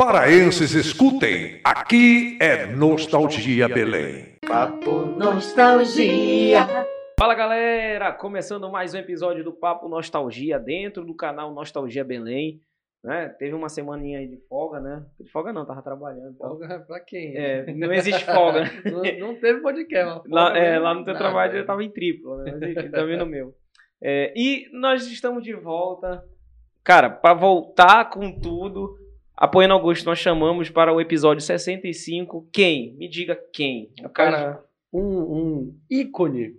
[0.00, 4.38] Paraenses, escutem, aqui é Nostalgia Belém.
[4.48, 6.66] Papo Nostalgia.
[7.18, 12.62] Fala galera, começando mais um episódio do Papo Nostalgia dentro do canal Nostalgia Belém.
[13.04, 13.28] Né?
[13.28, 15.04] Teve uma semaninha aí de folga, né?
[15.20, 16.32] De folga não, tava trabalhando.
[16.34, 16.48] então.
[16.48, 17.36] Folga pra quem?
[17.36, 18.64] É, não existe folga.
[18.90, 20.22] Não, não teve podcast.
[20.24, 21.26] mas Lá, folga é, lá no teu nada.
[21.26, 22.58] trabalho eu tava em triplo, né?
[22.58, 23.54] Mas também no meu.
[24.02, 26.24] É, e nós estamos de volta.
[26.82, 28.96] Cara, para voltar com tudo,
[29.40, 32.46] apoiando Augusto, nós chamamos para o episódio 65.
[32.52, 32.94] Quem?
[32.98, 33.90] Me diga quem.
[34.04, 36.52] O Cara, um, um ícone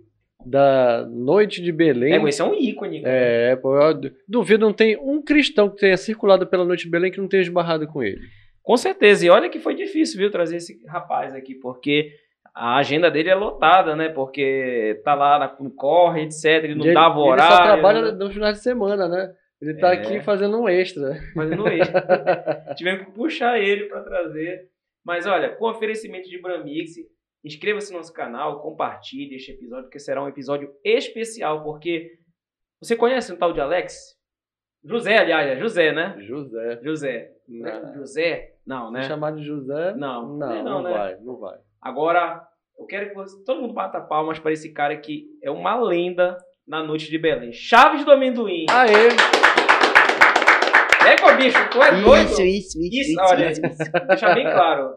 [0.44, 2.14] da noite de Belém.
[2.14, 3.00] É, esse é um ícone.
[3.00, 3.14] cara.
[3.14, 3.56] É,
[4.28, 7.42] duvido não tem um cristão que tenha circulado pela noite de Belém que não tenha
[7.42, 8.20] esbarrado com ele.
[8.60, 9.24] Com certeza.
[9.24, 12.10] E olha que foi difícil, viu, trazer esse rapaz aqui, porque
[12.54, 14.08] a agenda dele é lotada, né?
[14.08, 16.64] Porque tá lá no corre, etc.
[16.64, 17.56] Ele não ele, dava ele horário.
[17.56, 18.10] só trabalha né?
[18.12, 19.32] nos finais de semana, né?
[19.62, 19.98] Ele tá É.
[19.98, 21.14] aqui fazendo um extra.
[21.34, 22.74] fazendo extra.
[22.76, 24.68] Tivemos que puxar ele para trazer.
[25.04, 26.92] Mas olha, com oferecimento de Bramix,
[27.44, 32.10] inscreva-se no nosso canal, compartilhe este episódio, porque será um episódio especial, porque
[32.80, 34.16] você conhece um tal de Alex?
[34.84, 36.16] José, aliás, é José, né?
[36.20, 36.80] José.
[36.82, 37.30] José.
[37.48, 37.94] Não.
[37.94, 38.54] José?
[38.66, 39.02] Não, Se né?
[39.02, 39.94] chamar de José?
[39.94, 40.90] Não, Não, não, não, né?
[40.90, 41.58] vai, não vai.
[41.80, 42.44] Agora,
[42.78, 46.36] eu quero que você, todo mundo bata palmas para esse cara que é uma lenda
[46.66, 47.52] na noite de Belém.
[47.52, 48.66] Chaves do amendoim.
[48.70, 49.08] Aê!
[51.04, 52.30] É, bicho, tu é doido?
[52.30, 53.92] Isso, isso, isso, Isso, isso, olha, isso, isso.
[54.06, 54.94] deixar bem claro.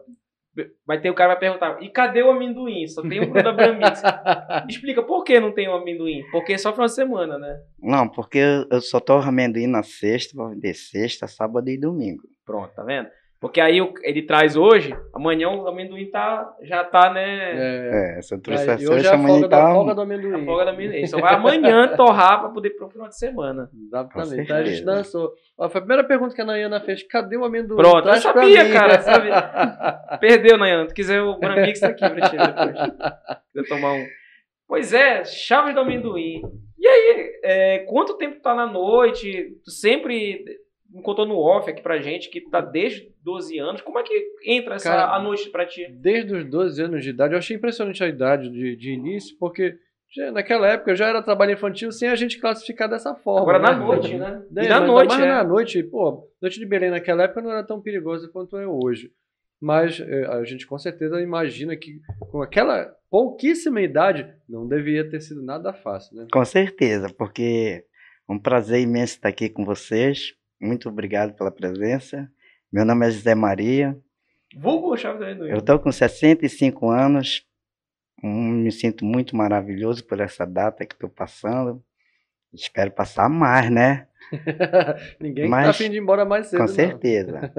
[0.86, 2.86] Vai ter o cara vai perguntar, e cadê o amendoim?
[2.86, 4.02] Só tem o Bruno da Bramix.
[4.70, 6.22] Explica por que não tem o amendoim?
[6.30, 7.60] Porque é só final de semana, né?
[7.78, 8.38] Não, porque
[8.70, 12.22] eu, só tô amendoim na sexta, vou vender sexta, sábado e domingo.
[12.46, 13.08] Pronto, tá vendo?
[13.38, 17.52] Porque aí ele traz hoje, amanhã o amendoim tá, já tá, né?
[17.52, 19.72] É, É, se eu trouxer é, a hoje é a folga amanhã da, tá...
[19.74, 20.44] folga do A amendoim.
[20.46, 20.96] folga da amendoim.
[20.96, 23.68] Ele Só vai amanhã torrar pra poder ir pro final de semana.
[23.86, 24.40] Exatamente.
[24.42, 25.32] Então a gente dançou.
[25.58, 27.02] Ó, foi a primeira pergunta que a Nayana fez.
[27.06, 27.76] Cadê o amendoim?
[27.76, 28.72] Pronto, eu Traz pra sabia, mim.
[28.72, 29.50] cara, sabia.
[30.18, 30.88] Perdeu, Nayan.
[30.88, 32.90] Se quiser, o Bramix tá aqui pra ti depois.
[33.52, 34.04] Quiser tomar um.
[34.66, 36.40] Pois é, chaves do amendoim.
[36.78, 39.58] E aí, é, quanto tempo tá na noite?
[39.64, 40.42] Tu sempre
[41.02, 43.80] contou no off aqui pra gente que tá desde 12 anos.
[43.82, 45.86] Como é que entra essa Cara, a noite pra ti?
[45.90, 49.76] Desde os 12 anos de idade, eu achei impressionante a idade de, de início, porque
[50.14, 53.40] já- naquela época já era trabalho infantil sem a gente classificar dessa forma.
[53.42, 53.70] Agora né?
[53.70, 54.42] na noite, né?
[54.56, 55.26] É, E na mas- noite, mas é.
[55.28, 59.10] na noite, pô, noite de Belém naquela época não era tão perigosa quanto é hoje.
[59.60, 61.98] Mas é, a gente com certeza imagina que
[62.30, 66.26] com aquela pouquíssima idade não devia ter sido nada fácil, né?
[66.30, 67.82] Com certeza, porque
[68.28, 70.34] é um prazer imenso estar aqui com vocês.
[70.60, 72.30] Muito obrigado pela presença.
[72.72, 73.96] Meu nome é José Maria.
[74.56, 75.50] Vulgo chaves do amendoim.
[75.50, 77.44] Eu estou com 65 anos.
[78.22, 81.82] Hum, Me sinto muito maravilhoso por essa data que estou passando.
[82.52, 84.06] Espero passar mais, né?
[85.20, 86.60] Ninguém Mas- tá afim de ir embora mais cedo.
[86.60, 86.74] Com não.
[86.74, 87.52] certeza.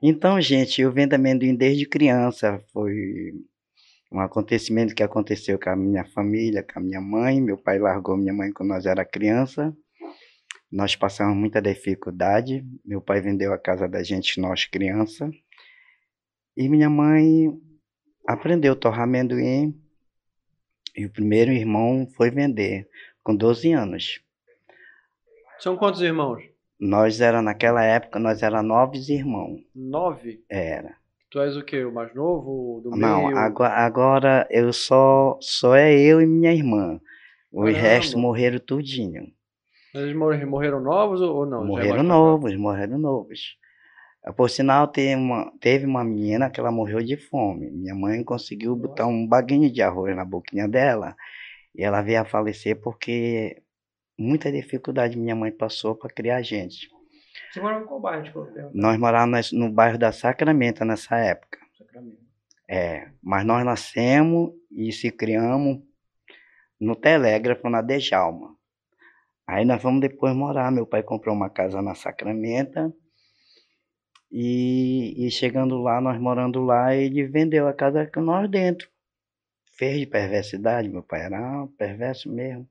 [0.00, 2.62] Então, gente, eu vendo amendoim desde criança.
[2.72, 3.32] Foi
[4.12, 7.40] um acontecimento que aconteceu com a minha família, com a minha mãe.
[7.40, 9.76] Meu pai largou minha mãe quando nós era criança.
[10.72, 12.64] Nós passamos muita dificuldade.
[12.82, 15.30] Meu pai vendeu a casa da gente, nós criança.
[16.56, 17.52] E minha mãe
[18.26, 19.78] aprendeu a torrar amendoim.
[20.96, 22.88] E o primeiro irmão foi vender,
[23.22, 24.20] com 12 anos.
[25.58, 26.42] São quantos irmãos?
[26.80, 29.60] Nós era naquela época, nós era nove irmãos.
[29.74, 30.42] Nove?
[30.48, 30.96] Era.
[31.30, 31.84] Tu és o quê?
[31.84, 32.80] O mais novo?
[32.82, 33.38] Do Não, meio?
[33.38, 37.00] agora, agora eu só só é eu e minha irmã.
[37.50, 37.78] Os Caramba.
[37.78, 39.32] restos morreram tudinho.
[39.94, 41.66] Eles morreram, novos ou não?
[41.66, 43.56] Morreram novos, morreram novos.
[44.24, 47.70] Ah, Por sinal, teve uma, teve uma menina que ela morreu de fome.
[47.70, 51.14] Minha mãe conseguiu botar um baguinho de arroz na boquinha dela
[51.74, 53.62] e ela veio a falecer porque
[54.18, 56.88] muita dificuldade minha mãe passou para criar a gente.
[57.50, 58.24] Você mora em qual bairro?
[58.24, 61.58] Tipo, Nós morávamos no bairro da Sacramento nessa época.
[61.76, 62.22] Sacramento.
[62.68, 65.82] É, mas nós nascemos e se criamos
[66.80, 68.56] no Telégrafo, na Dejalma.
[69.52, 70.72] Aí nós fomos depois morar.
[70.72, 72.90] Meu pai comprou uma casa na Sacramento.
[74.30, 78.88] E, e chegando lá, nós morando lá, ele vendeu a casa com nós dentro.
[79.76, 82.66] Fez de perversidade, meu pai era perverso mesmo.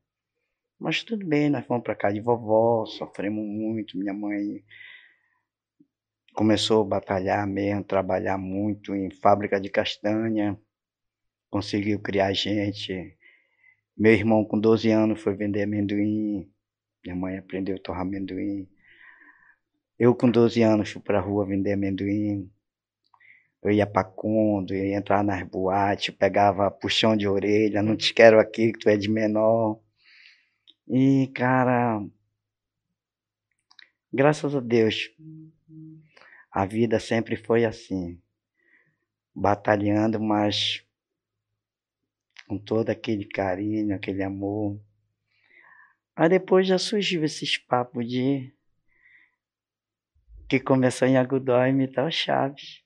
[0.80, 3.96] Mas tudo bem, nós fomos para casa de vovó, sofremos muito.
[3.96, 4.64] Minha mãe
[6.34, 10.60] começou a batalhar mesmo, trabalhar muito em fábrica de castanha,
[11.48, 13.16] conseguiu criar gente.
[13.96, 16.51] Meu irmão com 12 anos foi vender amendoim,
[17.04, 18.68] minha mãe aprendeu a torrar amendoim.
[19.98, 22.52] Eu com 12 anos fui para a rua vender amendoim.
[23.62, 28.40] Eu ia para Condo, ia entrar nas boates, pegava puxão de orelha, não te quero
[28.40, 29.80] aqui que tu é de menor.
[30.88, 32.04] E, cara,
[34.12, 35.12] graças a Deus,
[36.52, 38.20] a vida sempre foi assim,
[39.34, 40.84] batalhando, mas
[42.48, 44.78] com todo aquele carinho, aquele amor.
[46.16, 48.52] Aí depois já surgiu esses papos de
[50.50, 52.82] que começou em Agudó a imitar o Chaves.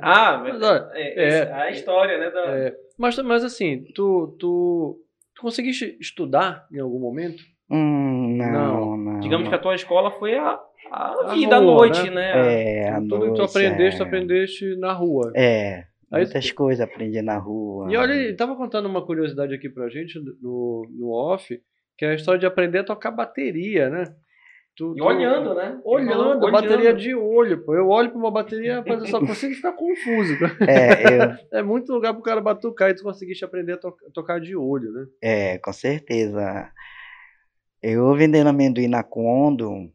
[0.00, 2.30] Ah, mas olha, é, é, a história, né?
[2.30, 2.40] Da...
[2.58, 5.02] É, mas, mas assim, tu, tu,
[5.34, 7.42] tu conseguiste estudar em algum momento?
[7.70, 9.20] Hum, não, Não, não.
[9.20, 10.60] Digamos que a tua escola foi a,
[10.90, 12.10] a A vida à noite, né?
[12.34, 12.62] né?
[12.82, 14.06] É, à Tudo que tu noite, aprendeste, tu é.
[14.06, 15.32] aprendeste na rua.
[15.34, 17.90] É, Aí- muitas coisas aprendi na rua.
[17.90, 21.58] E olha, ele tava contando uma curiosidade aqui pra gente no, no off,
[22.00, 24.04] que é a história de aprender a tocar bateria, né?
[24.74, 25.78] Tu- E tu- olhando, né?
[25.84, 26.50] Olhando, Olhando.
[26.50, 27.74] bateria de olho, pô.
[27.74, 30.38] Eu olho pra uma bateria, rapaz, eu só consigo ficar confuso.
[30.66, 31.28] É, eu,
[31.60, 34.90] É muito lugar pro cara batucar e tu conseguiste aprender a to- tocar de olho,
[34.90, 35.06] né?
[35.20, 36.72] é, com certeza.
[37.82, 39.92] Eu vendendo amendoim na Condo,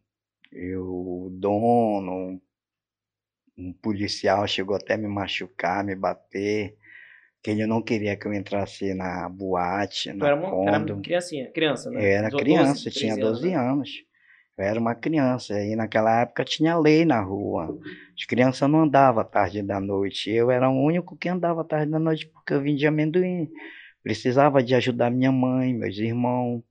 [0.51, 2.40] eu, o dono,
[3.58, 6.78] um policial chegou até me machucar, me bater,
[7.45, 11.92] que ele não queria que eu entrasse na boate, na era, uma, era criancinha, criança,
[11.92, 12.01] né?
[12.01, 13.56] Eu era 12, criança, eu tinha 13 anos, 12 né?
[13.56, 13.89] anos.
[14.57, 17.77] Eu era uma criança, e naquela época tinha lei na rua.
[18.18, 20.31] As crianças não andavam à tarde da noite.
[20.31, 23.48] Eu era o único que andava à tarde da noite porque eu vendia amendoim.
[24.01, 26.63] Precisava de ajudar minha mãe, meus irmãos,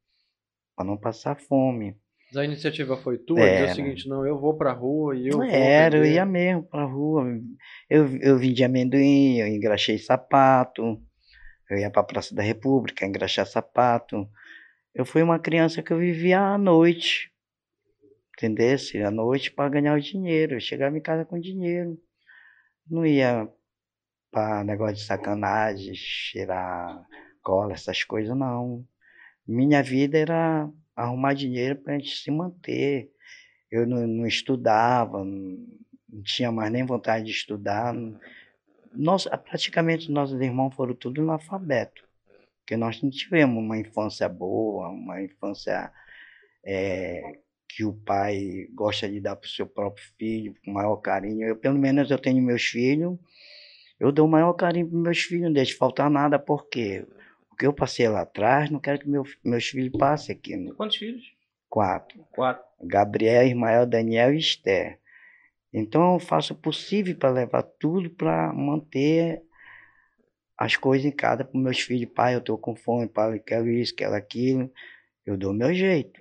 [0.74, 1.96] para não passar fome.
[2.36, 3.72] A iniciativa foi tua, dizer Era.
[3.72, 7.24] o seguinte, não, eu vou pra rua e eu Era, eu ia mesmo pra rua.
[7.88, 11.00] Eu, eu vendia amendoim, eu engraxei sapato.
[11.70, 14.28] Eu ia pra Praça da República engraxar sapato.
[14.94, 17.30] Eu fui uma criança que eu vivia à noite.
[18.36, 19.02] Entendesse?
[19.02, 20.56] À noite para ganhar o dinheiro.
[20.56, 21.98] Eu chegava em casa com dinheiro.
[22.88, 23.48] Não ia
[24.30, 27.04] para negócio de sacanagem, cheirar
[27.42, 28.84] cola, essas coisas, não.
[29.46, 33.10] Minha vida era arrumar dinheiro para a gente se manter.
[33.70, 35.66] Eu não, não estudava, não,
[36.08, 37.94] não tinha mais nem vontade de estudar.
[38.92, 42.04] Nós, praticamente nossos irmãos foram tudo analfabeto,
[42.60, 45.92] porque nós não tivemos uma infância boa, uma infância
[46.64, 51.48] eh, que o pai gosta de dar para o seu próprio filho, com maior carinho.
[51.48, 53.18] Eu, pelo menos, eu tenho meus filhos,
[53.98, 57.04] eu dou o maior carinho para meus filhos, não deixo faltar nada, porque
[57.54, 60.56] o que eu passei lá atrás, não quero que meu, meus filhos passem aqui.
[60.56, 61.32] No Quantos filhos?
[61.70, 62.24] quatro.
[62.30, 62.64] Quatro.
[62.82, 64.98] Gabriel, Ismael, Daniel e Esther.
[65.72, 69.42] Então eu faço o possível para levar tudo para manter
[70.56, 72.12] as coisas em casa para meus filhos.
[72.12, 74.70] Pai, eu estou com fome, pai, eu quero isso, quero aquilo.
[75.26, 76.20] Eu dou o meu jeito.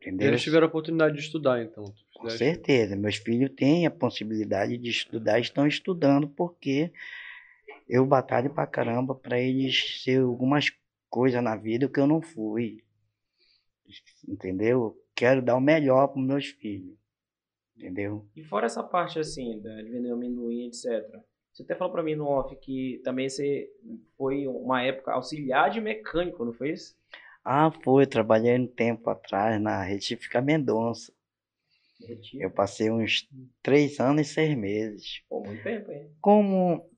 [0.00, 0.28] Entendeu?
[0.28, 1.84] Eles tiveram a oportunidade de estudar, então.
[2.14, 2.96] Com certeza.
[2.96, 6.92] Meus filhos têm a possibilidade de estudar, estão estudando, porque
[7.92, 10.66] eu batalho pra caramba para eles ser algumas
[11.10, 12.82] coisas na vida que eu não fui.
[14.26, 14.96] Entendeu?
[15.14, 16.96] Quero dar o melhor para meus filhos.
[17.76, 18.26] Entendeu?
[18.36, 21.22] E fora essa parte assim, da- de vender amendoim, etc.
[21.52, 23.68] Você até falou pra mim no off que também você
[24.16, 26.96] foi uma época auxiliar de mecânico, não foi isso?
[27.44, 28.06] Ah, foi.
[28.06, 31.12] Trabalhei um tempo atrás na Retífica Mendonça.
[32.34, 33.28] Eu passei uns
[33.62, 35.22] três anos e seis meses.
[35.28, 36.10] Pô, muito tempo, hein?
[36.20, 36.88] Como,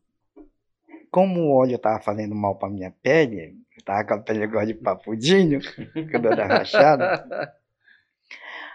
[1.14, 4.66] como o óleo estava fazendo mal para minha pele, eu tava com a pele igual
[4.66, 5.61] de papudinho,
[6.11, 7.56] com a dor da rachada,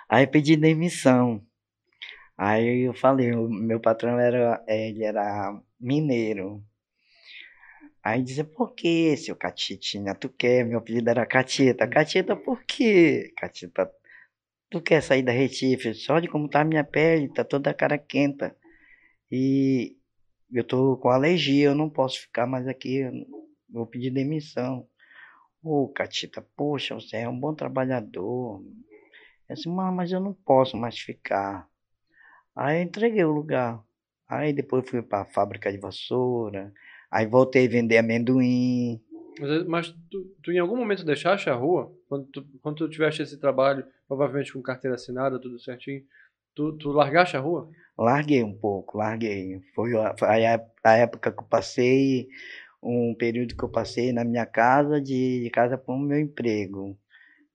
[0.07, 1.45] aí eu pedi demissão.
[2.37, 6.63] Aí eu falei, o meu patrão era, ele era mineiro.
[8.01, 10.63] Aí dizia, por que, seu Catitinha, tu quer?
[10.63, 11.85] Meu apelido era Catita.
[11.89, 13.33] Catita, por quê?
[13.35, 13.91] Catita,
[14.69, 15.91] tu quer sair da Recife?
[16.09, 18.55] Olha como tá a minha pele, tá toda a cara quenta.
[19.29, 19.98] E
[20.51, 23.03] eu tô com alergia, eu não posso ficar mais aqui,
[23.69, 24.87] vou pedir demissão.
[25.63, 28.63] Ô, Catita, poxa, você é um bom trabalhador.
[29.49, 31.67] Eu disse, "Mas- eu não posso mais ficar.
[32.55, 33.83] Aí entreguei o lugar.
[34.27, 36.73] Aí depois fui para a fábrica de vassoura.
[37.09, 39.01] Aí voltei a vender amendoim.
[39.39, 41.91] Mas, mas tu, tu em algum momento deixaste a rua?
[42.07, 46.03] Quando tu, quando tu tiveste esse trabalho, provavelmente com carteira assinada, tudo certinho,
[46.55, 47.69] tu, tu largaste a rua?
[47.97, 49.61] Larguei um pouco, larguei.
[49.75, 52.29] Foi a, a a época que eu passei,
[52.81, 56.97] um período que eu passei na minha casa, de, de casa para o meu emprego.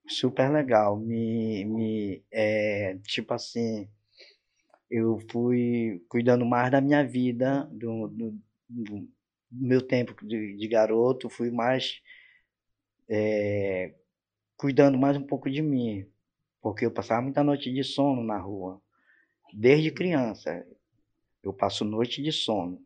[0.07, 0.99] Super legal.
[0.99, 3.89] Me, me, é, tipo assim,
[4.89, 9.09] eu fui cuidando mais da minha vida, do, do, do
[9.51, 12.01] meu tempo de, de, garoto, fui mais
[13.09, 13.93] é,
[14.57, 16.05] cuidando mais um pouco de mim,
[16.61, 18.81] porque eu passava muita noite de sono na rua,
[19.55, 20.65] desde criança.
[21.41, 22.81] Eu passo noite de sono.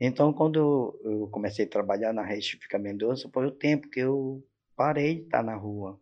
[0.00, 4.42] Então, quando eu comecei a trabalhar na Rede Fica Mendonça, foi o tempo que eu
[4.76, 6.00] parei de estar na rua.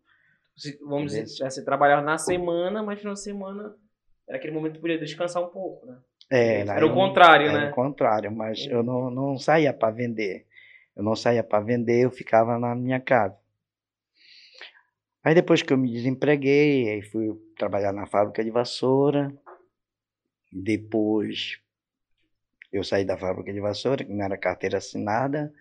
[0.82, 3.74] Vamos dizer, você trabalhava na semana, mas na semana
[4.28, 5.98] era aquele momento que podia descansar um pouco, né?
[6.30, 7.64] É, era o contrário, era né?
[7.64, 10.46] Era o contrário, mas eu não, não saía para vender.
[10.94, 13.38] Eu não saía para vender, eu ficava na minha casa.
[15.22, 19.32] Aí depois que eu me desempreguei, aí fui trabalhar na fábrica de vassoura.
[20.52, 21.60] Depois
[22.72, 25.52] eu saí da fábrica de vassoura, que não era carteira assinada.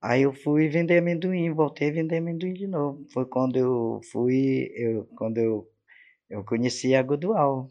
[0.00, 3.04] Aí eu fui vender amendoim, voltei a vender amendoim de novo.
[3.12, 5.66] Foi quando eu fui, eu, quando eu,
[6.28, 7.70] eu conheci a Godual.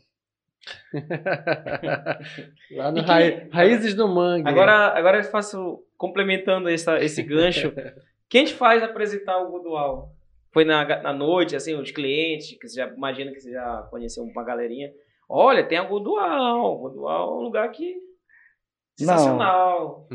[2.71, 3.19] Lá no Ra
[3.51, 4.47] Raízes do Mangue.
[4.47, 7.71] Agora, agora eu faço, complementando essa, esse gancho,
[8.27, 10.11] quem te faz apresentar o Godual?
[10.51, 14.23] Foi na, na noite, assim, os clientes, que você já imagina que você já conheceu
[14.23, 14.91] uma galerinha.
[15.35, 16.77] Olha, tem a Godual.
[16.77, 17.95] Godual é um lugar que
[18.95, 20.07] Sensacional.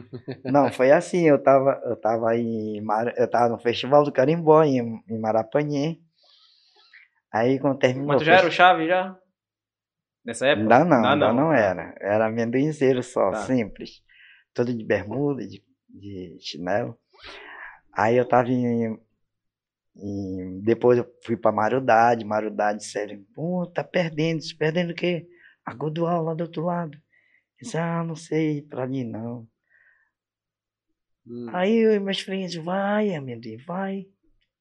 [0.45, 3.13] Não, não, foi assim, eu tava, eu tava em Mar...
[3.17, 5.99] eu tava no Festival do Carimbó em, em Marapanhê.
[7.35, 8.07] Aí quando terminou.
[8.07, 9.19] Mas tu já era o chave já?
[10.25, 10.63] Nessa época?
[10.63, 11.35] Ainda não, ainda não.
[11.35, 11.97] não era.
[12.01, 13.39] Era amendoinzeiro só, tá.
[13.39, 14.01] simples.
[14.55, 16.97] Todo de bermuda, de, de chinelo.
[17.93, 18.97] Aí eu tava em,
[19.99, 23.25] em, depois eu fui pra Marudade, Marudade, sério.
[23.35, 25.26] Pô, tá perdendo, perdendo o quê?
[25.64, 26.97] A Godual lá do outro lado.
[27.61, 29.47] Disse, ah, não sei pra ali não.
[31.26, 31.49] Hum.
[31.52, 34.07] Aí eu e meus filhos, vai, amendoim, vai.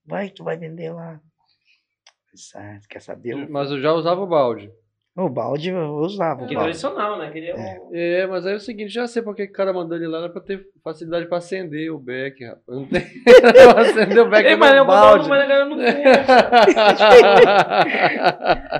[0.05, 1.21] Vai, tu vai vender lá.
[2.33, 3.47] Disse, ah, quer saber?
[3.49, 4.71] Mas eu já usava o balde.
[5.17, 6.45] O balde eu usava.
[6.45, 7.31] Que tradicional, né?
[7.31, 7.79] Queria é.
[7.81, 7.89] Um...
[7.91, 10.29] é, mas aí é o seguinte, já sei porque o cara mandou ele lá era
[10.29, 12.63] pra ter facilidade pra acender o beck, rapaz.
[12.67, 13.01] Não tem
[13.73, 15.27] pra acender o beck Ei, mas no balde.
[15.27, 15.69] Mas não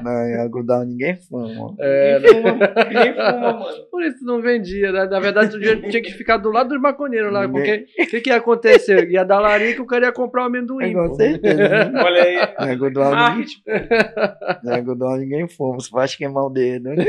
[0.03, 1.75] Não, em algodão ninguém fuma.
[1.79, 2.53] É, ninguém, fuma,
[2.87, 3.87] ninguém fuma, mano.
[3.89, 5.05] Por isso não vendia, né?
[5.05, 7.87] Na verdade, tu tinha que ficar do lado dos maconheiros lá, ninguém...
[7.87, 9.09] porque o que, que ia acontecer?
[9.09, 10.93] Ia dar larica, o cara ia comprar o um amendoim.
[10.93, 11.91] Com certeza.
[11.95, 12.35] Olha aí.
[12.59, 13.57] Em algodão, ninguém...
[14.71, 16.89] algodão ninguém fuma, você acha que queimar o dedo.
[16.95, 17.05] né?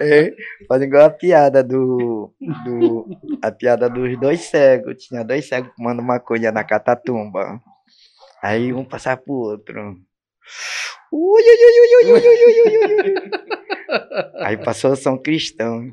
[0.00, 0.34] É,
[0.66, 2.32] faz igual a piada do,
[2.64, 3.06] do.
[3.42, 5.04] A piada dos dois cegos.
[5.04, 7.60] Tinha dois cegos fumando maconha na catatumba.
[8.42, 9.96] Aí um passava pro outro.
[11.12, 13.14] Ui, ui, ui, ui, ui, ui, ui, ui.
[14.40, 15.90] Aí passou São Cristão.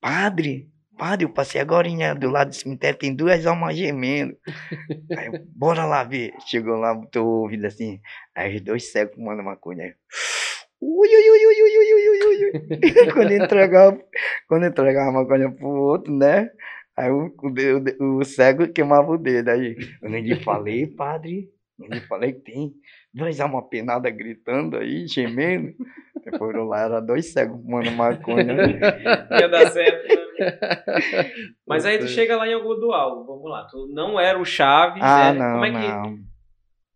[0.00, 0.68] Padre,
[1.00, 4.36] Padre, eu passei agora do lado do cemitério, tem duas almas gemendo.
[5.16, 6.34] Aí eu, bora lá ver.
[6.46, 7.98] Chegou lá, botou o ouvido assim.
[8.34, 9.94] Aí os dois cegos fumando maconha.
[10.78, 13.12] Ui, ui, ui, ui, ui, ui, ui, ui.
[13.14, 13.98] quando entregava,
[14.46, 16.50] quando entregava a maconha pro outro, né?
[16.94, 17.34] Aí o,
[17.98, 19.48] o, o cego queimava o dedo.
[19.48, 21.48] Aí eu nem lhe falei, padre.
[21.78, 22.74] Eu lhe falei que tem
[23.14, 25.72] duas almas penadas gritando aí, gemendo.
[26.36, 28.54] Foram lá, era dois cegos fumando maconha.
[29.30, 30.29] Ia dar certo, né?
[31.66, 35.02] Mas aí tu chega lá em algum dual, vamos lá, tu não era o Chaves,
[35.02, 35.38] ah, né?
[35.38, 35.88] não, como é que...
[35.88, 36.18] não.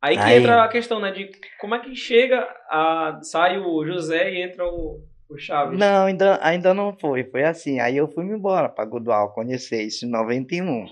[0.02, 0.38] Aí que aí...
[0.38, 3.18] entra a questão, né, de como é que chega, a...
[3.22, 5.78] sai o José e entra o, o Chaves.
[5.78, 10.04] Não, ainda, ainda não foi, foi assim, aí eu fui embora para Godual conhecer isso
[10.04, 10.86] em 91.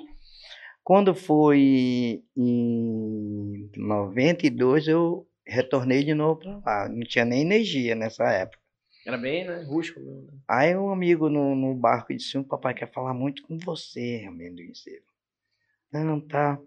[0.84, 8.24] Quando foi em 92, eu retornei de novo para lá, não tinha nem energia nessa
[8.24, 8.61] época.
[9.04, 9.62] Era bem, né?
[9.62, 10.22] Rústico mesmo.
[10.22, 10.38] Né?
[10.46, 15.04] Aí um amigo no, no barco disse: O papai quer falar muito com você, amendoinceiro.
[15.92, 16.58] Não, tá.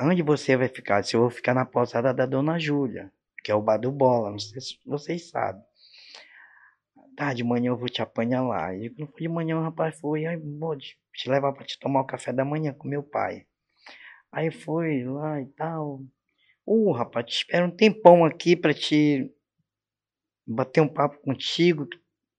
[0.00, 1.04] Onde você vai ficar?
[1.04, 3.12] Se eu vou ficar na pousada da Dona Júlia,
[3.44, 5.62] que é o bar do Bola, não sei se vocês sabem.
[7.14, 8.74] Tá, de manhã eu vou te apanhar lá.
[8.74, 10.96] E quando foi de manhã, o rapaz foi, aí vou te
[11.26, 13.46] levar para te tomar o café da manhã com meu pai.
[14.32, 16.00] Aí foi lá e tal.
[16.66, 19.30] Uh, rapaz, te espero um tempão aqui para te
[20.52, 21.88] bater um papo contigo,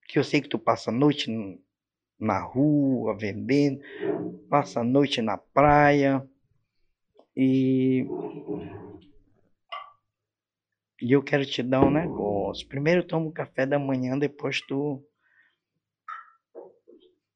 [0.08, 1.30] que eu sei que tu passa a noite
[2.18, 3.80] na rua vendendo,
[4.48, 6.26] passa a noite na praia
[7.36, 8.06] e
[11.02, 12.66] e eu quero te dar um negócio.
[12.68, 15.02] Primeiro toma o café da manhã, depois tu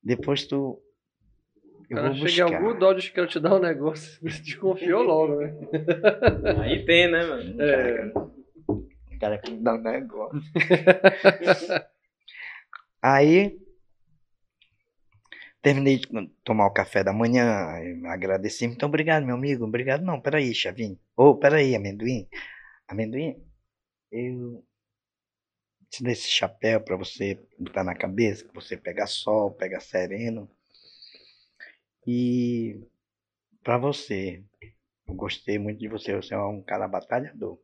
[0.03, 0.81] depois tu
[1.91, 2.55] eu cara, vou buscar.
[2.55, 5.55] algum dó de quero te dar um negócio, desconfiou logo, né?
[6.63, 7.63] Aí tem, né, mano?
[7.63, 8.38] É cara
[9.43, 10.41] que me dá um negócio.
[13.03, 13.59] Aí,
[15.63, 16.09] terminei de
[16.45, 17.47] tomar o café da manhã,
[18.07, 22.29] agradeci, muito obrigado, meu amigo, obrigado não, peraí, Chavinho, ô, oh, peraí, amendoim,
[22.89, 23.37] amendoim,
[24.11, 24.65] eu,
[25.91, 30.49] te dá esse chapéu para você estar na cabeça, pra você pegar sol, pegar sereno.
[32.07, 32.81] E
[33.63, 34.43] para você,
[35.07, 37.59] eu gostei muito de você, você é um cara batalhador.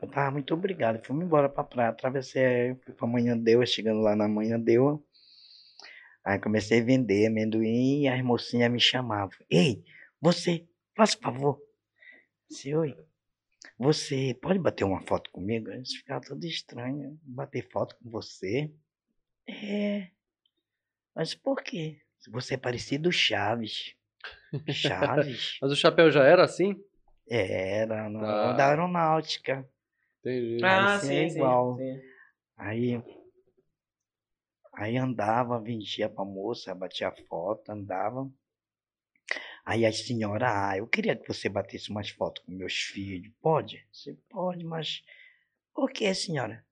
[0.00, 4.14] Eu tava muito obrigado, fui embora pra praia, atravessei, fui pra Manhã Deu, chegando lá
[4.14, 5.04] na Manhã Deu.
[6.24, 9.36] Aí comecei a vender amendoim e as mocinhas me chamavam.
[9.50, 9.84] Ei,
[10.20, 11.60] você, faça favor.
[12.48, 12.96] Disse, oi.
[13.78, 15.70] Você pode bater uma foto comigo?
[15.70, 17.18] Eles ficaram tudo estranho.
[17.22, 18.72] Bater foto com você?
[19.48, 20.08] É.
[21.14, 22.00] Mas por quê?
[22.30, 23.94] Você é parecido Chaves.
[24.72, 25.58] Chaves?
[25.62, 26.74] Mas o chapéu já era assim?
[27.28, 28.52] Era, no, Ah.
[28.52, 29.68] da aeronáutica.
[30.26, 30.64] Entendi.
[30.64, 31.76] Ah, sim, sim, é sim, igual.
[31.76, 32.00] sim.
[32.56, 33.02] Aí,
[34.72, 38.28] aí andava, vendia pra moça, batia foto, andava.
[39.64, 43.32] Aí a senhora, ah, eu queria que você batesse umas fotos com meus filhos.
[43.40, 43.86] Pode?
[43.92, 45.04] Você pode, mas
[45.74, 46.64] por que, senhora?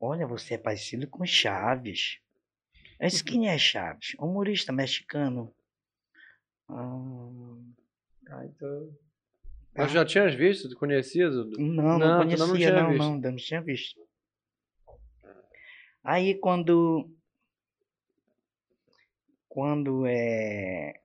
[0.00, 2.18] Olha, você é parecido com Chaves.
[2.98, 4.14] Esse quem é Chaves?
[4.18, 5.54] Humorista mexicano.
[6.68, 7.56] Ah,
[8.30, 9.05] Ah, então...
[9.76, 10.68] Mas já tinhas visto?
[10.68, 11.34] Tu conhecias?
[11.34, 13.02] Não, não, Não, conhecia, não não, tinha não, visto.
[13.02, 14.00] não, não tinha visto.
[16.02, 17.10] Aí quando.
[19.48, 21.00] Quando é.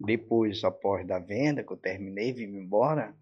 [0.00, 3.14] Depois, após da venda, que eu terminei, vim embora.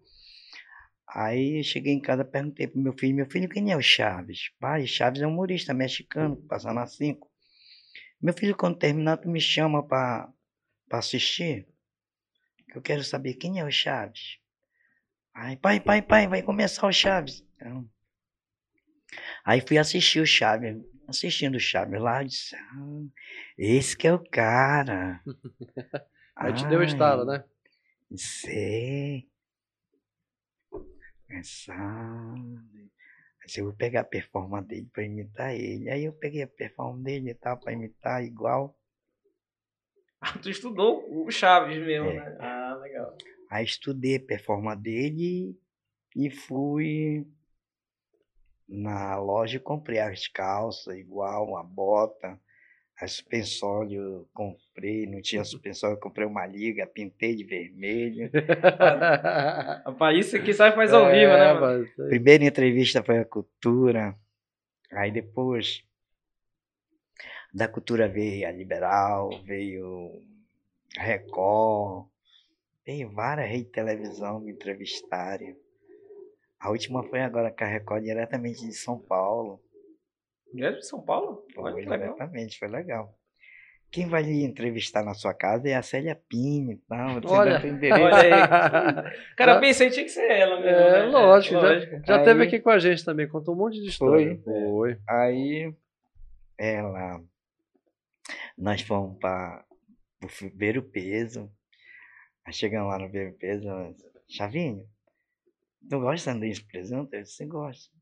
[1.07, 4.51] Aí cheguei em casa, perguntei pro meu filho, meu filho, quem é o Chaves?
[4.59, 7.27] Pai, Chaves é um humorista mexicano, que passa na 5.
[8.21, 10.29] Meu filho, quando terminar, tu me chama pra
[10.91, 11.67] assistir?
[12.69, 14.39] Que eu quero saber quem é o Chaves.
[15.33, 17.45] Ai, pai, pai, pai, vai começar o Chaves.
[17.55, 17.89] Então,
[19.45, 23.05] aí fui assistir o Chaves, assistindo o Chaves lá, eu disse, ah,
[23.57, 25.21] esse que é o cara.
[26.39, 27.43] Aí te deu estalo, né?
[28.15, 29.27] Sei.
[31.27, 32.63] Pensando.
[33.41, 35.89] Aí eu vou pegar a performance dele pra imitar ele.
[35.89, 38.76] Aí eu peguei a performance dele e tal, pra imitar igual.
[40.21, 42.13] Ah, tu estudou o Chaves mesmo, É.
[42.15, 42.37] né?
[42.39, 43.15] Ah, legal.
[43.49, 45.57] Aí estudei a performance dele
[46.15, 47.25] e fui
[48.67, 52.37] na loja e comprei as calças igual, a bota,
[52.99, 58.29] a suspensório eu comprei, não tinha suspensório, eu comprei uma liga, pintei de vermelho.
[59.85, 61.59] Rapaz, isso aqui sai faz ao vivo, É, né?
[61.59, 61.87] mano?
[62.09, 64.13] Primeira entrevista foi a cultura,
[64.91, 65.83] aí depois
[67.53, 70.21] da cultura veio a Liberal, veio
[70.97, 72.07] a Record,
[72.85, 75.55] veio várias redes de televisão me entrevistarem.
[76.59, 79.61] A última foi agora com a Record diretamente de São Paulo.
[80.53, 81.45] Direto de São Paulo?
[81.57, 82.13] Olha Foi que legal.
[82.13, 83.13] diretamente, foi legal.
[83.89, 87.21] Quem vai lhe entrevistar na sua casa é a Célia Pinho e tal.
[87.21, 87.61] Você Olha.
[87.93, 89.15] Olha aí.
[89.37, 90.77] Cara, Já- pensei tinha que ser ela mesmo.
[90.77, 91.05] É, né?
[91.05, 92.01] lógico, já- lógico.
[92.05, 94.37] Já Aí- teve aqui com a gente também, contou um monte de história.
[94.43, 94.97] Foi.
[95.07, 95.73] Aí
[96.57, 97.21] ela.
[98.57, 99.63] Nós fomos para
[100.55, 101.51] ver o peso.
[102.45, 103.67] Aí chegamos lá no ver o peso,
[104.29, 104.85] Chavinho,
[105.89, 107.13] tu gosta de sanduíche de presunto?
[107.13, 107.93] Eu disse, gosta.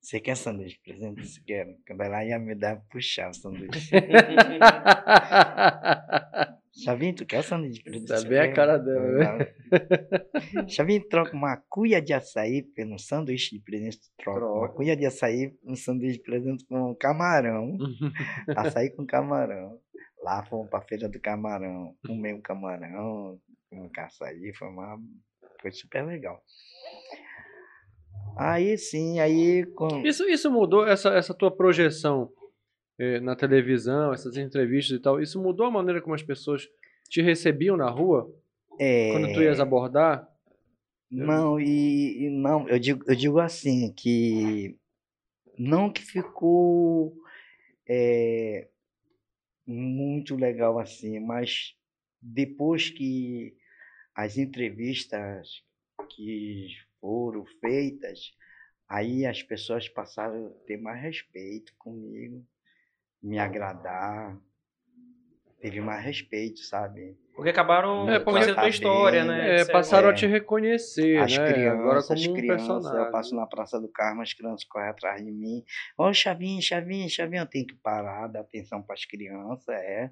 [0.00, 1.20] Você quer sanduíche de presunto?
[1.20, 1.74] Eu disse, quero.
[1.86, 3.90] Quando ela ia me dar, puxar o sanduíche.
[6.76, 8.08] Chavinho, tu quer sanduíche de presunto?
[8.08, 9.54] Tá bem a cara dela, né?
[10.68, 13.98] Chavinho, troca uma cuia de açaí pelo sanduíche de presunto.
[14.18, 14.74] Troca uma Troca.
[14.74, 17.78] cuia de açaí, um sanduíche de presunto com camarão.
[18.56, 19.80] Açaí com camarão.
[20.24, 21.94] Lá fomos pra feira do camarão.
[22.06, 24.98] Comemos camarão, comemos açaí, foi uma.
[25.60, 26.42] Foi super legal.
[28.34, 29.66] Aí sim, aí.
[29.66, 30.00] Com...
[30.00, 32.32] Isso, isso mudou, essa, essa tua projeção
[32.98, 36.70] eh, na televisão, essas entrevistas e tal, isso mudou a maneira como as pessoas
[37.10, 38.26] te recebiam na rua?
[38.80, 40.26] É, Quando tu ias abordar?
[41.10, 44.74] Não, e, e não, eu digo, eu digo assim, que
[45.58, 47.14] não que ficou
[47.86, 48.68] é,
[49.66, 51.74] muito legal assim, mas
[52.20, 53.56] depois que
[54.14, 55.62] as entrevistas
[56.10, 56.68] que
[57.00, 58.32] foram feitas,
[58.88, 62.46] aí as pessoas passaram a ter mais respeito comigo,
[63.22, 64.40] me agradar,
[65.64, 67.16] teve mais respeito, sabe?
[67.34, 69.60] Porque acabaram É, porque- conhecendo a tua história, né?
[69.60, 70.14] É, passaram a é.
[70.14, 71.52] te reconhecer, As né?
[71.52, 73.00] crianças, Agora as como um crianças, personagem.
[73.06, 75.64] eu passo na Praça do Carmo, as crianças correm atrás de mim.
[75.96, 80.10] Ô, Chavinho, Chavinho, Chavinho, eu tenho que parar, dar atenção para as crianças, é.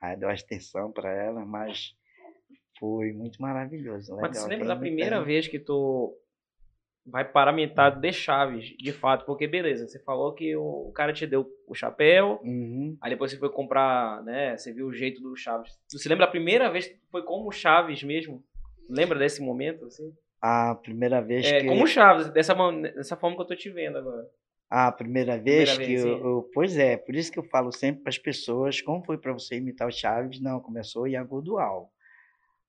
[0.00, 1.94] Aí dou atenção para elas, mas
[2.78, 4.16] foi muito maravilhoso.
[4.16, 6.16] Mas você legal, lembra da me primeira tem- vez que tu
[7.04, 9.24] vai paramentar de Chaves, de fato?
[9.26, 12.96] Porque beleza, você falou que o cara te deu o chapéu, Uhum.
[13.00, 14.56] aí depois você foi comprar, né?
[14.56, 15.72] Você viu o jeito do Chaves.
[15.90, 18.42] Você lembra a primeira vez que foi como Chaves mesmo?
[18.88, 20.12] Lembra desse momento, assim?
[20.40, 21.66] A primeira vez É, que.
[21.66, 24.28] como Chaves, dessa, dessa forma que eu tô te vendo agora.
[24.70, 27.70] A primeira vez Primeira que vez, eu, eu- Pois é, por isso que eu falo
[27.70, 30.40] sempre para as pessoas, como foi para você imitar o Chaves?
[30.40, 31.92] Não, começou em Agudual.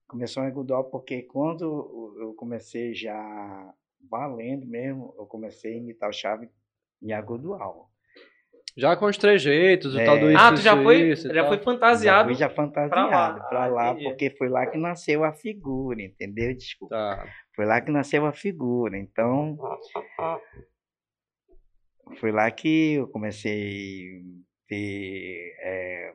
[0.08, 3.74] Começou em Agudual porque quando eu comecei já
[4.09, 6.49] valendo mesmo, eu comecei a imitar o Chaves
[7.01, 7.89] em Agudual.
[8.75, 10.05] Já com os trejeitos, o É.
[10.05, 12.29] tal do isso, ah, tu já isso, foi, isso já foi Já fantasiado.
[12.29, 13.45] fui já fantasiado lá.
[13.45, 16.55] para Ah, lá, porque foi lá que nasceu a figura, entendeu?
[16.55, 16.95] Desculpa.
[16.95, 17.27] Tá.
[17.55, 18.97] Foi lá que nasceu a figura.
[18.97, 19.55] Então,
[22.19, 26.13] foi lá que eu comecei a ter, eh,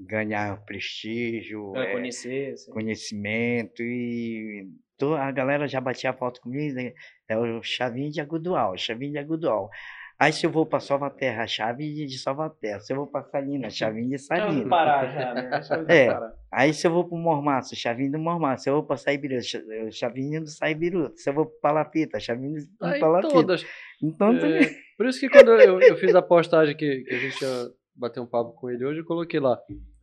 [0.00, 2.52] ganhar prestígio, eh, conhecer.
[2.52, 2.70] assim.
[2.72, 4.66] conhecimento e
[5.18, 6.92] a galera já batia foto comigo, né?
[7.28, 9.70] é o Chavinho de Agudual, Chavinho de Agudual.
[10.18, 12.78] Aí se eu vou para Salvaterra, Chavinho de Salvaterra.
[12.80, 14.68] Se eu vou para Salinas, Chavinho de eu Salinas.
[14.68, 15.50] parar já, né?
[15.88, 16.08] É.
[16.52, 18.64] Aí se eu vou pro Mormaço, chavinho do Mormaço.
[18.64, 21.10] Se eu vou pra Saibiru, eh, chavinho do Saibiru.
[21.16, 23.32] Se eu vou pro Palapita, chavinho do Tá Palapita.
[23.32, 23.64] todas.
[24.02, 24.60] Então, É,
[24.98, 28.20] por isso que quando eu, eu fiz a postagem que, que a gente ia bater
[28.20, 29.58] um papo com ele hoje, eu coloquei lá.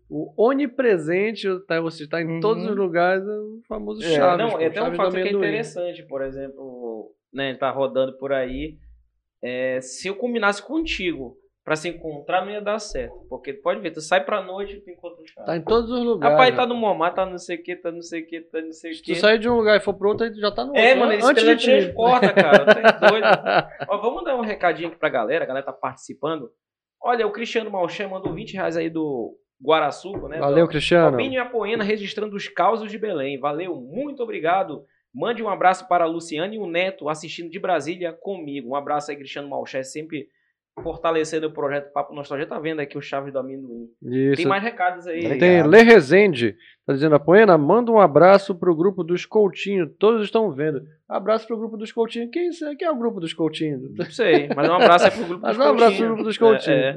[0.09, 2.69] O onipresente, tá, você está em todos Uhum.
[2.71, 4.37] os lugares, é o famoso É, Chaves.
[4.53, 8.31] Não, é até um fato que é interessante, por exemplo, né, ele tá rodando por
[8.33, 8.77] aí.
[9.43, 13.13] é, se eu combinasse contigo pra se encontrar, não ia dar certo.
[13.29, 15.45] Porque pode ver, tu sai pra noite e tu encontra o Chaves.
[15.45, 16.35] Tá em todos os lugares.
[16.37, 18.61] Rapaz, tá no Momar, tá não sei o que, tá não sei o que, tá
[18.61, 19.13] não sei o Se que.
[19.13, 20.81] tu sair de um lugar e for pro outro, aí tu já tá no outro.
[20.81, 21.65] É, mano, ele se antes de ti.
[21.67, 22.65] teletransporta, cara.
[22.71, 23.27] É doido.
[23.89, 26.49] Ó, vamos dar um recadinho aqui pra galera, a galera tá participando.
[26.99, 30.39] Olha, o Cristiano Malché mandou 20 reais aí do Guaraçuco, né?
[30.39, 31.17] Valeu, Cristiano.
[31.17, 33.39] Albinho Apoena registrando os causos de Belém.
[33.39, 34.85] Valeu, muito obrigado.
[35.13, 38.69] Mande um abraço para a Luciane e o Neto assistindo de Brasília comigo.
[38.69, 40.29] Um abraço aí, Cristiano Malché, sempre
[40.83, 42.47] fortalecendo o projeto Papo Nostalgia.
[42.47, 43.87] Tá vendo aqui o Chaves do Amendoim.
[44.01, 44.37] Isso.
[44.37, 45.25] Tem mais recados aí.
[45.25, 45.39] Obrigado.
[45.39, 50.51] Tem Lê Rezende, tá dizendo, Apoena, manda um abraço pro grupo dos Coutinho, todos estão
[50.51, 50.81] vendo.
[51.07, 52.29] Abraço pro grupo dos Coutinho.
[52.29, 52.75] Quem, é?
[52.75, 53.93] Quem é o grupo dos Coutinho?
[53.95, 56.07] Não sei, mas um abraço aí pro grupo Mas dos um abraço pro Coutinho.
[56.07, 56.75] grupo dos Coutinho.
[56.75, 56.89] É,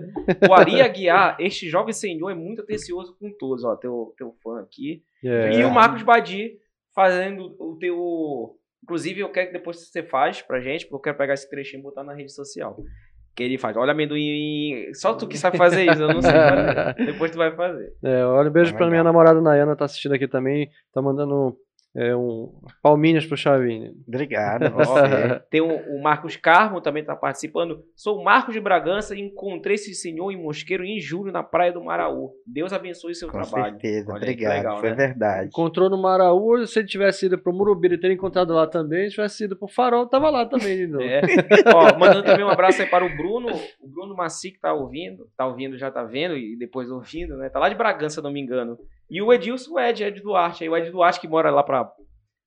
[0.43, 0.49] é.
[0.49, 4.61] O Ari Aguiar, este jovem senhor é muito atencioso com todos, ó, teu, teu fã
[4.61, 5.03] aqui.
[5.25, 5.59] É.
[5.59, 6.59] E o Marcos Badi
[6.95, 8.57] fazendo o teu.
[8.83, 11.81] Inclusive, eu quero que depois você faz pra gente, porque eu quero pegar esse trechinho
[11.81, 12.77] e botar na rede social.
[13.41, 13.75] Que ele faz.
[13.75, 14.93] Olha, amendoim.
[14.93, 16.95] Só tu que sabe fazer isso, eu não sei fazer.
[17.07, 17.91] Depois tu vai fazer.
[18.05, 19.13] É, olha, um beijo Tá pra minha legal.
[19.15, 21.57] namorada Nayana, tá assistindo aqui também, tá mandando
[21.95, 23.93] é, um palminhas pro Chavinho.
[24.07, 25.41] Obrigado a Ó, você.
[25.51, 27.83] Tem o, o Marcos Carmo também tá participando.
[27.97, 31.73] Sou o Marcos de Bragança e encontrei esse senhor em Mosqueiro em julho na Praia
[31.73, 32.31] do Maraú.
[32.47, 33.73] Deus abençoe seu Com trabalho.
[33.73, 34.57] certeza, Olha obrigado.
[34.57, 34.95] legal, Foi né?
[34.95, 35.49] verdade.
[35.49, 39.17] Encontrou no Maraú, se ele tivesse ido pro Murubira e ter encontrado lá também, se
[39.17, 41.03] tivesse ido pro Farol, tava lá também de novo.
[41.05, 41.21] É.
[41.75, 43.49] Ó, mandando também um abraço aí para o Bruno,
[43.81, 47.49] o Bruno Maci que tá ouvindo, tá ouvindo, já tá vendo e depois ouvindo, né?
[47.49, 48.79] Tá lá de Bragança, se não me engano.
[49.11, 51.91] E o Edilson, o Ed, Ed Duarte, aí o Ed Duarte que mora lá pra,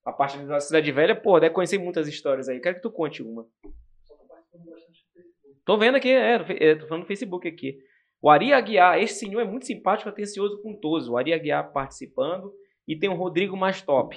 [0.02, 2.58] pra parte da Cidade Velha, pô, deve conhecer muitas histórias aí.
[2.60, 3.46] Quero que tu conte uma.
[5.64, 7.78] Tô vendo aqui, é, fe- é, tô falando no Facebook aqui.
[8.20, 11.08] O Ari Aguiar, esse senhor é muito simpático, atencioso com todos.
[11.08, 12.52] O Ari Aguiar participando.
[12.86, 14.16] E tem o Rodrigo Mais Top.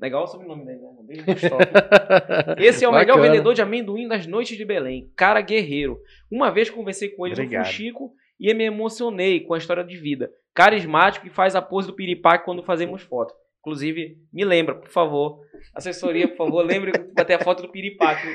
[0.00, 0.88] Legal o sobrenome dele, né?
[0.96, 1.64] Rodrigo Mais Top.
[2.58, 3.28] Esse é o melhor Bacana.
[3.28, 5.10] vendedor de amendoim das noites de Belém.
[5.16, 6.00] Cara guerreiro.
[6.30, 7.62] Uma vez conversei com ele Obrigado.
[7.62, 10.30] no Fuxico e me emocionei com a história de vida.
[10.54, 13.34] Carismático e faz a pose do piripaque quando fazemos foto.
[13.60, 15.40] Inclusive, me lembra, por favor.
[15.74, 18.28] Assessoria, por favor, lembre de bater a foto do piripaque.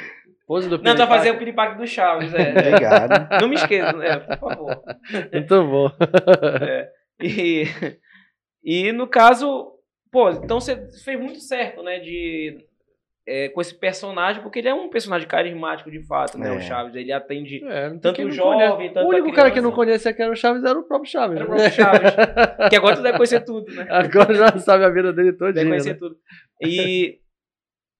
[0.47, 1.13] Pose do Não, tá Piripaque.
[1.17, 2.49] fazendo o piripaque do Chaves, é.
[2.51, 3.39] Obrigado.
[3.39, 4.17] Não me esqueça, né?
[4.19, 4.81] Por favor.
[5.31, 5.91] Muito bom.
[7.21, 7.65] E,
[8.63, 9.73] e no caso,
[10.11, 11.99] pô, então você fez muito certo, né?
[11.99, 12.65] De,
[13.29, 16.49] é, com esse personagem, porque ele é um personagem carismático de fato, né?
[16.53, 16.57] É.
[16.57, 17.63] O Chaves, ele atende.
[17.63, 18.93] É, Tanto o jovem, conhece.
[18.95, 21.11] tanto O a único cara que não conhecia que era o Chaves era o próprio
[21.11, 21.37] Chaves.
[21.39, 21.55] Era o né?
[21.55, 22.11] próprio Chaves.
[22.69, 23.85] que agora tu deve conhecer tudo, né?
[23.89, 25.67] Agora já sabe a vida dele Deve todinha.
[25.67, 25.99] conhecer Né?
[25.99, 26.17] tudo.
[26.61, 27.19] E,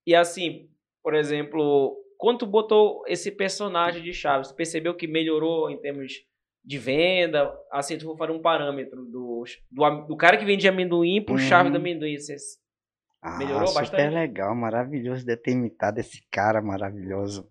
[0.08, 0.68] e assim,
[1.04, 6.12] por exemplo, quando tu botou esse personagem de Chaves, tu percebeu que melhorou em termos
[6.66, 7.52] de venda?
[7.72, 11.40] Assim, tu for fazer um parâmetro do, do, do cara que vende amendoim pro Uhum.
[11.40, 12.18] Chaves do amendoim.
[12.18, 12.36] Você,
[13.38, 14.14] Melhorou ah, super bastante?
[14.14, 17.50] legal, maravilhoso de ter imitado esse cara maravilhoso.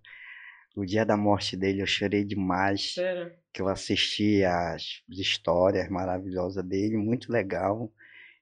[0.74, 2.94] O dia da morte dele eu chorei demais.
[2.94, 3.32] sério?
[3.52, 7.92] que eu assisti as histórias maravilhosas dele, muito legal.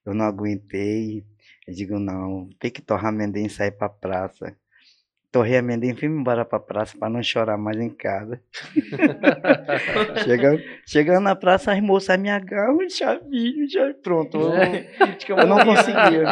[0.05, 1.25] Eu não aguentei.
[1.67, 4.55] Eu digo, não, tem que torrar amendoim e sair pra praça.
[5.33, 8.41] Torrei amendoim e fui embora pra praça para não chorar mais em casa.
[10.25, 14.39] chegando, chegando na praça, as moças me agarram, chavinho, já pronto.
[14.39, 16.25] Eu, eu não conseguia.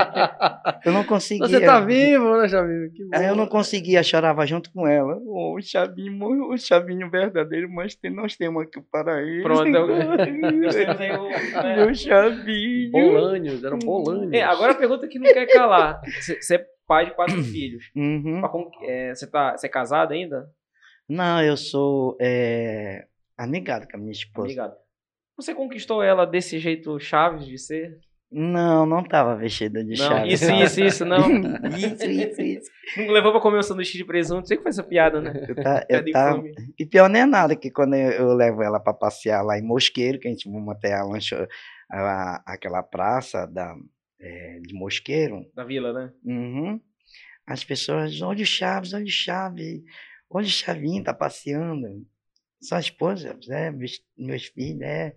[0.85, 1.46] Eu não conseguia.
[1.48, 2.90] Você tá vivo, né, Chavinho?
[2.92, 3.11] Que bom.
[3.14, 5.16] Aí eu não conseguia, chorava junto com ela.
[5.26, 9.42] Ô, o Chavinho, morreu, o Chavinho verdadeiro, mas tem, nós temos aqui o paraíso.
[9.42, 9.87] Pronto, eu-?
[11.76, 12.90] Meu Chavinho.
[12.90, 14.33] Bolânios, era um Bolânios.
[14.33, 16.00] É, agora a pergunta que não quer calar.
[16.20, 17.90] Você pai de quatro filhos.
[17.94, 18.40] Uhum.
[18.40, 18.50] Pra
[18.88, 20.48] é, você, tá, você é casado ainda?
[21.08, 24.46] Não, eu sou é, amigado com a minha esposa.
[24.46, 24.74] Obrigado.
[25.36, 27.98] Você conquistou ela desse jeito Chaves de ser?
[28.30, 30.32] Não, não tava vestida de Não, chave.
[30.32, 31.20] isso, isso, isso, não.
[31.76, 32.70] isso, isso, isso.
[32.96, 34.48] Não levou pra comer um sanduíche de presunto.
[34.48, 35.44] Sei que foi essa piada, né?
[35.48, 36.42] Eu tá, eu tá,
[36.76, 39.62] e pior não é nada, que quando eu, eu levo ela para passear lá em
[39.62, 41.36] Mosqueiro, que a gente vamos até a lancho,
[41.88, 43.76] a- aquela praça da,
[44.20, 46.12] é, de Mosqueiro, Da vila, né?
[46.24, 46.81] uhum,
[47.46, 49.83] as pessoas, olha o Chaves, olha o Chaves,
[50.31, 52.07] olha o Chavinho, tá passeando.
[52.61, 55.14] Sua esposa, é, meus, meus filhos, é.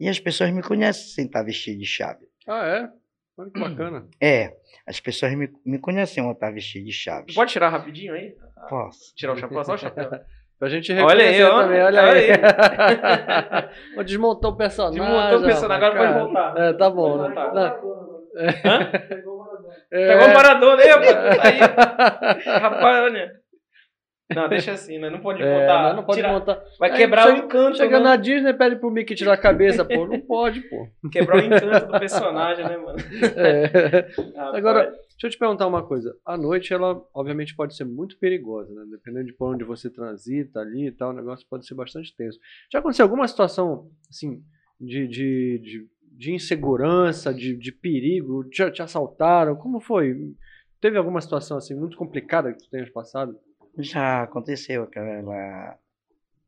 [0.00, 2.28] E as pessoas me conhecem sem estar vestido de Chaves.
[2.46, 2.90] Ah, é?
[3.36, 4.08] Olha que bacana.
[4.20, 7.34] É, as pessoas me, me conheciam eu estar vestido de Chaves.
[7.34, 8.36] Pode tirar rapidinho aí?
[8.68, 9.14] Posso.
[9.14, 10.10] Tirar o chapéu, só o chapéu.
[10.58, 12.30] Pra gente Olha aí, também, olha Olha aí.
[13.96, 15.00] Ó, Desmontou o personagem.
[15.00, 16.12] Desmontou o personagem, agora cara.
[16.14, 16.58] pode voltar.
[16.58, 17.18] É, tá bom.
[17.18, 18.52] Pode né?
[18.62, 18.64] voltar.
[18.64, 19.72] Não, Hã?
[19.90, 21.38] é, Pegou o Maradona aí, rapaz.
[21.44, 23.32] Aí, rapaz, olha.
[24.34, 25.08] Não, deixa assim, né?
[25.08, 26.62] Não pode é, não, não pode tirar- montar.
[26.78, 27.76] Vai quebrar chega- o encanto.
[27.78, 28.04] Chega né?
[28.04, 30.06] na Disney, pede pro Mickey tirar a cabeça, pô.
[30.06, 30.86] Não pode, pô.
[31.10, 32.98] Quebrar o encanto do personagem, né, mano?
[33.36, 34.06] É.
[34.54, 36.14] Agora, deixa eu te perguntar uma coisa.
[36.26, 38.82] A noite, ela obviamente pode ser muito perigosa, né?
[38.90, 42.38] Dependendo de por onde você transita ali e tal, o negócio pode ser bastante tenso.
[42.70, 44.42] Já aconteceu alguma situação, assim,
[44.78, 45.86] de, de, de,
[46.18, 48.42] de insegurança, de, de perigo?
[48.50, 49.54] Te, te assaltaram?
[49.54, 50.34] Como foi?
[50.80, 53.38] Teve alguma situação, assim, muito complicada que tu tenhas passado?
[53.78, 55.78] Já aconteceu aquela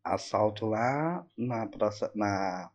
[0.03, 2.69] assalto lá na, praça, na,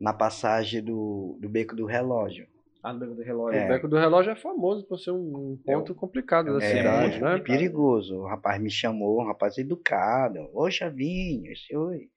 [0.00, 2.48] na passagem do, do Beco do Relógio.
[2.82, 3.58] Ah, no beco do relógio.
[3.60, 3.64] É.
[3.64, 7.20] O Beco do Relógio é famoso por ser um um ponto complicado da É, cidade,
[7.20, 7.38] né?
[7.38, 8.16] perigoso.
[8.18, 10.48] O rapaz me chamou, um rapaz educado.
[10.52, 12.08] Ô, Chavinho, oi.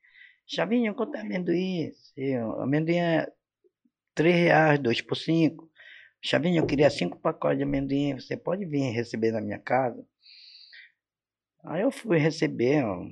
[0.45, 1.91] Chavinho, quanto é amendoim?
[2.15, 3.27] Eu, amendoim é
[4.13, 5.69] 3 reais, 2 por 5.
[6.23, 8.13] Chavinho, eu queria cinco pacotes de amendoim.
[8.19, 10.05] Você pode vir receber na minha casa?
[11.65, 12.83] Aí eu fui receber.
[12.83, 13.03] ó.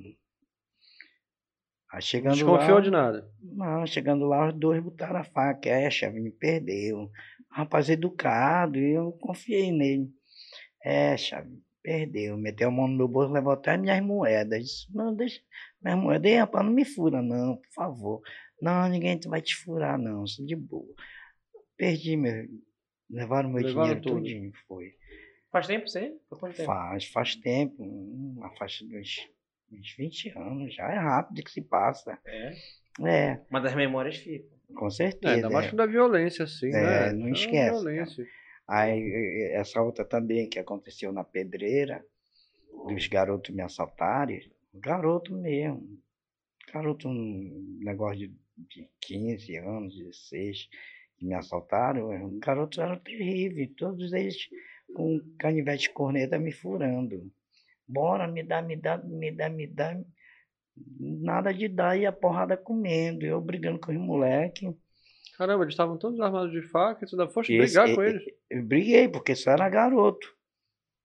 [1.92, 3.28] Aí chegando Desconfiou lá, de nada.
[3.42, 5.68] não, chegando lá, os dois botaram a faca.
[5.68, 7.10] É, Chavinho, perdeu.
[7.50, 10.08] Rapaz educado, e eu confiei nele.
[10.84, 12.36] É, Chavinho, perdeu.
[12.36, 14.62] Meteu a mão no meu bolso, levou até as minhas moedas.
[14.62, 15.40] Disse, não, deixa
[15.82, 16.30] minhas moedas.
[16.30, 18.22] Ei, rapaz, não me fura, não, por favor.
[18.60, 20.94] Não, ninguém vai te furar, não, sou de boa.
[21.76, 22.46] Perdi meu.
[23.08, 24.16] Levaram meu Levaram dinheiro tudo.
[24.16, 24.94] tudinho, foi.
[25.50, 26.16] Faz tempo você?
[26.28, 26.66] Foi quanto tempo?
[26.66, 29.28] Faz, faz tempo, uma faixa de uns,
[29.72, 32.18] uns 20 anos, já é rápido que se passa.
[32.26, 32.52] É.
[33.06, 34.48] É, Mas as memórias ficam.
[34.76, 35.34] com É, certeza.
[35.34, 35.70] ainda mais é.
[35.70, 37.12] que da violência, assim, É, né?
[37.12, 38.26] não É esquece, violência.
[38.68, 42.04] Aí, eh, essa outra também que aconteceu na pedreira,
[42.86, 45.98] dos garotos me assaltarem, garoto mesmo.
[46.72, 48.34] Garoto, um negócio de,
[48.68, 50.68] de 15 anos, 16,
[51.16, 54.36] que me assaltaram, os garotos eram terríveis, todos eles
[54.94, 57.30] com canivete de corneta me furando.
[57.86, 60.00] Bora, me dá, me dá, me dá, me dá.
[60.98, 63.24] Nada de dar e a porrada comendo.
[63.26, 64.72] Eu brigando com os moleques.
[65.36, 68.22] Caramba, eles estavam todos armados de faca, tu ainda foste Esse- brigar com eles.
[68.48, 70.26] Eu briguei, porque só era garoto.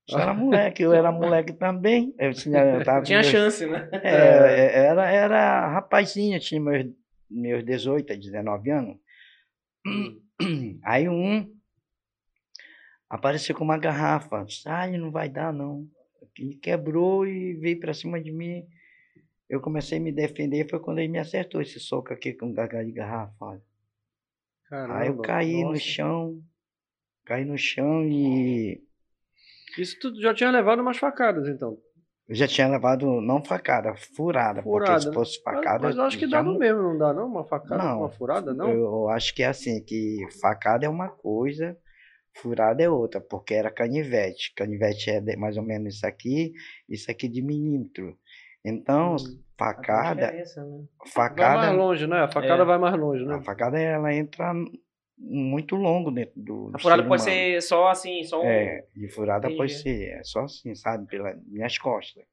[0.10, 2.14] Só era moleque, eu era moleque também.
[2.20, 3.90] Eu tinha, eu Tinha chance, né?
[4.04, 6.94] É, era, era rapazinho, tinha meus,
[7.30, 8.98] meus 18, 19 anos.
[10.84, 11.54] Aí um
[13.10, 14.44] apareceu com uma garrafa.
[14.44, 15.88] Disse, ah, ele não vai dar, não.
[16.38, 18.68] Ele quebrou e veio pra cima de mim.
[19.50, 22.86] Eu comecei a me defender, foi quando ele me acertou esse soco aqui com gargalo
[22.86, 23.62] de garrafa.
[24.68, 25.80] Caramba, Aí eu caí no nossa.
[25.80, 26.44] chão,
[27.24, 28.84] caí no chão e
[29.78, 31.80] Isso tu já tinha levado umas facadas, então.
[32.28, 35.14] Eu já tinha levado, não facada, furada, porque Furada, se né?
[35.14, 35.84] fosse Mas, facada.
[35.84, 37.28] mas eu acho que dá no não- mesmo, não dá não?
[37.28, 38.70] Uma facada com Não, uma furada, não?
[38.72, 41.78] Eu acho que é assim, que facada é uma coisa,
[42.34, 44.54] furada é outra, porque era canivete.
[44.56, 46.54] Canivete é mais ou menos isso aqui,
[46.90, 48.18] isso aqui de milímetro.
[48.64, 49.40] Então, Hum.
[49.58, 50.44] facada, né?
[51.36, 52.20] Vai mais facada, longe, né?
[52.22, 52.66] A facada É.
[52.66, 53.36] vai mais longe, né?
[53.36, 54.54] a facada ela entra
[55.18, 57.38] muito longo dentro do, A furada ser pode humano.
[57.38, 58.46] ser só assim, só um.
[58.48, 59.98] É, e furada pode Entendi.
[59.98, 62.24] ser, é só assim, sabe, pelas minhas costas.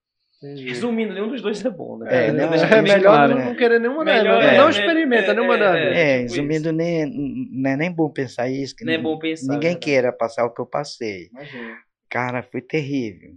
[0.42, 0.64] Entendi.
[0.68, 2.08] Resumindo, nenhum dos dois é bom, né?
[2.10, 3.44] É, É, não, é, deixa melhor claro, não, né?
[3.44, 4.04] não querer nenhuma.
[4.04, 4.54] Melhor né?
[4.54, 4.70] é, não né?
[4.70, 5.96] experimenta É, nenhuma é, delas.
[5.96, 9.18] É, tipo resumindo, nem, não é nem bom pensar isso, que Não é ninguém- bom
[9.20, 9.52] pensar.
[9.52, 9.78] ninguém né?
[9.78, 11.28] queira passar o que eu passei.
[11.30, 11.76] Imagina.
[12.10, 13.34] Cara, foi terrível.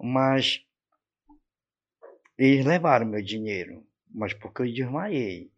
[0.00, 0.60] Mas
[2.38, 3.82] eles levaram meu dinheiro,
[4.14, 5.50] mas porque eu desmaiei.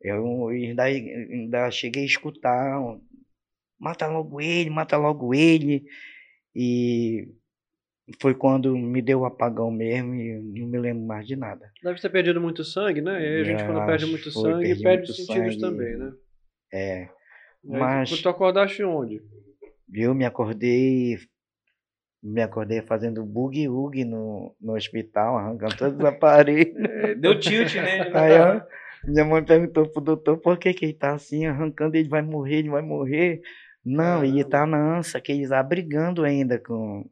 [0.00, 3.00] Eu ainda, ainda cheguei a escutar, um,
[3.78, 5.84] mata logo ele, mata logo ele.
[6.54, 7.28] E
[8.20, 11.70] foi quando me deu o apagão mesmo e não me lembro mais de nada.
[11.82, 13.20] Deve ter perdido muito sangue, né?
[13.20, 15.60] E a gente, quando perde acho muito foi, sangue, perde muito os sentidos sangue.
[15.60, 16.12] também, né?
[16.72, 17.02] É,
[17.64, 19.20] E aí, Mas- Tu, acordaste onde?
[19.94, 21.16] eu me acordei
[22.22, 26.74] Me acordei fazendo boogie-woogie no, no hospital, arrancando todos os aparelhos.
[27.20, 28.10] Deu tilt nele.
[28.10, 28.60] né, Aí,
[29.06, 32.56] minha mãe perguntou pro doutor por que, que ele tá assim, arrancando, ele vai morrer,
[32.56, 33.40] ele vai morrer.
[33.84, 37.08] Não, ele tá na ânsia, que eles abrigando ainda com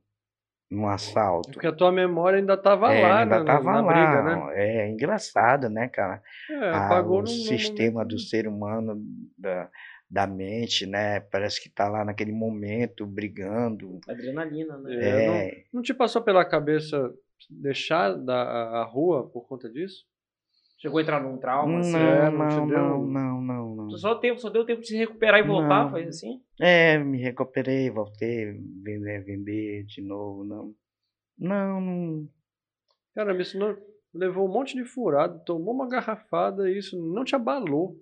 [0.71, 1.53] um assalto.
[1.53, 3.93] Porque a tua memória ainda tava É, lá, ainda na, tava na lá.
[3.95, 4.53] briga, né?
[4.57, 6.21] É engraçado, né, cara?
[6.51, 9.01] É, Ah, apagou o num- num sistema do ser humano,
[9.39, 9.71] da,
[10.11, 11.21] da mente, né?
[11.21, 14.01] Parece que tá lá naquele momento, brigando.
[14.09, 14.93] Adrenalina, né?
[14.95, 17.13] É, não- É, Não te passou pela cabeça
[17.51, 18.43] deixar da,
[18.81, 20.05] a rua por conta disso?
[20.85, 21.97] Chegou a entrar num trauma, assim.
[21.97, 23.91] é, não, não te não, deu- não, não, não, não.
[23.97, 25.91] Só, tempo, só deu tempo de se recuperar e voltar, Não.
[25.91, 26.43] foi assim?
[26.61, 30.75] É, me recuperei, voltei, vender, vender de novo, não.
[31.39, 32.29] Não, não.
[33.15, 33.75] Cara, me ensinou,
[34.13, 37.99] levou um monte de furado, tomou uma garrafada e isso não te abalou.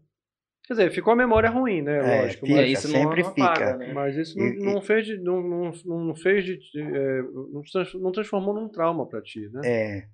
[0.66, 1.98] Quer dizer, ficou a memória ruim, né?
[1.98, 2.46] É, Lógico.
[2.46, 3.76] fica, E Mas, aí isso não- sempre não apaga, fica.
[3.76, 3.92] né?
[3.92, 5.18] mas isso não, E- e- não fez de.
[5.18, 6.58] Não, não, não fez de.
[6.80, 7.62] é, não,
[8.00, 9.60] não transformou num trauma pra ti, né?
[9.64, 10.04] É.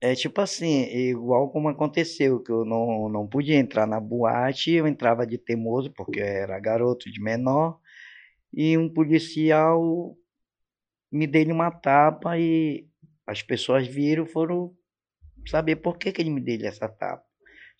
[0.00, 4.86] É tipo assim, igual como aconteceu, que eu não, não podia entrar na boate, eu
[4.86, 7.80] entrava de teimoso, porque era garoto de menor,
[8.52, 10.16] e um policial
[11.10, 12.86] me deu uma tapa e
[13.26, 14.76] as pessoas viram, foram
[15.48, 17.24] saber por que, que ele me deu essa tapa.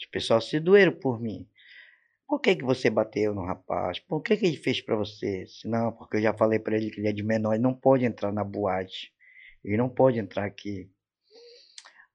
[0.00, 1.48] As pessoas se doeram por mim.
[2.26, 4.00] Por que, que você bateu no rapaz?
[4.00, 5.44] Por que, que ele fez pra você?
[5.64, 8.04] Não, porque eu já falei pra ele que ele é de menor, ele não pode
[8.04, 9.12] entrar na boate.
[9.64, 10.90] Ele não pode entrar aqui.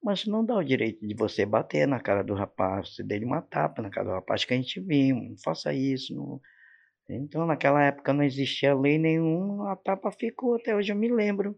[0.02, 3.40] Mas não dá o direito de você bater na cara do rapaz, você dele uma
[3.40, 5.16] tapa na cara do rapaz que a gente viu.
[5.16, 6.14] Não faça isso.
[6.14, 6.40] não-
[7.08, 11.56] Então, naquela época não existia lei nenhuma, a tapa ficou, até hoje eu me lembro.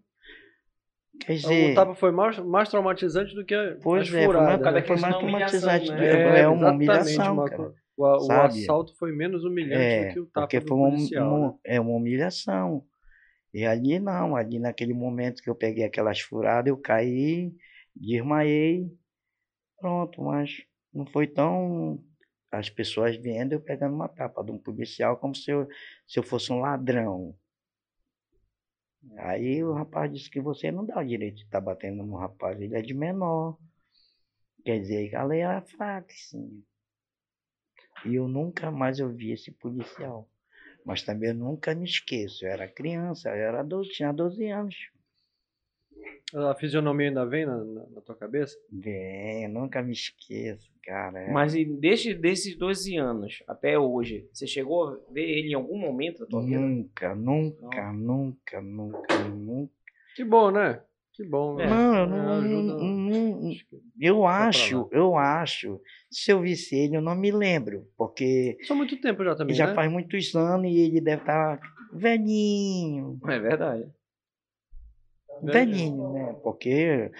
[1.20, 4.26] Quer dizer, O tapa foi mais, mais traumatizante do que a- pois as é, foi
[4.26, 4.60] furadas.
[4.60, 4.82] mais, né?
[4.82, 5.90] foi mais da humilhação, traumatizante.
[5.90, 5.96] né?
[5.96, 7.74] do que- É, uma exatamente, humilhação, uma cara.
[7.96, 11.28] O, o assalto foi menos humilhante É, do que o tapa porque foi uma, policial.
[11.38, 11.54] uma- né?
[11.64, 12.84] é uma humilhação.
[13.54, 17.52] E ali não, ali naquele momento que eu peguei aquelas furadas, eu caí,
[17.94, 18.90] desmaiei,
[19.78, 22.02] pronto, mas não foi tão.
[22.50, 25.68] As pessoas vendo eu pegando uma tapa de um policial como se eu,
[26.06, 27.36] se eu fosse um ladrão.
[29.18, 32.60] Aí o rapaz disse que você não dá o direito de estar batendo no rapaz,
[32.60, 33.58] ele é de menor.
[34.64, 36.64] Quer dizer, a lei era fraca, sim.
[38.04, 40.28] E eu nunca mais ouvi esse policial.
[40.84, 42.44] Mas também eu nunca me esqueço.
[42.44, 44.74] Eu era criança, eu era adulto, tinha 12 anos.
[46.34, 48.56] A fisionomia ainda vem na, na- na tua cabeça?
[48.72, 51.20] Vem, nunca me esqueço, cara.
[51.20, 51.30] é.
[51.32, 55.78] Mas e desde desses 12 anos até hoje, você chegou a ver ele em algum
[55.78, 56.58] momento da tua vida?
[56.58, 59.72] Nunca, nunca, nunca, nunca, nunca.
[60.16, 60.80] Que bom, né?
[61.12, 61.60] Que bom.
[61.60, 61.70] É, né?
[61.70, 65.80] Não, eu É, não, ajuda- não- acho que- eu acho, eu acho.
[66.10, 67.86] Se eu visse ele, eu não me lembro.
[67.96, 69.74] Porque Só muito tempo já também, já né?
[69.74, 71.60] faz muitos anos e ele deve estar
[71.92, 73.20] velhinho.
[73.28, 73.86] É verdade.
[75.42, 76.34] Velhinho, né?
[76.42, 77.10] Porque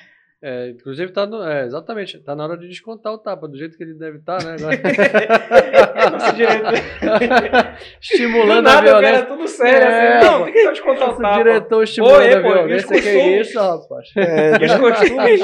[0.43, 3.77] É, inclusive tá no, é, exatamente, tá na hora de descontar o tapa, do jeito
[3.79, 4.57] que ele deve estar, né?
[4.59, 4.77] Agora.
[8.01, 9.27] Estimulando Do a nada, o cara violência.
[9.27, 9.89] tudo sério.
[9.89, 11.37] É, assim, não, tem que descontar o tapa.
[11.39, 13.01] diretor estimulando Oi, a violência.
[13.03, 14.09] Que é isso, rapaz?
[14.17, 15.41] é, os costumes?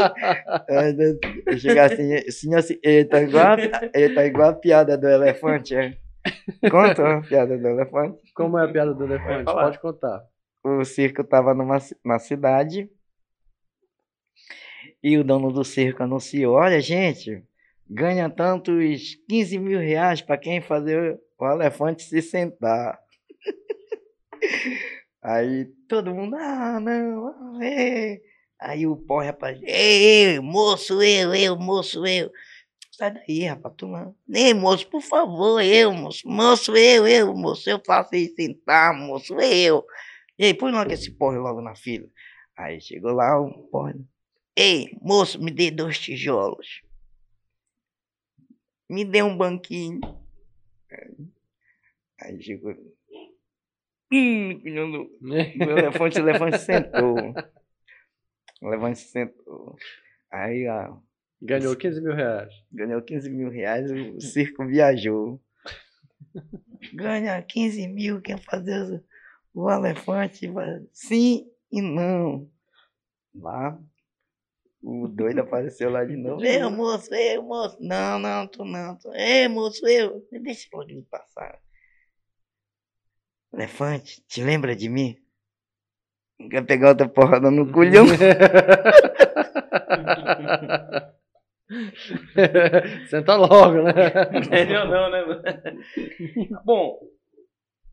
[0.68, 1.16] É, né,
[1.58, 5.74] chegar assim, assim, assim, ele tá igual, a- ele tá igual a piada do elefante,
[5.74, 5.94] é?
[6.70, 8.18] Conta a piada do elefante.
[8.34, 9.44] Como é a piada do elefante?
[9.44, 10.20] Pode contar.
[10.62, 12.90] O circo tava numa, na cidade
[15.02, 17.42] e o dono do circo anunciou, olha gente,
[17.88, 23.00] ganha tantos 15 mil reais para quem fazer o elefante se sentar.
[25.22, 28.20] Aí todo mundo, ah, não, ah, é.
[28.58, 32.30] Aí o pó, rapaz, ei, ei, moço, eu, eu, moço, eu.
[32.92, 34.14] Sai daí, rapaz, tu não.
[34.32, 39.38] Ei, moço, por favor, eu, moço, moço, eu, eu, moço, eu faço isso sentar, moço,
[39.40, 39.84] eu.
[40.40, 42.08] E aí, põe logo esse porre logo na fila.
[42.56, 44.02] Aí chegou lá o porre.
[44.56, 46.80] Ei, moço, me dê dois tijolos.
[48.88, 50.00] Me dê um banquinho.
[52.22, 52.74] Aí chegou.
[54.10, 57.16] Hum, do do elefante, o elefante sentou.
[58.62, 59.76] O elefante sentou.
[60.30, 60.96] Aí, ó,
[61.42, 62.54] Ganhou 15 mil reais.
[62.72, 65.38] ganhou 15 mil reais, o circo viajou.
[66.94, 69.04] Ganha 15 mil, quer fazer
[69.54, 70.48] o, o elefante?
[70.48, 72.48] vai- Sim e não.
[73.34, 73.78] Lá,
[74.82, 76.44] o doido apareceu lá de novo.
[76.44, 77.76] Eu, moço, eu, moço.
[77.80, 78.96] Não, não, tu não.
[78.96, 79.12] Tu...
[79.14, 80.26] Ei, moço, eu.
[80.42, 81.60] Deixa logo ele passar.
[83.52, 85.16] Elefante, te lembra de mim?
[86.50, 88.06] Quer pegar outra porrada no culhão?
[93.08, 93.92] Senta logo, né?
[94.50, 95.22] Melhor não, né?
[96.64, 96.98] Bom,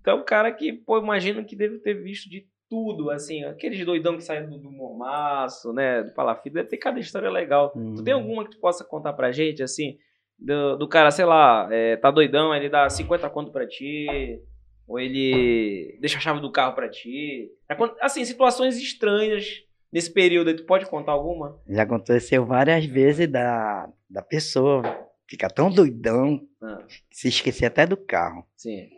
[0.07, 4.15] então o cara que, pô, imagino que deve ter visto de tudo, assim, aqueles doidão
[4.15, 7.71] que saem do, do mormaço, né, do palafito, deve ter cada história legal.
[7.95, 9.97] Tu tem alguma que tu possa contar pra gente, assim,
[10.39, 14.41] do, do cara, sei lá, é, tá doidão, ele dá 50 conto pra ti,
[14.87, 17.49] ou ele deixa a chave do carro pra ti.
[17.67, 21.59] Acon- Assim, situações estranhas nesse período aí, tu pode contar alguma?
[21.67, 24.83] Já aconteceu várias vezes da, da pessoa
[25.27, 28.45] ficar tão doidão Ah, que se esquecer até do carro.
[28.55, 28.89] sim.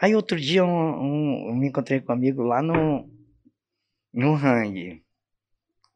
[0.00, 0.68] Aí outro dia um,
[1.02, 3.08] um- eu me encontrei com um amigo lá no,
[4.12, 5.02] no Hang.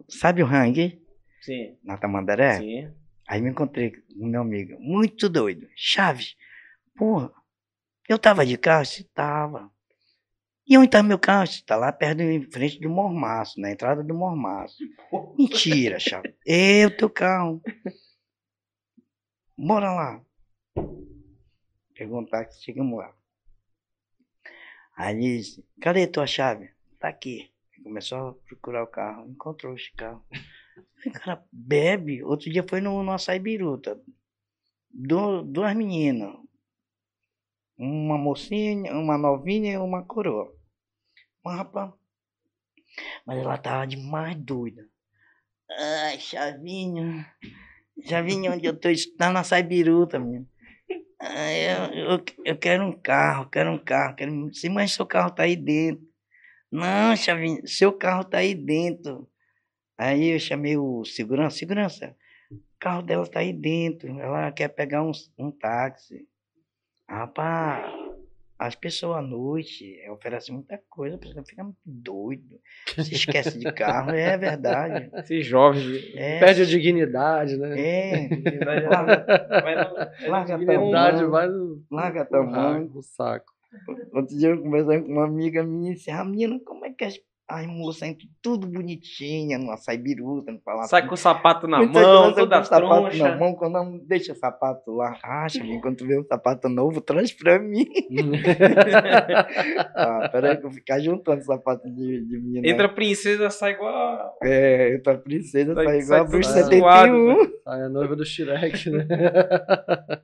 [0.09, 1.00] Sabe o Hang?
[1.40, 1.76] Sim.
[1.82, 2.59] Na Tamandaré?
[2.59, 2.92] Sim.
[3.26, 5.66] Aí me encontrei com meu amigo, muito doido.
[5.74, 6.36] Chaves,
[6.94, 7.32] porra,
[8.09, 8.84] eu tava de carro?
[9.14, 9.70] Tava.
[10.66, 11.48] E onde tá meu carro?
[11.66, 14.76] Tá lá perto, em frente do Mormaço, na entrada do Mormaço.
[15.38, 16.32] Mentira, Chaves.
[16.86, 17.62] O teu carro.
[19.57, 20.22] Bora lá.
[22.00, 23.14] Um táxi, chegamos lá.
[24.97, 26.70] Aí ele disse, cadê tua chave?
[26.99, 27.51] Tá aqui.
[27.82, 30.24] Começou a procurar o carro, encontrou esse carro.
[31.07, 32.22] O cara bebe.
[32.24, 34.01] Outro dia foi no, no Açaí Biruta.
[34.90, 36.34] Du- duas meninas.
[37.76, 40.55] Uma mocinha, uma novinha e uma coroa.
[41.45, 41.92] Mas, rapaz.
[43.26, 44.88] Mas ela tava demais doida.
[45.70, 47.24] Ai, Chavinho.
[48.07, 48.88] Chavinho, onde eu tô?
[48.88, 50.49] Está na Açaí Biruta, menino.
[51.25, 54.14] Eu, eu, eu quero um carro, quero um carro.
[54.16, 54.53] Quero...
[54.55, 56.07] Sim, mas seu carro tá aí dentro.
[56.70, 59.29] Não, Chavinho, seu carro tá aí dentro.
[59.97, 62.16] Aí eu chamei o segurança, segurança,
[62.51, 66.27] o carro dela tá aí dentro, ela quer pegar um, um táxi.
[67.09, 67.95] Rapaz,
[68.67, 72.61] as pessoas à noite eh, oferecem muita coisa, a pessoa fica muito doido.
[73.03, 75.11] Se esquece de carro, é verdade.
[75.15, 76.12] Esses jovens.
[76.15, 77.81] É, Perde a dignidade, né?
[77.81, 78.29] é,
[78.65, 78.81] Vai
[80.29, 82.91] larga dignidade tamanho, vai no, larga no tamanho.
[82.95, 83.53] no saco.
[84.12, 87.05] Outro dia eu conversando com uma amiga minha e disse, ah, menina, como é que
[87.05, 90.88] as, as moças entram tudo bonitinha, no açaí biruta, no palácio.
[90.90, 93.36] Sai com o sapato na Muita mão, toda com sapato na troncha.
[93.36, 97.32] mão, quando não deixa o sapato lá, acha que enquanto vê um sapato novo, traz
[97.32, 97.86] pra mim.
[99.95, 102.66] ah, peraí que eu vou ficar juntando sapato de, de menina.
[102.68, 104.38] Entra princesa, sai igual.
[104.42, 106.78] É, entra a princesa, Sai- sai igual sai a bruxa tudo 71.
[106.80, 109.07] suado, Aí a noiva do Shrek, né?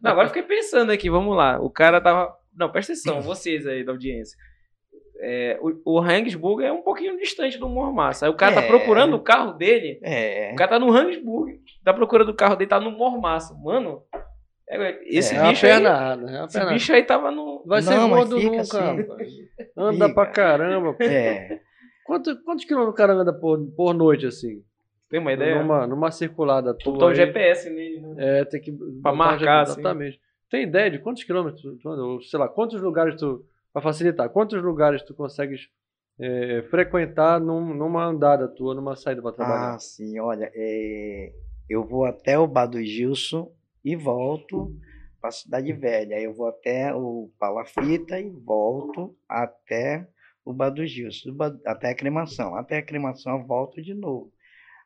[0.01, 1.61] Não, agora eu fiquei pensando aqui, vamos lá.
[1.61, 2.35] O cara tava.
[2.55, 4.37] Não, presta atenção, vocês aí da audiência.
[5.23, 8.25] É, o, o Hangsburg é um pouquinho distante do Mormaço.
[8.25, 8.67] Aí o cara tá É.
[8.67, 9.99] procurando o carro dele.
[10.03, 11.61] É, O cara tá no Hangsburg.
[11.85, 13.55] Tá procurando o carro dele, tá no Mormaço.
[13.63, 14.03] Mano,
[14.69, 15.73] é, esse é uma bicho aí.
[15.73, 17.63] pernada, é Esse bicho aí tava no.
[17.67, 19.49] Vai ser gordo fica nunca, assim.
[19.77, 20.15] Anda Fica.
[20.15, 20.93] pra caramba.
[20.95, 21.03] pô.
[21.05, 21.61] é.
[22.07, 24.63] Quanto, quantos quilômetros o cara anda por, por noite, assim?
[25.09, 25.61] Tem uma ideia?
[25.61, 26.93] Numa, numa circulada tua.
[26.93, 27.15] Botar o aí.
[27.17, 28.15] GPS nele, né?
[28.41, 28.71] É, tem que.
[28.71, 29.81] botar um marcar, GPS, assim.
[29.81, 30.21] Exatamente.
[30.51, 32.03] Tem ideia de quantos quilômetros tu anda?
[32.03, 33.45] Ou, sei lá, quantos lugares tu.
[33.73, 35.69] Pra facilitar, quantos lugares tu consegues
[36.19, 39.75] é, frequentar num- numa andada tua, numa saída pra trabalhar?
[39.75, 41.33] Ah, sim, olha, é,
[41.69, 43.51] eu vou até o Bar do Gilson
[43.85, 44.75] e volto
[45.21, 46.21] para Cidade Velha.
[46.21, 50.07] Eu vou até o Palafita e volto até
[50.45, 51.31] o Bar do Gilson,
[51.65, 52.55] até a cremação.
[52.57, 54.31] Até a cremação eu volto de novo.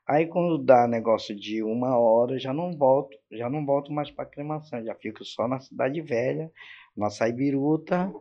[0.07, 4.27] Aí quando dá negócio de uma hora, já não volto, já não volto mais para
[4.27, 6.51] cremação, já fico só na Cidade Velha,
[6.95, 8.13] no Açaí Biruta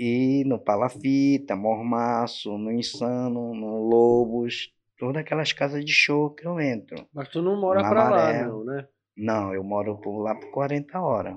[0.00, 6.60] e no Palafita, Mormaço, no Insano, no Lobos, todas aquelas casas de show que eu
[6.60, 7.04] entro.
[7.12, 8.44] Mas tu não mora pra lá, Maré.
[8.44, 8.86] não, né?
[9.16, 11.36] Não, eu moro por lá por 40 horas.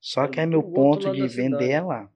[0.00, 2.10] Só que é meu ponto de vender é lá.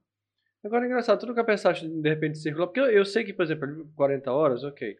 [0.63, 2.65] Agora é engraçado, tu nunca pensaste de repente circular?
[2.65, 4.97] Porque eu, eu sei que, por exemplo, ali 40 horas, ok.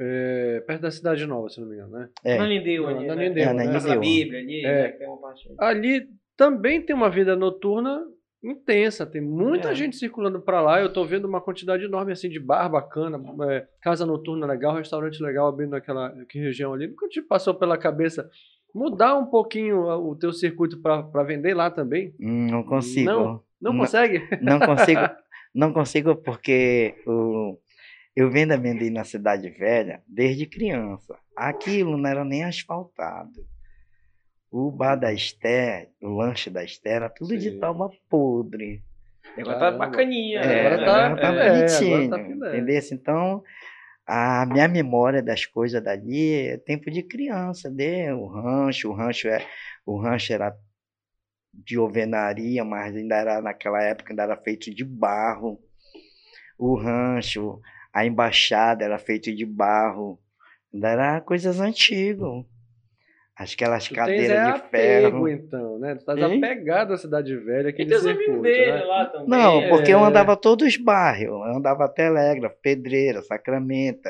[0.00, 2.08] É, perto da cidade nova, se não me engano, né?
[2.24, 3.06] É, Na Lindeu ali.
[3.06, 3.28] Na né?
[3.28, 3.96] Lindeu, É, na né?
[3.98, 4.82] Bíblia ali, É.
[4.82, 4.88] né?
[4.92, 5.54] que Tem uma parte aí.
[5.58, 8.02] Ali também tem uma vida noturna
[8.44, 9.74] intensa, tem muita É.
[9.74, 10.80] gente circulando pra lá.
[10.80, 13.20] Eu tô vendo uma quantidade enorme assim de bar bacana,
[13.50, 16.86] é, casa noturna legal, restaurante legal abrindo naquela que região ali.
[16.88, 18.28] Nunca te passou pela cabeça
[18.74, 22.14] mudar um pouquinho o teu circuito pra pra vender lá também?
[22.20, 23.06] hum, não consigo.
[23.10, 23.42] Não?
[23.60, 23.78] Não Não.
[23.80, 24.28] consegue?
[24.42, 25.00] Não consigo,
[25.54, 27.56] não consigo porque o,
[28.14, 31.16] eu vendo amendoim na cidade velha desde criança.
[31.34, 33.46] Aquilo não era nem asfaltado.
[34.56, 37.58] O bar da Esther, o lanche da Esther, era tudo de Sim.
[37.58, 38.84] tábua podre.
[39.36, 40.38] Agora tá bacaninha.
[40.38, 40.60] É, né?
[40.60, 41.96] agora tá- agora tá é, bonitinho.
[41.96, 42.80] agora tá entendeu?
[42.92, 43.42] Então,
[44.06, 48.14] a minha memória das coisas dali é tempo de criança, né?
[48.14, 49.44] O rancho, o rancho é,
[49.84, 50.56] o rancho era
[51.52, 55.58] de alvenaria, mas ainda era naquela época ainda era feito de barro.
[56.56, 57.60] O rancho,
[57.92, 60.16] a embaixada era feito de barro.
[60.72, 62.53] Ainda era coisas antigas.
[63.36, 65.28] Aquelas Tu tens cadeiras é de apego, ferro.
[65.28, 65.94] então, né?
[65.94, 68.84] Tu estás apegado à cidade velha, E aquele amigos circuito, dele né?
[68.84, 69.28] lá também.
[69.28, 70.02] Não, porque eu É.
[70.08, 71.26] andava todos os bairros.
[71.46, 74.08] Eu andava Telégrafo, Pedreira, Sacramento,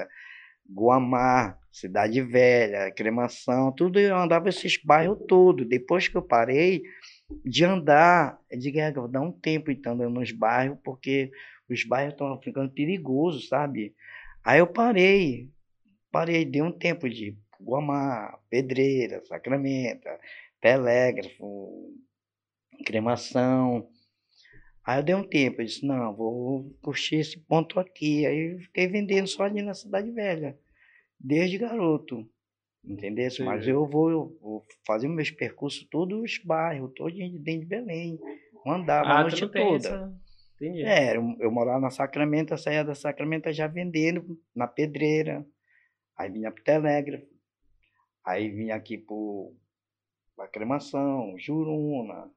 [0.70, 5.66] Guamá, Cidade Velha, Cremação, tudo eu andava esses bairros todos.
[5.68, 6.82] Depois que eu parei
[7.44, 11.30] de andar, eu digo, é, eu vou dar um tempo então andando nos bairros, porque
[11.68, 13.94] os bairros estão ficando perigosos, sabe?
[14.44, 15.48] Aí eu parei,
[16.12, 20.08] parei, dei um tempo de Guamá, Pedreira, Sacramento,
[20.60, 21.94] Telégrafo,
[22.84, 23.88] Cremação.
[24.86, 28.26] Aí eu dei um tempo, eu disse, não, vou curtir esse ponto aqui.
[28.26, 30.58] Aí eu fiquei vendendo só ali na Cidade Velha,
[31.18, 32.28] desde garoto.
[32.86, 33.28] Entendeu?
[33.46, 38.18] Mas eu vou, eu vou fazer meus percursos todos os bairros, todos dentro de Belém.
[38.66, 39.88] Andava a Ah, noite não tem toda.
[39.88, 40.14] essa...
[40.56, 40.82] Entendi.
[40.82, 45.44] É, eu, eu morava na Sacramento, saía da Sacramento já vendendo na pedreira.
[46.16, 47.26] Aí vinha pro Telégrafo.
[48.24, 49.54] Aí vinha aqui pro
[50.36, 52.30] pra cremação, Juruna.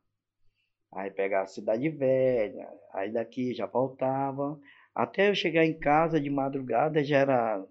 [0.93, 2.67] Aí pegava a Cidade Velha.
[2.93, 4.59] Aí daqui já voltava.
[4.93, 7.65] Até eu chegar em casa de madrugada já era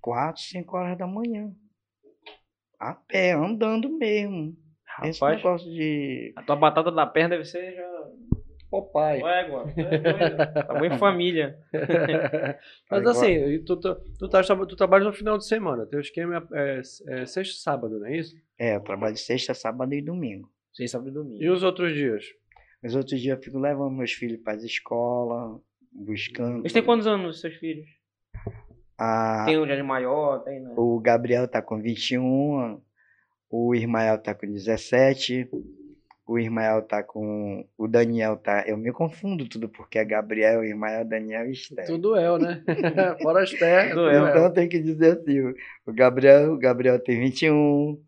[0.00, 1.54] quatro, cinco horas da manhã.
[2.78, 4.56] A pé, andando mesmo.
[5.02, 6.32] Esse Rapaz, negócio de.
[6.36, 8.10] a tua batata da perna deve ser já...
[9.26, 10.36] Égua, tu é.
[10.62, 11.58] Tá bom em família.
[12.90, 15.86] Mas Agora- assim, e tu, tu, tu, tá- tu trabalha no final de semana.
[15.86, 18.36] Teu esquema é, é, é sexta e sábado, não é isso?
[18.58, 20.50] É, eu trabalho sexta, sábado e domingo.
[20.72, 21.42] Sem sábado e domingo.
[21.42, 22.24] E os outros dias?
[22.84, 25.60] Os outros dias eu fico levando meus filhos para a escola,
[25.92, 26.60] buscando.
[26.60, 27.86] Eles têm quantos anos, seus filhos?
[28.98, 30.72] A- Tem um de maior, tem, né?
[30.76, 32.80] O Gabriel tá com 21,
[33.50, 35.48] o Ismael tá com 17,
[36.26, 37.64] o Ismael tá com.
[37.78, 38.64] O Daniel tá.
[38.66, 41.86] Eu me confundo tudo, porque é Gabriel, Ismael, Daniel e Esther.
[41.86, 42.62] Tudo El, né?
[43.22, 43.90] Fora terras.
[43.90, 44.28] Tudo El.
[44.28, 45.40] Então tem que dizer assim:
[45.86, 48.00] o- Gabriel, o Gabriel tem 21,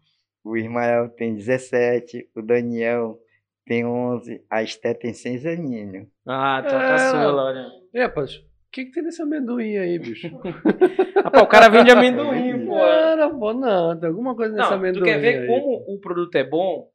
[0.45, 3.19] o Ismael tem 17, o Daniel
[3.67, 6.07] tem 11, a Esther tem 6 aninhos.
[6.27, 6.89] Ah, tua É.
[6.89, 7.67] caçula, olha.
[7.95, 8.43] Epas, o
[8.73, 10.29] que, que tem nesse amendoim aí, bicho?
[11.23, 12.79] Rapaz, o cara vende amendoim, pô.
[12.79, 15.47] Cara, pô, não, tem alguma coisa nesse Não, amendoim tu quer ver aí.
[15.47, 16.89] como o produto é bom?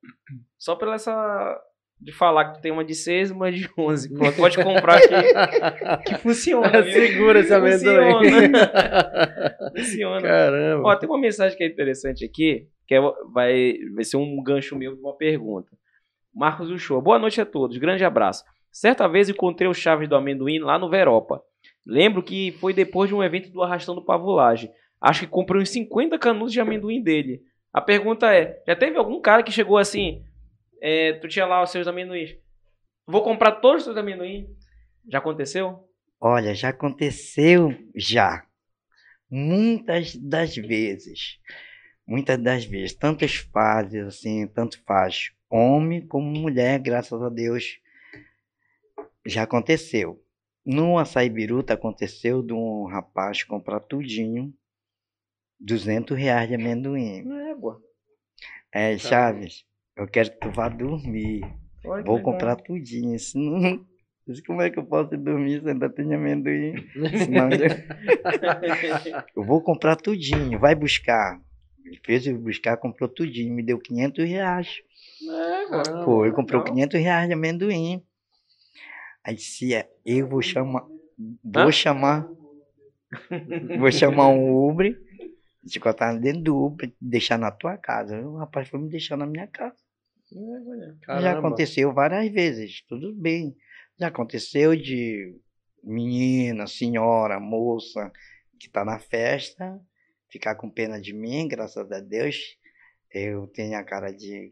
[0.63, 1.59] Só pela essa...
[1.99, 4.13] De falar que tu tem uma de 6 e uma de 11.
[4.13, 6.83] Pô, pode comprar aqui que funciona.
[6.83, 8.13] Segura esse amendoim.
[8.13, 9.57] Funciona.
[9.75, 10.21] Funciona.
[10.21, 10.87] Caramba.
[10.87, 13.01] Ó, tem uma mensagem que é interessante aqui, que é-
[13.33, 15.69] vai, vai ser um gancho meu de uma pergunta.
[16.33, 18.45] Marcos Uchoa, boa noite a todos, grande abraço.
[18.71, 21.41] Certa vez encontrei o Chaves do Amendoim lá no Veropa.
[21.85, 24.71] Lembro que foi depois de um evento do Arrastando Pavulagem.
[25.01, 27.41] Acho que comprei uns 50 canudos de amendoim dele.
[27.73, 30.21] A pergunta é, já teve algum cara que chegou assim,
[30.85, 32.35] é, tu tinha lá os seus amendoins,
[33.07, 34.45] vou comprar todos os seus amendoins?
[35.09, 35.89] Já aconteceu?
[36.19, 38.45] Olha, já aconteceu já.
[39.29, 41.39] Muitas das vezes.
[42.05, 42.93] Muitas das vezes.
[42.93, 45.31] Tantas fases, assim, tanto faz.
[45.49, 47.79] Homem como mulher, graças a Deus.
[49.25, 50.21] Já aconteceu.
[50.65, 54.53] No Açaí Biruta aconteceu de um rapaz comprar tudinho.
[55.61, 57.25] 200 reais de amendoim.
[57.49, 57.81] Égua.
[58.69, 59.65] É, Chaves,
[59.95, 61.41] eu quero que tu vá dormir.
[62.05, 63.17] Vou comprar tudinho.
[63.19, 63.85] Senão,
[64.47, 66.73] como é que eu posso dormir se ainda tem amendoim?
[67.17, 67.49] Senão,
[69.35, 71.39] eu vou comprar tudinho, vai buscar.
[71.85, 74.81] Ele fez eu buscar, comprou tudinho, me deu 500 reais.
[75.21, 76.05] Égua.
[76.05, 76.75] Pô, ele comprou legal.
[76.75, 78.03] 500 reais de amendoim.
[79.23, 80.85] Aí disse, é, eu vou chamar,
[81.43, 81.71] vou Hã?
[81.71, 82.29] chamar,
[83.77, 84.97] vou chamar um Uber,
[85.65, 88.19] te botar dentro do Uber, deixar na tua casa.
[88.19, 89.82] O rapaz foi me deixar na minha casa.
[91.21, 93.55] Já aconteceu várias vezes, tudo bem.
[93.99, 95.35] Já aconteceu de
[95.83, 98.11] menina, senhora, moça
[98.59, 99.79] que está na festa,
[100.29, 102.57] ficar com pena de mim, graças a Deus.
[103.11, 104.51] Eu tenho a cara de.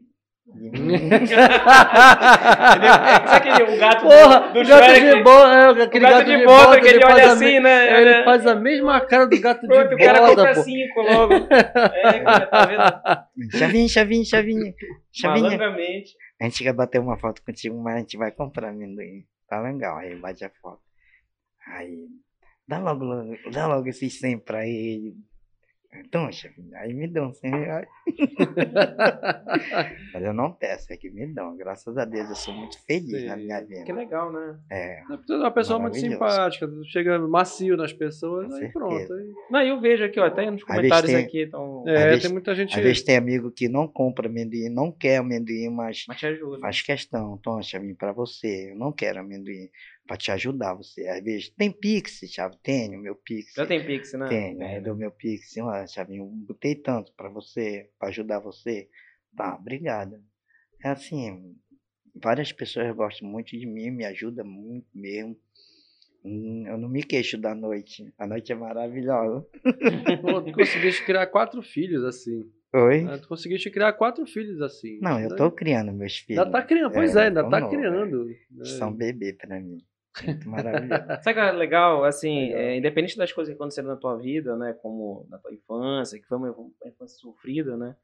[0.54, 0.66] De.
[0.68, 1.38] Entendeu?
[1.38, 5.16] É, sabe aquele o gato Porra, do, do gato Shrek?
[5.16, 8.00] de bola, é, aquele gato, de bota, que ele faz olha a assim, me- né?
[8.02, 10.62] Ele faz a mesma cara do gato de Pronto, o cara compra pô.
[10.62, 11.34] cinco logo.
[11.34, 13.50] É, cara, tá vendo?
[13.58, 14.74] chavinha, chavinha, chavinha.
[15.12, 15.44] Chavinha.
[15.44, 16.12] Malandramente.
[16.40, 19.24] A gente quer bater uma foto contigo, mas a gente vai comprar amendoim.
[19.48, 19.98] Tá legal.
[19.98, 20.80] Aí bate a foto.
[21.68, 22.06] Aí.
[22.66, 25.14] Dá logo, logo dá logo esses 100 pra ele.
[25.94, 27.88] Então, chefinho, aí me dão 100 reais.
[30.12, 31.56] Mas eu não peço, é que me dão.
[31.56, 33.44] Graças a Deus, eu sou muito feliz na Sim.
[33.44, 33.92] minha Que vida.
[33.92, 34.56] legal, né?
[34.70, 38.72] É, é uma pessoa muito simpática, chega macio nas pessoas, Com aí certeza.
[38.78, 39.12] pronto.
[39.12, 39.32] Aí...
[39.50, 41.84] Não, eu vejo aqui, ó, até nos comentários tem- aqui, então.
[41.86, 42.74] É, vezes- tem muita gente.
[42.74, 46.58] às vezes tem amigo que não compra amendoim, não quer amendoim, mas Mas te ajuda.
[46.58, 47.36] faz questão.
[47.38, 49.68] Então, Chavinho, pra você, eu não quero amendoim.
[50.12, 50.74] Para te ajudar.
[50.74, 52.56] Você, às vezes, tem Pix, Chave?
[52.62, 53.54] Tenho, meu Pix.
[53.54, 54.28] Já tem Pix, né?
[54.28, 55.56] Tenho, é do meu Pix.
[55.56, 58.90] Olha, Chavinho, botei tanto para você, para ajudar você.
[59.34, 60.22] Tá, obrigado.
[60.84, 61.56] É assim,
[62.14, 65.34] várias pessoas gostam muito de mim, me ajudam muito mesmo.
[66.22, 68.12] Hum, Eu não me queixo da noite.
[68.18, 69.46] A noite é maravilhosa.
[70.20, 72.52] Pô, tu conseguiste criar quatro filhos assim.
[72.74, 73.02] Oi?
[73.02, 73.16] né?
[73.16, 74.98] Tu conseguiste criar quatro filhos assim.
[75.00, 76.44] Não, eu tô criando meus filhos.
[76.44, 78.26] Ainda tá criando, pois É, é, ainda tá novo, criando.
[78.50, 78.64] né?
[78.64, 79.78] São bebê pra mim.
[80.24, 81.04] Muito maravilhoso.
[81.22, 82.04] Sabe que é legal?
[82.04, 82.60] Assim, Legal.
[82.60, 84.74] é, independente das coisas que aconteceram na tua vida, né?
[84.82, 87.96] Como na tua infância, que foi uma, uma infância sofrida, né?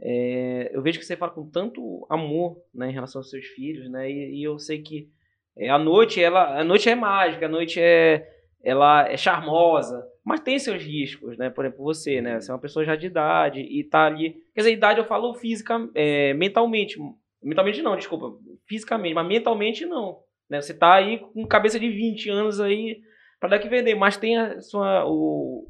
[0.00, 3.88] é, eu vejo que você fala com tanto amor, né, em relação aos seus filhos,
[3.90, 4.10] né?
[4.10, 5.08] E, e eu sei que
[5.56, 8.26] é, a noite, ela, a noite é mágica, a noite é,
[8.62, 11.48] ela é charmosa, mas tem seus riscos, né?
[11.50, 12.40] Por exemplo, você, né?
[12.40, 14.32] Você é uma pessoa já de idade e tá ali.
[14.54, 16.98] Quer dizer, idade eu falo física, é, mentalmente.
[17.42, 18.36] Mentalmente não, desculpa.
[18.66, 20.18] Fisicamente, mas mentalmente não.
[20.54, 20.60] Né?
[20.62, 23.00] Você tá aí com cabeça de 20 anos aí
[23.40, 25.68] para dar que vender, mas tem a sua, o,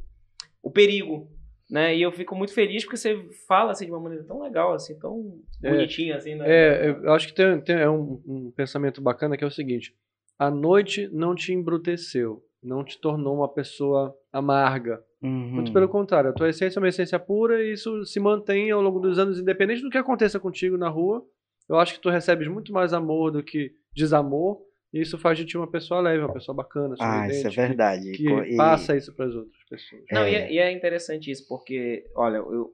[0.63, 1.29] o perigo.
[1.71, 1.97] Né?
[1.97, 3.17] E eu fico muito feliz porque você
[3.49, 5.71] fala assim de uma maneira tão legal, assim, tão É.
[5.71, 6.45] bonitinha, assim, né?
[6.47, 9.95] É, eu acho que tem, tem é um, um pensamento bacana que é o seguinte:
[10.39, 15.03] a noite não te embruteceu, não te tornou uma pessoa amarga.
[15.23, 15.73] Muito Uhum.
[15.73, 19.01] pelo contrário, a tua essência é uma essência pura e isso se mantém ao longo
[19.01, 21.25] dos anos, independente do que aconteça contigo na rua.
[21.67, 24.61] Eu acho que tu recebes muito mais amor do que desamor,
[24.95, 28.13] e isso faz de ti uma pessoa leve, uma pessoa bacana, Ah, isso é verdade.
[28.13, 30.03] que, que e- passa isso para as outras pessoas.
[30.11, 30.39] Não, e, É.
[30.39, 32.73] é, e é interessante isso, porque, olha, eu,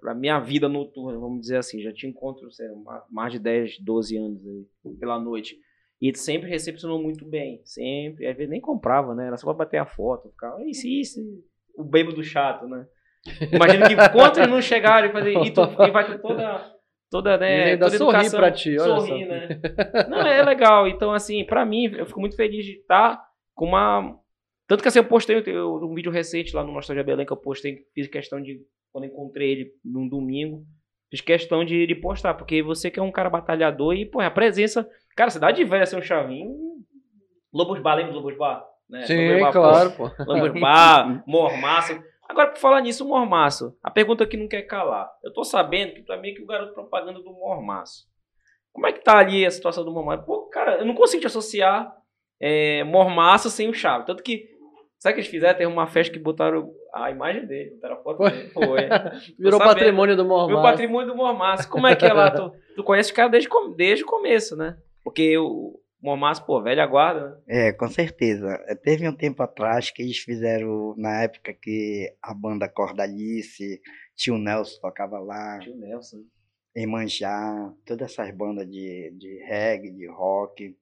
[0.00, 2.66] pra minha vida noturna, vamos dizer assim, já te encontro, sei
[3.10, 5.56] mais de 10, 12 anos aí, pela noite.
[6.00, 8.26] E sempre recepcionou muito bem, sempre.
[8.26, 9.26] Às vezes nem comprava, né?
[9.28, 11.20] Era só pra bater a foto, ficava, isso, isso.
[11.76, 12.86] O bêbado chato, né?
[13.50, 16.73] Imagina que quantos não chegaram e fazer, e, tu, e vai ter toda,
[17.14, 17.64] toda, né?
[17.72, 19.32] ainda toda sorri educação, pra ti, olha sorri, só.
[19.32, 19.48] né?
[20.10, 20.88] Não, é legal.
[20.88, 23.22] Então, assim, pra mim, eu fico muito feliz de estar
[23.54, 24.18] com uma.
[24.66, 27.36] Tanto que assim, eu postei eu- um vídeo recente lá no Nostalgia Belém que eu
[27.36, 28.60] postei, fiz questão de.
[28.92, 30.64] Quando encontrei ele num domingo,
[31.10, 34.30] fiz questão de, de postar, porque você que é um cara batalhador e, pô, a
[34.30, 34.88] presença.
[35.16, 36.50] Cara, cidade velha ser um chavinho.
[37.52, 38.64] Lobos Bar, lembra do Lobos Bar?
[38.90, 39.02] Né?
[39.02, 40.10] Sim, Lobos Bar, pô, claro, pô.
[40.26, 42.02] Lambos Bar, Mormaço.
[42.28, 43.76] Agora, por falar nisso, Mormaço.
[43.82, 45.10] A pergunta que não quer calar.
[45.22, 48.06] Eu tô sabendo que tu é meio que o garoto propaganda do Mormaço.
[48.72, 50.24] Como é que tá ali a situação do Mormaço?
[50.24, 51.94] Pô, cara, eu não consigo te associar
[52.40, 54.06] é, Mormaço sem o Chave.
[54.06, 54.48] Tanto que,
[54.98, 55.56] sabe o que eles fizeram?
[55.56, 58.30] Teve uma festa que botaram a imagem dele, botaram a foto Foi?
[58.30, 58.50] dele.
[58.50, 58.88] Foi.
[59.38, 59.74] Virou sabendo.
[59.74, 60.48] patrimônio do Mormar.
[60.48, 61.68] Meu patrimônio do Mormaço.
[61.68, 62.30] Como é que é lá?
[62.30, 64.76] Tu, tu conhece o cara desde, desde o começo, né?
[65.04, 67.36] Porque o Mormaço, pô, velha guarda, né?
[67.68, 68.62] É, com certeza.
[68.66, 73.80] É, Teve um tempo atrás que eles fizeram, na época que a banda Cordalice,
[74.14, 76.18] Tio Nelson tocava lá, Tio Nelson.
[76.76, 80.76] Emanjá, todas essas bandas de, de reggae, de rock.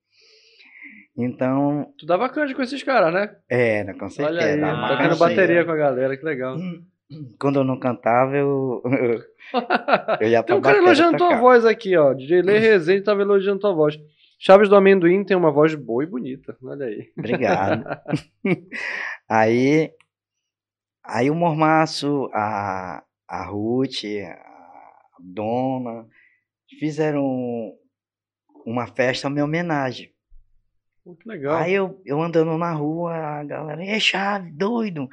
[1.16, 3.36] Então, Tu dava canja com esses caras, né?
[3.48, 4.42] era, com certeza.
[4.42, 6.56] Olha aí, Ah, tocando bateria com a galera, que legal.
[7.38, 8.82] Quando eu não cantava, eu,
[10.20, 12.12] eu ia pra Tem um cara elogiando tua voz aqui, ó.
[12.12, 13.96] DJ Lê Rezende tava elogiando tua voz.
[14.44, 16.56] Chaves do Amendoim tem uma voz boa e bonita.
[16.64, 17.12] Olha aí.
[17.16, 17.84] Obrigado.
[19.30, 19.94] aí,
[21.04, 26.08] aí o Mormaço, a, a Ruth, a Dona,
[26.76, 27.72] fizeram
[28.66, 30.12] uma festa à minha homenagem.
[31.04, 31.58] Pô, que legal.
[31.58, 35.08] Aí eu, eu andando na rua, a galera, é chave, doido.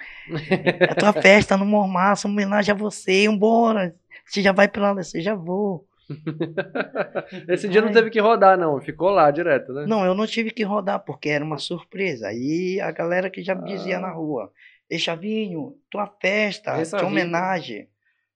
[0.80, 3.96] É tua festa no Mormaço, homenagem a você, embora.
[4.26, 5.88] Você já vai pra lá, você já vou.
[7.48, 7.94] Esse dia não Ai.
[7.94, 8.80] teve que rodar, não.
[8.82, 9.86] Ficou lá direto, né?
[9.88, 12.28] Não, eu não tive que rodar, porque era uma surpresa.
[12.28, 14.02] Aí a galera que já me dizia Ah.
[14.02, 14.52] na rua,
[14.90, 17.88] Ei, Chavinho, tua festa, Essa tua homenagem.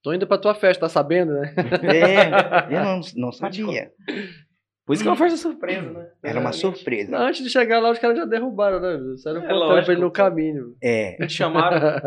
[0.03, 1.53] Tô indo pra tua festa, tá sabendo, né?
[1.81, 3.91] É, eu não, não sabia.
[4.85, 6.11] Por isso que é uma festa surpresa, né?
[6.21, 7.17] Era uma surpresa.
[7.17, 9.15] Antes de chegar lá, os caras já derrubaram, né?
[9.17, 9.91] Sério, É, é, lógico.
[9.93, 10.75] ele no caminho.
[10.81, 12.01] É, Te chamaram.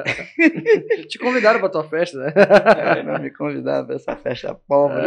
[1.08, 2.32] Te convidaram pra tua festa, né?
[3.02, 5.00] não me convidaram pra essa festa pobre.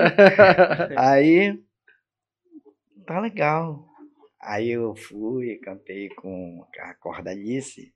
[0.97, 1.61] Aí,
[3.05, 3.85] tá legal.
[4.41, 7.93] Aí eu fui, cantei com a Cordalice.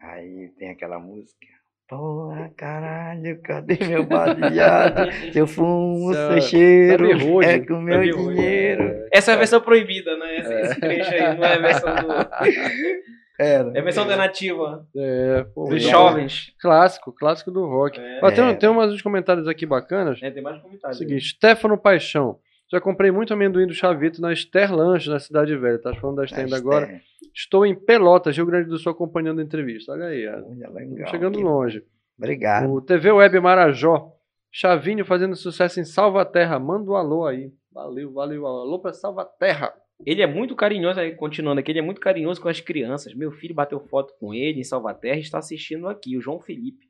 [0.00, 1.46] Aí tem aquela música.
[1.90, 5.10] Porra, caralho, cadê meu baseado?
[5.32, 8.36] Se eu fumo, seu é- cheiro, rude, é com o meu rude.
[8.36, 9.06] dinheiro.
[9.12, 10.38] Essa é a versão proibida, né?
[10.38, 12.06] Esse, esse trecho aí não é a versão do.
[13.40, 13.72] Era.
[13.74, 16.52] É a versão alternativa É, pô, dos jovens.
[16.60, 17.98] Clássico, clássico do rock.
[17.98, 18.20] É.
[18.22, 18.54] Ó, tem, É.
[18.54, 20.20] tem umas uns comentários aqui bacanas.
[20.22, 20.98] É, tem mais comentários.
[20.98, 22.38] Seguinte, Stefano Paixão.
[22.70, 25.78] Já comprei muito amendoim do Chavito na Esther Lanche, na Cidade Velha.
[25.80, 27.00] Tá falando da Esther ainda agora.
[27.34, 29.92] Estou em Pelotas, Rio Grande do Sul, acompanhando a entrevista.
[29.92, 31.08] Olha aí, olha, legal.
[31.08, 31.84] chegando que- longe.
[32.16, 32.70] Obrigado.
[32.70, 34.12] O TV Web Marajó.
[34.52, 36.58] Chavinho fazendo sucesso em Salvaterra.
[36.58, 37.52] Manda um alô aí.
[37.72, 38.46] Valeu, valeu.
[38.46, 39.72] Alô pra Salvaterra.
[40.04, 43.14] Ele é muito carinhoso, aí, continuando aqui, ele é muito carinhoso com as crianças.
[43.14, 46.86] Meu filho bateu foto com ele em Salvaterra e está assistindo aqui, o João Felipe.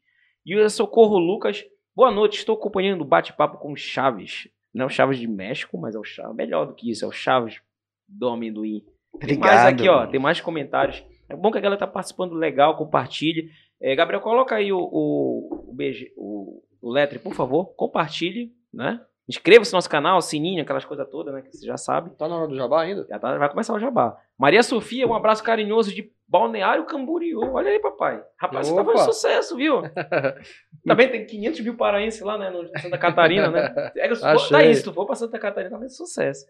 [0.46, 1.64] E o Socorro Lucas,
[1.94, 4.48] boa noite, estou acompanhando o bate-papo com o Chaves.
[4.72, 7.08] Não é o Chaves de México, mas é o Chaves, melhor do que isso, é
[7.08, 7.60] o Chaves
[8.08, 8.84] do amendoim.
[9.18, 9.74] Tem mais Obrigado.
[9.74, 11.04] aqui, ó, tem mais comentários.
[11.28, 13.50] É bom que a galera tá participando legal, compartilhe.
[13.80, 19.00] É, Gabriel, coloca aí o, o, o, BG, o, o Letre, por favor, compartilhe, né?
[19.30, 21.40] Inscreva-se no nosso canal, sininho, aquelas coisas todas, né?
[21.40, 22.10] Que você já sabe.
[22.16, 23.06] Tá na hora do jabá ainda?
[23.08, 24.18] Já tá- vai começar o jabá.
[24.36, 27.40] Maria Sofia, um abraço carinhoso de Balneário Camboriú.
[27.54, 28.20] Olha aí, papai.
[28.36, 28.90] Rapaz, você tá Opa.
[28.92, 29.82] fazendo sucesso, viu?
[30.84, 32.50] Também tem 500 mil paraenses lá, né?
[32.50, 33.92] No Santa Catarina, né?
[33.96, 34.50] É, se for, Achei.
[34.50, 36.44] tá isso, se tu for pra Santa Catarina, tá fazendo sucesso.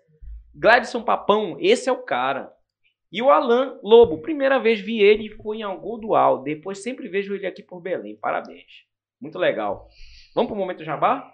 [0.54, 2.50] Gladson Papão, esse é o cara.
[3.12, 6.42] E o Alan Lobo, primeira vez vi ele e foi em Algodual.
[6.42, 8.16] Depois sempre vejo ele aqui por Belém.
[8.16, 8.64] Parabéns.
[9.20, 9.86] Muito legal.
[10.34, 11.30] Vamos pro momento jabá?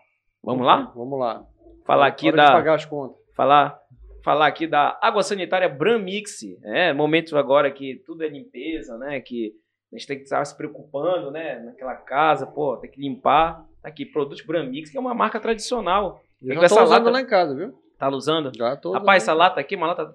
[0.46, 0.92] Vamos lá?
[0.94, 1.44] Vamos lá.
[1.84, 3.16] Falar aqui Hora da pagar as contas.
[3.34, 3.78] falar
[4.24, 9.20] falar aqui da água sanitária Bramix, é momento agora que tudo é limpeza, né?
[9.20, 9.52] Que
[9.92, 11.60] a gente tem que estar se preocupando, né?
[11.60, 13.64] Naquela casa, pô, tem que limpar.
[13.82, 16.20] Tá aqui produtos Bramix, que é uma marca tradicional.
[16.42, 17.72] Eu já tô essa usando lata- lá em casa, viu?
[17.98, 18.50] Tá usando?
[18.56, 19.38] Já tô Rapaz, essa usando.
[19.38, 20.12] lata aqui, é uma lata.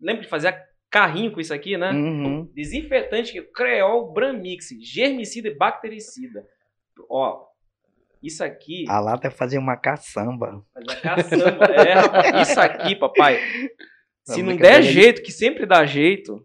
[0.00, 0.54] Lembra de fazer
[0.90, 1.90] carrinho com isso aqui, né?
[1.90, 2.44] Uhum.
[2.54, 6.44] Desinfetante Creol Bramix, germicida e bactericida.
[7.08, 7.44] Ó,
[8.26, 8.84] isso aqui.
[8.88, 10.64] A lata é fazer uma caçamba.
[10.74, 12.48] A caçamba, é, rapaz.
[12.48, 13.38] Isso aqui, papai.
[14.24, 16.44] Se Não, não der jeito, que sempre dá jeito,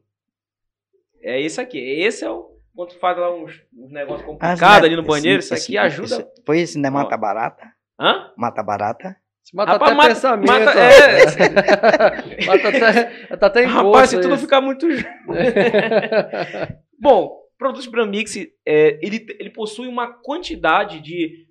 [1.24, 1.78] é isso aqui.
[1.80, 2.50] Esse é o.
[2.76, 5.78] Quando tu faz lá uns, uns negócios complicados ali no banheiro, esse- isso aqui esse-
[5.78, 6.16] ajuda.
[6.16, 6.90] esse- Foi isso, né?
[6.90, 7.68] Mata barata?
[8.00, 8.32] Hã?
[8.38, 9.16] Mata barata?
[9.44, 10.48] Se Mata Rapaz, até mata- pensamento.
[10.48, 11.26] mata- é.
[12.46, 13.04] Mata até,
[13.38, 14.44] tá até em Rapaz, se tudo isso.
[14.44, 14.88] ficar muito.
[17.00, 21.48] Bom, produtos Bramix, é, ele, ele possui uma quantidade de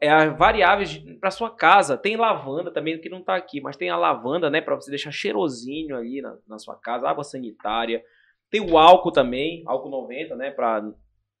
[0.00, 1.96] é, variáveis para sua casa.
[1.96, 5.10] Tem lavanda também, que não tá aqui, mas tem a lavanda, né, para você deixar
[5.10, 8.02] cheirosinho ali na, na sua casa, água sanitária.
[8.50, 10.82] Tem o álcool também, álcool 90, né, para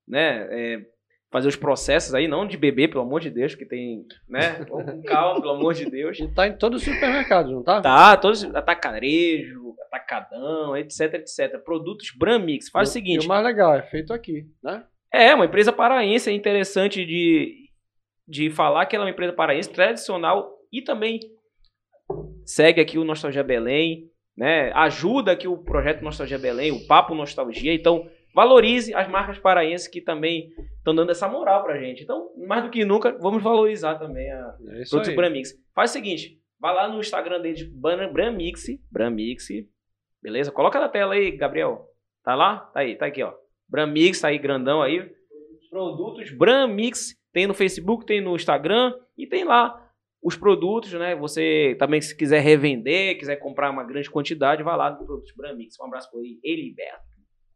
[0.06, 0.86] né, é,
[1.30, 4.64] fazer os processos aí, não de beber, pelo amor de Deus, que tem, né,
[5.06, 6.18] calma, pelo amor de Deus.
[6.18, 7.80] E tá em todos os supermercados, não tá?
[7.80, 11.58] Tá, todos atacarejo, atacadão, etc, etc.
[11.64, 12.68] Produtos Bramix.
[12.68, 14.84] Faz o seguinte, E o mais legal, é feito aqui, né?
[15.12, 17.67] é uma empresa paraense, é interessante de,
[18.28, 21.18] de falar que ela é uma empresa paraense tradicional e também
[22.44, 24.70] segue aqui o Nostalgia Belém, né?
[24.74, 27.72] Ajuda aqui o projeto Nostalgia Belém, o Papo Nostalgia.
[27.72, 32.02] Então, valorize as marcas paraenses que também estão dando essa moral pra gente.
[32.02, 35.14] Então, mais do que nunca, vamos valorizar também a, É Produtos.
[35.14, 35.54] Bramix.
[35.74, 39.48] Faz o seguinte, vai lá no Instagram deles, Bramix, Bramix,
[40.22, 40.52] beleza?
[40.52, 41.86] Coloca na tela aí, Gabriel.
[42.22, 42.58] Tá lá?
[42.58, 43.32] Tá aí, tá aqui, ó.
[43.68, 45.10] Bramix, tá aí grandão aí.
[45.70, 49.84] Produtos Bramix, tem no Facebook, tem no Instagram e tem lá
[50.22, 51.14] os produtos, né?
[51.16, 55.78] Você também se quiser revender, quiser comprar uma grande quantidade, vai lá no Produtos Bramix.
[55.80, 57.06] Um abraço por aí, Eliberto.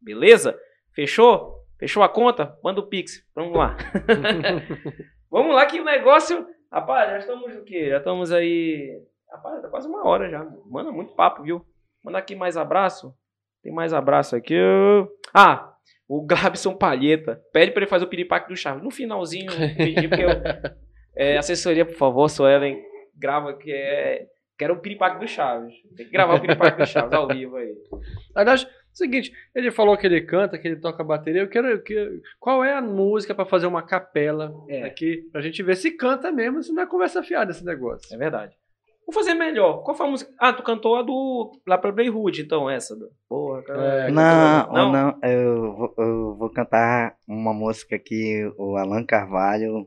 [0.01, 0.59] Beleza?
[0.93, 1.63] Fechou?
[1.79, 2.57] Fechou a conta?
[2.63, 3.27] Manda o Pix.
[3.35, 3.77] Vamos lá.
[5.31, 6.47] Vamos lá que o negócio.
[6.71, 7.91] Rapaz, já estamos o quê?
[7.91, 9.03] Já estamos aí.
[9.31, 10.45] Rapaz, tá quase uma hora já.
[10.67, 11.65] Manda muito papo, viu?
[12.05, 13.15] Manda aqui mais abraço.
[13.63, 14.55] Tem mais abraço aqui.
[15.35, 15.72] Ah,
[16.15, 17.41] o Glabson Palheta.
[17.53, 18.83] Pede pra ele fazer o piripaque do Chaves.
[18.83, 20.29] No finalzinho, eu pedi, porque eu.
[21.17, 22.79] É, assessoria, por favor, Suelen.
[23.17, 24.27] Grava que é.
[24.59, 25.75] Quero o piripaque do Chaves.
[25.97, 27.75] Tem que gravar o piripaque do Chaves ao vivo aí.
[28.35, 31.43] Aliás, seguinte, ele falou que ele canta, que ele toca bateria.
[31.43, 31.83] Eu quero.
[31.83, 34.85] Que, qual é a música pra fazer uma capela É.
[34.85, 35.23] aqui?
[35.33, 38.15] Pra gente ver se canta mesmo, se não é conversa fiada esse negócio.
[38.15, 38.55] É verdade.
[39.13, 39.83] Vou fazer melhor.
[39.83, 40.33] Qual foi a música?
[40.39, 41.53] Ah, tu cantou a do.
[41.67, 42.97] Lá pra Beirut, então, essa.
[42.97, 43.83] do- Porra, cara.
[44.09, 44.93] É, Não, Não?
[44.93, 49.87] não, eu, vou, eu vou cantar uma música que o Alan Carvalho,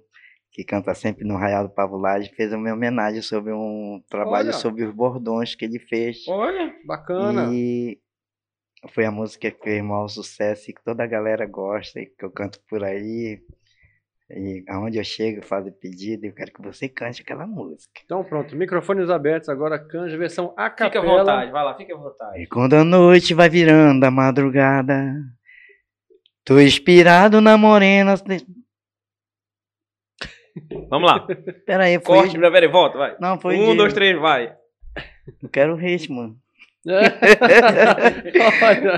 [0.52, 4.54] que canta sempre no Raial do Pavulagem, fez uma homenagem sobre um trabalho Olha.
[4.54, 6.18] sobre os bordões que ele fez.
[6.28, 6.74] Olha.
[6.86, 7.50] Bacana.
[7.54, 8.00] E
[8.94, 12.24] foi a música que fez maior sucesso e que toda a galera gosta e que
[12.24, 13.40] eu canto por aí.
[14.30, 17.92] E aonde eu chego, eu faço pedido, eu quero que você cante aquela música.
[18.04, 21.20] Então pronto, microfones abertos agora, Canja, versão a Fica à capela.
[21.20, 22.42] vontade, vai lá, fica à vontade.
[22.42, 25.14] E quando a noite vai virando a madrugada,
[26.44, 28.16] tô inspirado na morena.
[30.90, 31.28] Vamos lá.
[31.66, 32.18] Pera aí, foi.
[32.18, 33.16] Corte, peraí, volta, vai.
[33.20, 33.58] Não, foi.
[33.60, 34.56] um, de- dois, três, vai.
[35.44, 36.36] Eu quero o ritmo.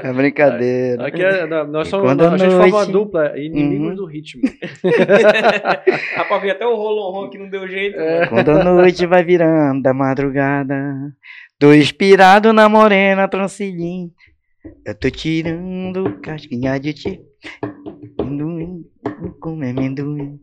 [0.03, 1.07] É brincadeira.
[1.07, 3.95] aqui é- nós somos, quando a a gente forma uma dupla, inimigos Uhum.
[3.95, 4.41] do ritmo.
[6.15, 7.97] Rapaz, vi até o rolon que não deu jeito.
[7.97, 8.19] É.
[8.19, 8.29] mano.
[8.29, 10.75] Quando a noite vai virando a madrugada,
[11.59, 14.11] tô inspirado na morena Transilim.
[14.85, 17.21] Eu tô tirando casquinha de ti.
[18.19, 18.83] Amendoim,
[19.39, 20.39] come amendoim.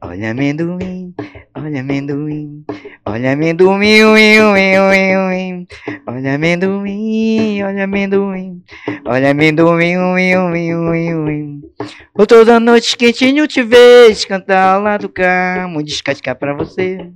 [0.00, 1.12] Olha amendoim,
[1.64, 2.62] Olha amendoim,
[3.06, 5.66] olha amendoim, ui, ui, ui, ui.
[6.06, 8.62] olha amendoim, olha amendoim,
[9.06, 11.60] olha amendoim, ui, ui, ui, ui.
[12.18, 17.10] Eu toda noite quentinho te vejo cantar lá do carmo, descascar pra você.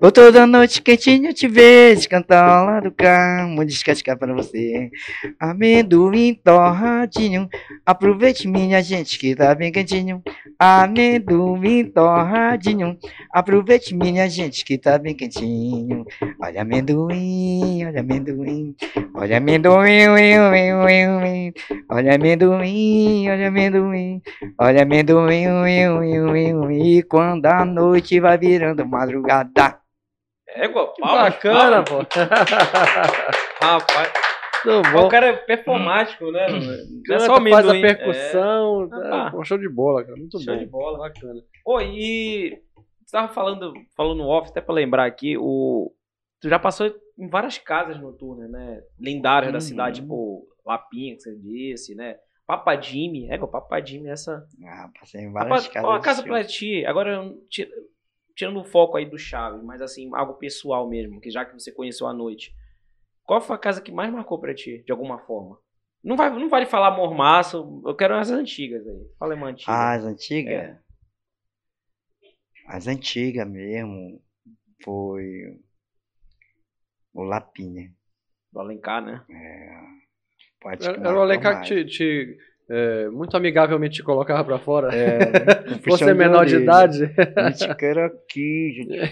[0.00, 4.90] Eu toda noite quentinho te vejo cantar lá do carmo, descascar pra você.
[5.38, 7.48] Amendoim torradinho,
[7.84, 10.22] aproveite minha gente que tá bem quentinho.
[10.58, 12.96] Amendoim torradinho,
[13.32, 16.04] aproveite minha gente que tá bem quentinho.
[16.40, 18.76] Olha amendoim, olha amendoim,
[19.14, 20.14] olha amendoim,
[21.88, 24.22] olha amendoim, olha amendoim,
[24.58, 24.82] olha
[25.88, 26.96] amendoim.
[26.96, 29.39] E quando a noite vai virando madrugada.
[30.48, 31.98] É, igual, Que bacana, pô.
[33.62, 34.12] Rapaz,
[34.64, 35.08] Muito o bom.
[35.08, 36.46] cara é performático, né?
[36.48, 36.76] Não é
[37.06, 38.88] Canta, só faz a percussão.
[38.92, 40.16] Ah, é, pô, show de bola, cara.
[40.16, 40.60] Muito Show bom.
[40.60, 40.98] de bola.
[40.98, 41.40] Bacana.
[41.64, 42.60] Pô, e
[43.04, 45.92] você tava falando, falando off, até pra lembrar aqui, o.
[46.40, 48.80] Tu já passou em várias casas noturnas, né?
[48.98, 49.60] Lendárias da Uhum.
[49.60, 52.16] cidade, tipo, Lapinha, que você disse, né?
[52.46, 54.44] Papadime, é, o Papadime, essa.
[54.66, 55.88] Ah, passei em várias Rapaz, casas.
[55.88, 56.28] ó, a casa show.
[56.28, 57.22] pra ti, agora
[58.40, 61.70] tirando o foco aí do Chaves, mas assim, algo pessoal mesmo, que já que você
[61.70, 62.56] conheceu à noite.
[63.22, 65.58] Qual foi a casa que mais marcou pra ti, de alguma forma?
[66.02, 69.10] Não, vai, não vale falar mormaço, eu quero as antigas aí.
[69.18, 69.70] Fala uma antiga.
[69.70, 70.52] Ah, as antigas?
[70.54, 70.80] É.
[72.66, 74.22] As antigas mesmo
[74.82, 75.60] foi
[77.12, 77.94] o Lapinha.
[78.50, 79.22] Do Alencar, né?
[80.60, 82.38] Pode Era, era o Alencar que te, te,
[82.72, 84.90] é, muito amigavelmente te colocava pra fora.
[85.84, 86.98] Você é menor de idade.
[86.98, 89.10] Gente, quero aqui, gente.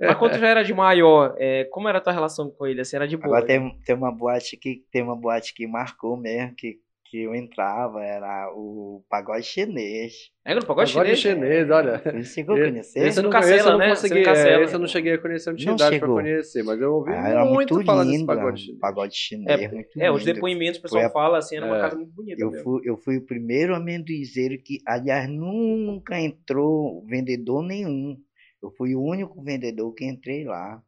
[0.00, 2.80] Mas quando tu já era de maior, é, como era a tua relação com ele?
[2.80, 3.36] Assim, era de boa?
[3.36, 6.78] Agora tem, tem uma boate que tem uma boate que marcou mesmo, que,
[7.14, 10.14] que eu entrava, era o pagode chinês.
[10.44, 11.20] É, no pagode Agora chinês?
[11.20, 11.98] chinês, olha.
[12.02, 13.06] Você chegou a conhecer?
[13.06, 13.88] Esse eu não, Cacela, esse eu não né?
[13.90, 14.48] consegui, no Cacela.
[14.48, 16.20] é, esse eu não cheguei a conhecer a Não intimidade pra chegou.
[16.20, 18.80] conhecer, mas eu ouvi Ah, era muito, muito falar desse lindo, pagode um chinês.
[18.80, 20.34] pagode chinês, É, muito É, os lindo.
[20.34, 21.80] depoimentos o pessoal a- fala assim, era uma É.
[21.82, 22.42] casa muito bonita.
[22.42, 22.64] Eu mesmo.
[22.64, 28.16] fui, eu fui o primeiro amendoizeiro que, aliás, nunca entrou vendedor nenhum.
[28.60, 30.82] Eu fui o único vendedor que entrei lá.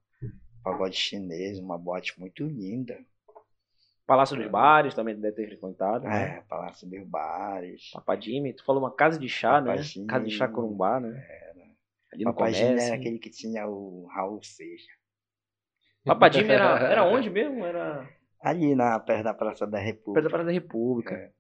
[0.64, 2.98] Pagode chinês, uma boate muito linda.
[4.07, 6.04] Palácio dos Bares também deve ter frequentado.
[6.04, 6.38] né?
[6.38, 7.90] É, Palácio dos Bares.
[7.92, 9.72] Papadime, tu falou uma casa de chá, né?
[9.72, 10.07] Papadime.
[10.07, 11.26] Casa de chá Corumbá, né?
[12.12, 12.86] Ali no Papai Gino comércio.
[12.88, 14.94] era aquele que tinha o Raul Seixas.
[16.04, 17.64] Papadime era, era onde mesmo?
[17.64, 18.09] Era
[18.40, 20.22] Ali na, perto da Praça da perto República.
[20.22, 21.14] da Praça da República.
[21.14, 21.32] É.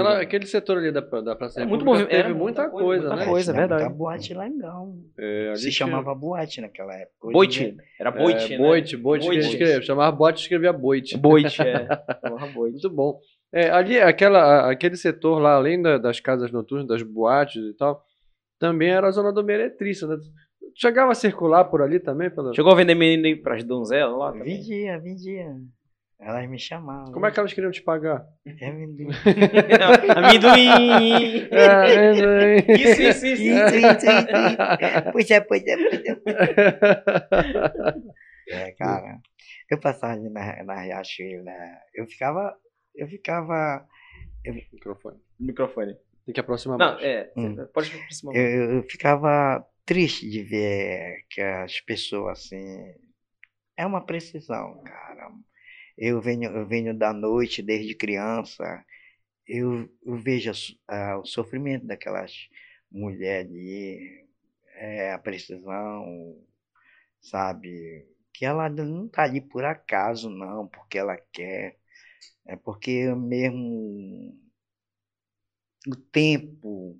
[0.00, 2.70] Aquela- aquele setor ali da, da Praça É da muito República teve era muita muita
[2.70, 3.30] coisa, coisa, muita né?
[3.30, 3.52] coisa.
[3.52, 3.82] é verdade.
[3.84, 4.94] muita boate legal.
[5.18, 7.32] É, Se chamava boate naquela época.
[7.32, 7.58] Boite.
[7.72, 8.58] dia- Era é, boite, né?
[8.58, 9.46] Boite, Boite, Boite.
[9.48, 9.82] escrevia.
[9.82, 11.16] Chamava bote e escrevia boite.
[11.16, 11.86] Boite, é.
[12.54, 12.72] Boite.
[12.72, 13.18] Muito bom.
[13.52, 18.02] É, ali, aquela, aquele setor lá, além da- das casas noturnas, das boates e tal,
[18.58, 20.16] também era a zona do Meretriz, né?
[20.74, 22.28] Chegava a circular por ali também?
[22.28, 22.52] Pela...
[22.52, 24.56] Chegou a vender menino pras donzelas lá também?
[24.58, 25.54] Vendia, vendia.
[26.18, 27.12] Elas me chamavam.
[27.12, 28.26] Como é que elas queriam te pagar?
[28.46, 29.08] É amendoim.
[30.16, 31.48] Amendoim!
[31.50, 33.42] É, Isso, isso, isso.
[33.42, 35.12] Isso, isso, isso.
[35.12, 36.16] Pois é, pois é, pois é.
[38.48, 39.18] É, cara.
[39.70, 41.78] Eu passava ali na, na Riachuelo, né?
[41.94, 42.56] Eu ficava.
[42.94, 43.86] Eu ficava.
[44.72, 45.18] Microfone.
[45.38, 45.96] Microfone.
[46.24, 47.04] Tem que aproximar Não, mais.
[47.04, 47.32] é.
[47.36, 47.56] Hum.
[47.74, 48.34] Pode aproximar.
[48.34, 52.94] Eu, eu- eu ficava triste de ver que as pessoas assim.
[53.76, 55.30] É uma precisão, cara.
[55.96, 58.84] Eu venho, eu venho da noite desde criança.
[59.46, 60.52] Eu, eu vejo
[60.88, 62.32] a o sofrimento daquelas
[62.90, 64.26] mulheres ali,
[64.76, 66.38] é, a precisão,
[67.20, 68.06] sabe?
[68.32, 71.78] Que ela não tá ali por acaso, não, porque ela quer.
[72.46, 74.34] É porque mesmo
[75.88, 76.98] o tempo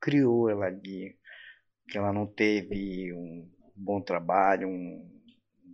[0.00, 1.16] criou ela ali,
[1.88, 5.04] que ela não teve um bom trabalho, uma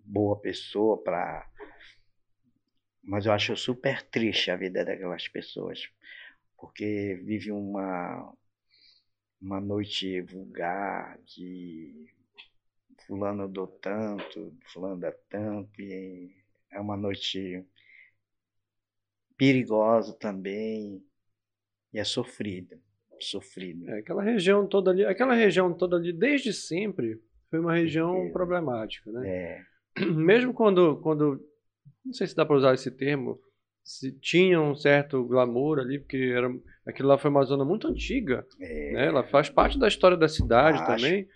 [0.04, 1.46] boa pessoa para.
[3.06, 5.88] Mas eu acho super triste a vida daquelas pessoas,
[6.58, 8.34] porque vive uma
[9.40, 12.06] uma noite vulgar de
[13.06, 16.34] fulano dou tanto, fulano dá tanto, e
[16.72, 17.64] é uma noite
[19.36, 21.00] perigosa também,
[21.92, 22.80] e é sofrida,
[23.20, 23.88] sofrida.
[23.92, 28.32] É, aquela região toda ali, aquela região toda ali, desde sempre, foi uma região certeza.
[28.32, 29.28] problemática, né?
[29.28, 29.64] É,
[30.12, 31.40] Mesmo quando, quando,
[32.06, 33.38] não sei se dá para usar esse termo,
[33.84, 36.48] se tinha um certo glamour ali, porque era,
[36.86, 39.06] aquilo lá foi uma zona muito antiga, é, né?
[39.06, 40.86] Ela faz parte da história da cidade Acho.
[40.86, 41.28] também,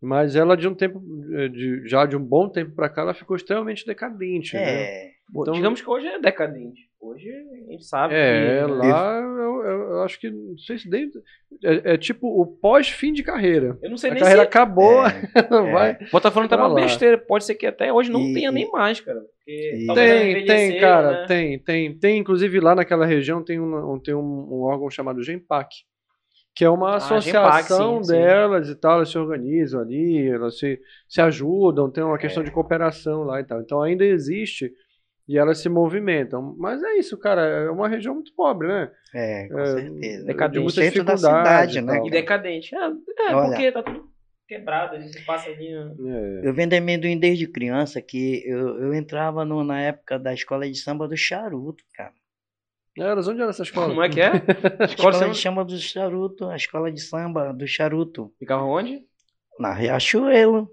[0.00, 1.02] mas ela de um tempo,
[1.32, 4.82] eh, de, já de um bom tempo para cá, ela ficou extremamente decadente, né?
[4.82, 6.88] é, Pô, Então- Digamos que hoje é decadente.
[7.06, 8.72] Hoje a gente sabe É, que...
[8.72, 11.18] lá eu, eu- eu acho que, não sei se desde,
[11.62, 13.78] é, é tipo o pós-fim de carreira.
[13.82, 14.48] Eu não sei A nem carreira se...
[14.48, 15.12] acabou, É,
[15.72, 15.98] vai.
[16.10, 16.80] Botafogo tá pra uma lá.
[16.80, 17.18] besteira.
[17.18, 19.20] Pode ser que até hoje não E- tenha nem mais, cara.
[19.46, 21.26] E- Tem, tem, cara, né?
[21.26, 21.98] tem, tem.
[21.98, 25.68] Tem, inclusive lá naquela região tem, um, tem um, um órgão chamado GEMPAC,
[26.54, 28.12] que é uma Ah, associação GEMPAC, sim, sim.
[28.12, 32.46] delas e tal, elas se organizam ali, elas se, se ajudam, tem uma questão É.
[32.46, 33.60] de cooperação lá e tal.
[33.60, 34.72] Então ainda existe
[35.28, 36.54] e elas se movimentam.
[36.58, 38.90] Mas é isso, cara, é uma região muito pobre, né?
[39.14, 40.24] É, com É, certeza.
[40.26, 40.56] decadente.
[40.58, 42.06] No muita centro da dificuldade cidade, e né?
[42.06, 42.74] E decadente.
[42.74, 43.48] É, é Olha.
[43.48, 44.08] porque tá tudo
[44.46, 44.96] quebrado.
[44.96, 45.72] A gente passa ali...
[45.72, 45.94] né?
[46.42, 46.48] É.
[46.48, 50.76] Eu vendo amendoim desde criança, que eu, eu entrava no- na época da escola de
[50.78, 52.12] samba do charuto, cara.
[52.96, 53.88] Elas, onde era essa escola?
[53.88, 54.26] Como é que é?
[54.28, 54.34] A
[54.86, 58.32] Escola escola de de samba do charuto, a escola de samba do charuto.
[58.38, 59.00] Ficava onde?
[59.58, 60.68] Na Riachuelo.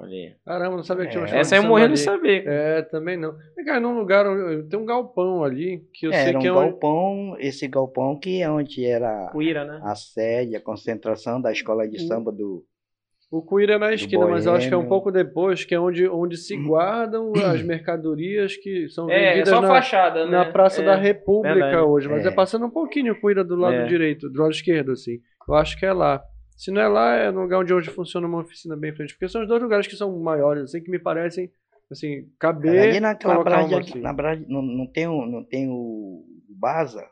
[0.00, 0.32] Olha aí.
[0.46, 1.40] Caramba, não sabia que tinha uma É.
[1.40, 2.44] Essa eu de samba saber.
[2.46, 3.34] É, também não.
[3.58, 4.24] É, Cara, num lugar,
[4.70, 6.70] tem um galpão ali, que eu sei Era um que é onde...
[6.70, 9.80] galpão, esse galpão que é onde era Cuíra, né?
[9.82, 12.64] a sede, a concentração da escola de samba do.
[13.30, 15.80] O Cuíra é na esquina, mas eu acho que é um pouco depois, que é
[15.80, 20.30] onde, onde se guardam as mercadorias que são É, é vendidas só na, fachada, né?
[20.30, 20.84] na Praça É.
[20.86, 21.82] da República verdade.
[21.82, 22.08] hoje.
[22.08, 22.28] Mas é.
[22.28, 22.32] É.
[22.32, 23.86] passando um pouquinho o Cuíra do lado É.
[23.86, 25.18] direito, do lado esquerdo, assim.
[25.46, 26.22] Eu acho que é lá.
[26.58, 29.14] Se não é lá, é no lugar onde hoje funciona uma oficina bem em frente.
[29.14, 31.50] Porque são os dois lugares que são maiores, assim, que me parecem,
[31.90, 34.00] assim, caber, ali naquela brade, assim.
[34.00, 37.08] na brade, não, não tem o, não tem o Baza,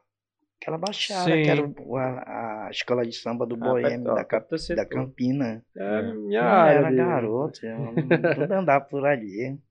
[0.61, 1.43] aquela baixada, Sim.
[1.45, 4.85] que era a, a escola de samba do Ah, Boêmio, da, Cap- da.
[4.85, 5.65] Campina.
[5.77, 6.79] É minha Eu área.
[6.79, 7.95] era garoto, eu,
[8.35, 9.57] tudo andar por ali.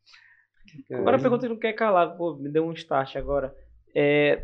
[0.90, 0.96] É.
[0.96, 3.54] Agora a pergunta que não quer calar, pô, me deu um start agora.
[3.96, 4.44] É,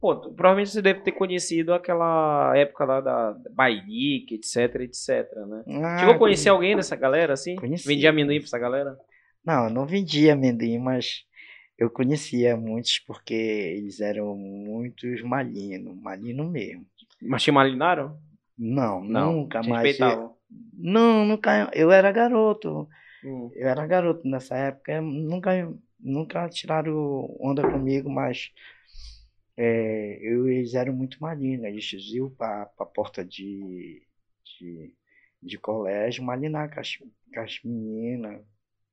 [0.00, 5.08] pô, tu- provavelmente você deve ter conhecido aquela época lá da Bailique, etc, etc,
[5.46, 5.64] né?
[5.84, 7.56] Ah, Chegou a conhecer alguém dessa galera, assim?
[7.56, 7.86] Conheci.
[7.88, 8.96] Vendia amendoim pra essa galera?
[9.44, 11.24] Não, eu não vendia amendoim, mas
[11.78, 16.86] eu conhecia muitos porque eles eram muitos malinos, malino mesmo.
[17.22, 18.18] Mas te malinaram?
[18.58, 19.82] Não, Não, nunca mais.
[19.88, 20.34] respeitavam.
[20.74, 21.70] Não, nunca.
[21.72, 22.88] Eu era garoto.
[23.24, 23.50] Hum.
[23.54, 25.00] Eu era garoto nessa época.
[25.00, 25.50] Nunca,
[25.98, 28.50] nunca tiraram onda comigo, mas
[29.62, 31.66] é, eu, eles eram muito malinos.
[31.66, 34.02] Eles iam para a porta de,
[34.58, 34.94] de,
[35.42, 38.40] de colégio malinar com as, com as meninas.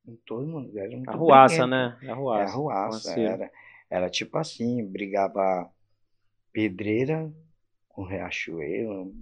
[0.06, 0.78] com Todo mundo.
[0.78, 1.70] Era muito Arruaça, briguento.
[1.70, 1.98] né?
[2.04, 2.54] É, Arruaça.
[2.54, 2.80] arruaça.
[3.12, 3.32] Arruaceiro.
[3.34, 3.52] Era,
[3.90, 5.70] era tipo assim, brigava
[6.52, 7.32] pedreira
[7.90, 9.14] com Riachuelo,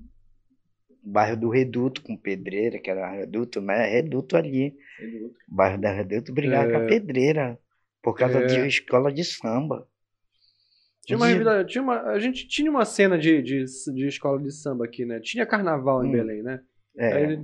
[1.04, 3.86] bairro do Reduto com pedreira, que era Reduto, né?
[3.88, 4.76] Reduto ali.
[5.48, 6.86] Bairro da Reduto brigava com É.
[6.86, 7.60] a pedreira,
[8.02, 8.46] por causa É.
[8.48, 9.88] de escola de samba.
[11.06, 14.86] Tinha uma, tinha uma- a gente tinha uma cena de, de, de escola de samba
[14.86, 15.20] aqui, né?
[15.20, 16.12] Tinha carnaval em Hum.
[16.12, 16.60] Belém, né?
[16.98, 17.38] É,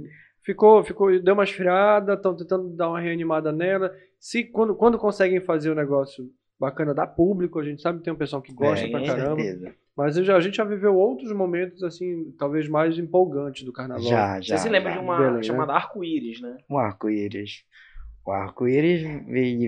[0.43, 3.93] ficou, ficou, deu uma esfriada, estão tentando dar uma reanimada nela.
[4.19, 8.13] Se quando, quando conseguem fazer o negócio bacana, dá público, a gente sabe que tem
[8.13, 9.41] um pessoal que gosta é, pra caramba.
[9.41, 9.75] certeza.
[9.97, 14.03] Mas já- a gente já viveu outros momentos, assim, talvez mais empolgantes do carnaval.
[14.03, 14.57] Já, já.
[14.57, 14.97] Você se lembra já.
[14.97, 15.43] de uma Belém, né?
[15.43, 16.57] chamada Arco-Íris, né?
[16.69, 17.63] O arco-íris.
[18.25, 19.01] O arco-íris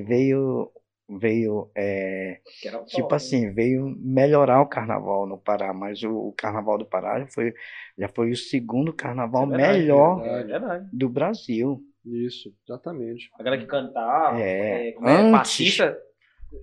[0.08, 0.70] veio,
[1.10, 6.02] veio, é, Que era o Tipo top, assim, veio melhorar o carnaval no Pará, mas
[6.04, 7.54] o, o carnaval do Pará já foi,
[7.98, 10.42] já foi o segundo carnaval É verdade, melhor né?
[10.42, 10.90] É verdade.
[10.92, 11.82] do Brasil.
[12.06, 13.30] Isso, exatamente.
[13.40, 15.98] A galera que cantava, É, é, como é, antes- passista,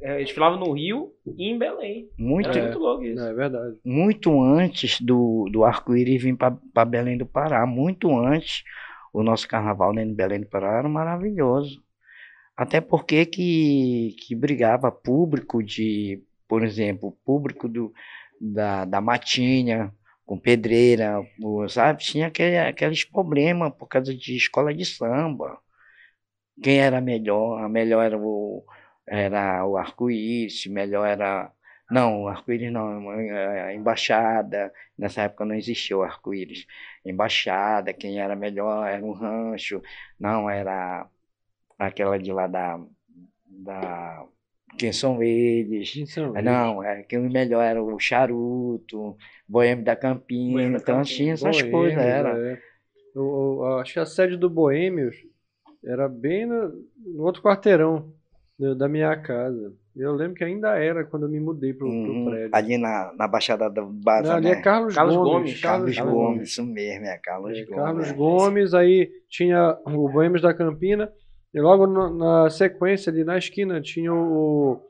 [0.03, 2.09] é, desfilava no Rio e em Belém.
[2.19, 3.23] Muito, Era muito louco isso.
[3.23, 3.77] É verdade.
[3.85, 8.63] muito antes do, do arco-íris vir para Belém do Pará, muito antes,
[9.13, 11.83] o nosso carnaval dentro de Belém do Pará era maravilhoso.
[12.61, 17.91] Até porque que, que brigava público de, por exemplo, público do,
[18.39, 19.95] da, da Matinha,
[20.27, 21.27] com pedreira,
[21.71, 22.03] sabe?
[22.03, 25.59] Tinha aquele, aqueles problemas por causa de escola de samba.
[26.63, 27.65] Quem era melhor?
[27.65, 28.63] A melhor era o,
[29.07, 31.51] era o arco-íris, melhor era
[31.91, 36.67] não, arco-íris não, a embaixada, nessa época não existia o arco-íris.
[37.07, 39.81] Embaixada, quem era melhor era o rancho,
[40.19, 41.09] não era
[41.87, 42.79] aquela de lá da,
[43.49, 44.25] da
[44.79, 45.95] quem são eles.
[45.97, 49.17] Então, Ah, Não, é, quem melhor era o charuto,
[49.49, 51.05] Boêmio da Campina, Boêmio da então Campina.
[51.05, 52.39] tinha essas Boêmios, coisas, era.
[52.39, 52.59] é.
[53.17, 55.17] O- o- acho que a sede do Boêmios
[55.85, 56.69] era bem no,
[56.99, 58.13] no outro quarteirão
[58.59, 59.75] né, da minha casa.
[59.97, 62.51] Eu lembro que ainda era quando eu me mudei pro, pro Uhum, prédio.
[62.55, 64.53] ali na, na Baixada da Baza, Não, ali né?
[64.53, 65.33] é Carlos, Carlos Gomes.
[65.33, 67.75] Gomes, Carlos Carlos Gomes, isso mesmo, é Carlos É, Gomes.
[67.75, 71.13] Carlos Gomes, aí tinha o Boêmios da Campina,
[71.53, 74.81] e logo no- na sequência ali na esquina tinha o,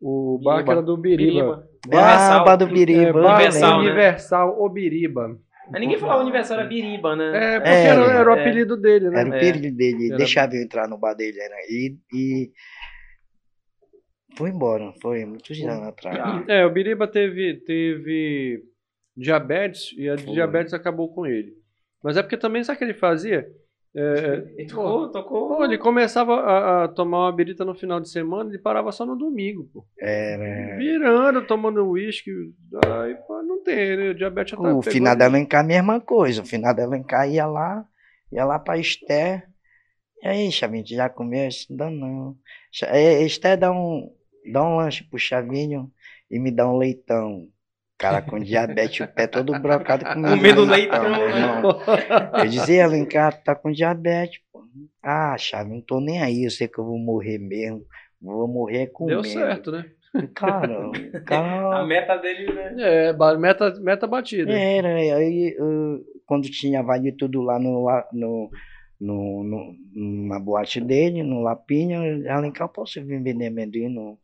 [0.00, 0.72] o bar que Biriba.
[0.72, 1.68] era do Biriba.
[1.92, 3.12] Ah, Bar do É, Biriba.
[3.22, 3.88] bar Universal, né?
[3.88, 5.38] Universal Obiriba.
[5.70, 7.54] Mas ninguém falava aniversário era Biriba, né?
[7.54, 8.40] É, porque É, era, era o é.
[8.40, 9.20] apelido dele, né?
[9.20, 9.38] Era o É.
[9.40, 11.38] período dele, Era- deixava eu entrar no bar dele.
[11.40, 12.52] Era, e, e
[14.36, 16.16] Foi embora, foi muitos anos atrás.
[16.16, 16.44] Já.
[16.48, 18.62] É, o Biriba teve, teve
[19.16, 20.32] diabetes e a Foi.
[20.32, 21.52] diabetes acabou com ele.
[22.02, 23.46] Mas é porque também, sabe o que ele fazia?
[23.94, 25.48] É, Ele tocou, tocou.
[25.56, 29.04] pô, ele começava a, a tomar uma birita no final de semana e parava só
[29.04, 29.84] no domingo, pô.
[30.00, 30.76] Era.
[30.78, 32.30] Virando, tomando uísque.
[32.86, 34.10] Aí, pô, não tem, né?
[34.10, 36.42] O diabetes já tá O final da Alencar, a mesma coisa.
[36.42, 37.84] O final da Alencar ia lá,
[38.32, 39.46] ia lá pra Esté.
[40.22, 41.48] E aí, Chavinho, já comeu?
[41.70, 42.36] Ainda não.
[42.70, 44.10] Cha- é, Esté dá um,
[44.52, 45.90] dá um lanche pro Chavinho
[46.30, 47.48] e me dá um leitão.
[48.02, 51.28] Cara com diabetes, o pé todo brocado comendo Comendo leitão, né?
[51.28, 51.62] irmão.
[52.42, 54.64] Eu dizia, Alencar, tu tá com diabetes, pô.
[55.00, 57.84] Ah, Chavinho, não tô nem aí, eu sei que eu vou morrer mesmo.
[58.20, 59.22] Vou morrer comendo.
[59.22, 59.86] Deu certo, né?
[60.34, 62.74] Cara, A cara, meta dele, né?
[62.78, 64.52] É, meta, meta batida.
[64.52, 68.50] era, aí eu- quando tinha vale tudo lá no, no,
[69.00, 72.00] no, no- na boate dele, no Lapinha,
[72.32, 74.18] Alencar, posso vir vender amendoim no,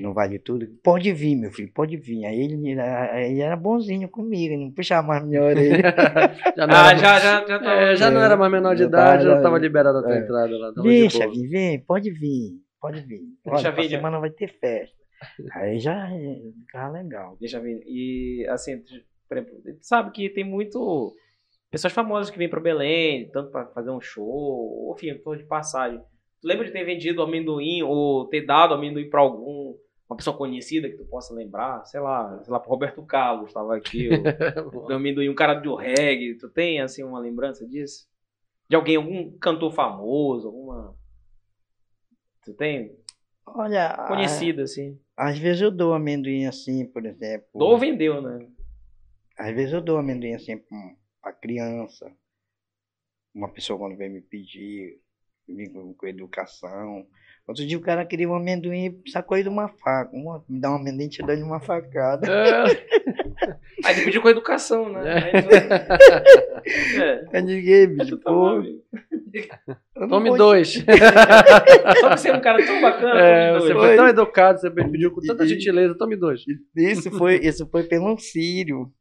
[0.00, 0.66] no Vale Tudo?
[0.82, 2.24] Pode vir, meu filho, pode vir.
[2.24, 5.82] Aí ele, ele era bonzinho comigo, não puxava mais minha orelha.
[6.56, 7.72] Já não Ah, era, já, já, já tá.
[7.74, 10.14] é, já não era mais menor de Já idade, tava- já tava liberado a tua
[10.14, 10.18] é.
[10.18, 10.72] entrada lá.
[10.72, 11.48] tava de Deixa, boa.
[11.48, 13.20] vem, pode vir, pode vir.
[13.44, 13.96] Deixa Olha, vir, já.
[13.98, 14.96] semana vai ter festa.
[15.54, 17.36] Aí já é, ficava legal.
[17.40, 17.82] Deixa ver.
[17.86, 18.82] E assim,
[19.28, 21.14] por exemplo, tu sabe que tem muito
[21.70, 26.00] pessoas famosas que vêm para Belém, tanto para fazer um show, ou enfim, de passagem.
[26.40, 29.74] Tu lembra de ter vendido amendoim ou ter dado amendoim para algum
[30.10, 31.84] uma pessoa conhecida que tu possa lembrar?
[31.84, 34.08] Sei lá, sei lá, pro Roberto Carlos estava aqui,
[34.88, 36.34] deu amendoim, um cara do reggae.
[36.34, 38.08] Tu tem assim uma lembrança disso?
[38.68, 40.96] De alguém, algum cantor famoso, alguma
[42.44, 42.96] Tu tem
[43.46, 44.98] Olha, a- conhecido assim?
[45.16, 47.46] às vezes eu dou amendoim assim, por exemplo.
[47.54, 48.48] Dou ou vendeu, né?
[49.38, 50.58] Às vezes eu dou amendoim assim
[51.20, 52.12] pra- criança.
[53.34, 55.00] Uma pessoa quando vem me pedir,
[55.48, 57.06] vem com, com educação.
[57.46, 60.10] Outro dia o cara queria um amendoim, sacou ele de uma faca.
[60.14, 62.26] Uma- me dá um amendoim e te dá de uma facada.
[62.30, 62.64] É,
[63.84, 65.02] Aí ele pediu com educação, né?
[67.00, 67.26] É.
[67.32, 68.60] Eu digo, bicho, Tá pô.
[68.62, 68.80] eu
[69.96, 70.74] não Tome vou- dois.
[72.00, 74.70] Só que você é um cara tão bacana, É, tome você foi tão educado, você
[74.70, 76.42] pediu com tanta E- gentileza, tome dois.
[76.76, 78.92] Isso foi, isso foi pelo Sírio.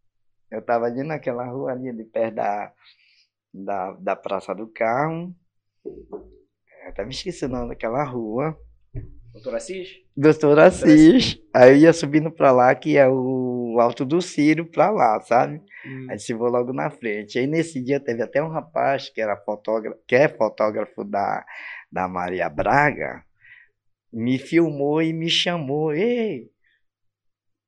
[0.52, 2.72] Eu tava ali naquela rua ali, de perto da,
[3.54, 5.36] da, da Praça do Carmo.
[6.90, 8.58] Eu até me esqueci o nome daquela rua.
[9.32, 9.90] Doutor Assis?
[10.18, 11.40] Doutor Assis.
[11.54, 15.62] Aí eu ia subindo pra lá, que é o Alto do Círio, pra lá, sabe?
[16.10, 17.38] Aí se vou logo na frente.
[17.38, 21.46] Aí nesse dia teve até um rapaz que era fotógrafo, que é fotógrafo da,
[21.92, 23.24] da Maria Braga,
[24.12, 25.94] me filmou e me chamou.
[25.94, 26.50] Ei!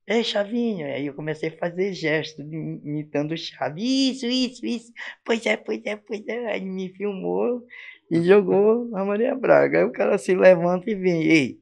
[0.08, 0.88] Ei, Chavinho!
[0.88, 3.84] Aí eu comecei a fazer gesto, im- imitando o Chaves.
[3.84, 4.92] Isso, isso, isso.
[5.24, 6.54] Pois é, pois é, pois é.
[6.54, 7.64] Aí me filmou
[8.12, 9.80] e jogou na Maria Braga.
[9.80, 11.24] Aí o cara se levanta e vem.
[11.24, 11.58] Ei!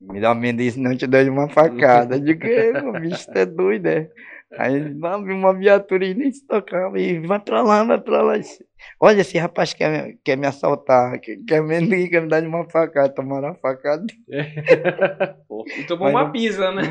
[0.00, 2.16] Me dá uma amendoim, senão te dou de uma facada.
[2.16, 4.10] Eu digo, "Ei, meu bicho, é doido, é?
[4.58, 7.00] Aí lá vi uma viatura e nem se tocava.
[7.00, 8.34] E vai pra lá, vai pra lá.
[9.00, 12.68] Olha, esse rapaz quer, quer me assaltar, quer, quer amendoim, quer me dar de uma
[12.68, 13.08] facada.
[13.12, 14.04] Tomaram uma facada.
[15.78, 16.82] E tomou Mas uma não- pisa, né?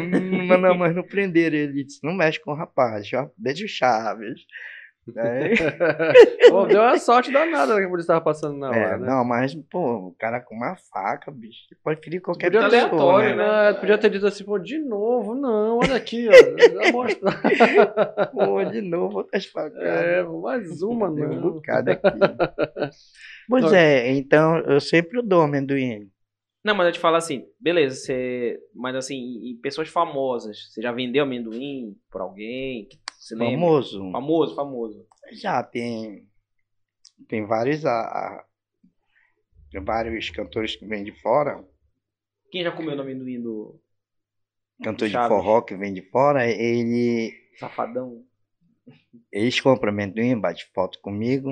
[0.47, 1.83] Mas não, mas não prenderam ele.
[1.83, 4.41] Disse, não mexe com o rapaz, ó, deixa o Chaves.
[5.17, 5.55] Aí,
[6.49, 9.07] Pô, deu uma sorte danada que a polícia tava passando na é, hora, né?
[9.07, 13.35] não, mas, pô, o cara com uma faca, bicho, pode ferir qualquer Podia pessoa, aleatório,
[13.35, 13.69] né?
[13.69, 16.31] É, podia ter dito assim, pô, de novo, não, olha aqui, ó.
[18.31, 19.83] Pô, de novo, outras facadas.
[19.83, 21.51] É, mais uma, Tem um não.
[21.51, 22.03] bocado aqui.
[23.49, 26.09] Pois é, então eu sempre dou amendoim.
[26.63, 28.57] Não, mas eu te falo assim, beleza, você.
[28.73, 32.87] Mas assim, e pessoas famosas, você já vendeu amendoim por alguém?
[33.31, 33.51] Lembra?
[33.51, 34.11] Famoso.
[34.11, 35.07] Famoso, famoso.
[35.31, 36.27] Já tem.
[37.27, 38.45] Tem vários, a, a-
[39.81, 41.63] vários cantores que vêm de fora.
[42.51, 43.79] Quem já comeu no amendoim do
[44.83, 48.25] Cantor de forró que vem de fora, ele, Safadão?
[49.31, 51.51] eles compram amendoim, bate foto comigo.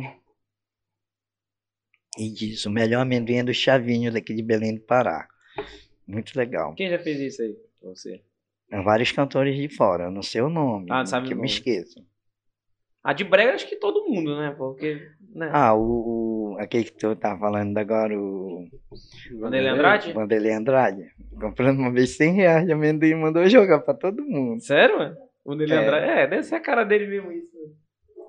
[2.17, 5.27] E diz, o melhor amendoim é do Chavinho daqui de Belém do Pará.
[6.05, 6.75] Muito legal.
[6.75, 8.21] Quem já fez isso aí pra você?
[8.83, 11.51] Vários cantores de fora, não sei o nome, Ah, não sabe que eu me nome.
[11.53, 11.99] esqueço.
[13.03, 14.53] A de brega acho que todo mundo, né?
[14.57, 15.01] Porque.
[15.33, 15.49] Né?
[15.51, 18.67] Ah, o, o- aquele que tu tá falando agora, o
[19.39, 20.13] Vanderlei Andrade?
[20.13, 21.03] Vanderlei Andrade.
[21.39, 24.61] Comprando uma vez 100 reais de amendoim e mandou jogar pra todo mundo.
[24.61, 25.15] Sério, mano?
[25.43, 25.81] O Vanderlei É.
[25.81, 26.05] Andrade.
[26.05, 27.51] É, deve ser a cara dele mesmo isso.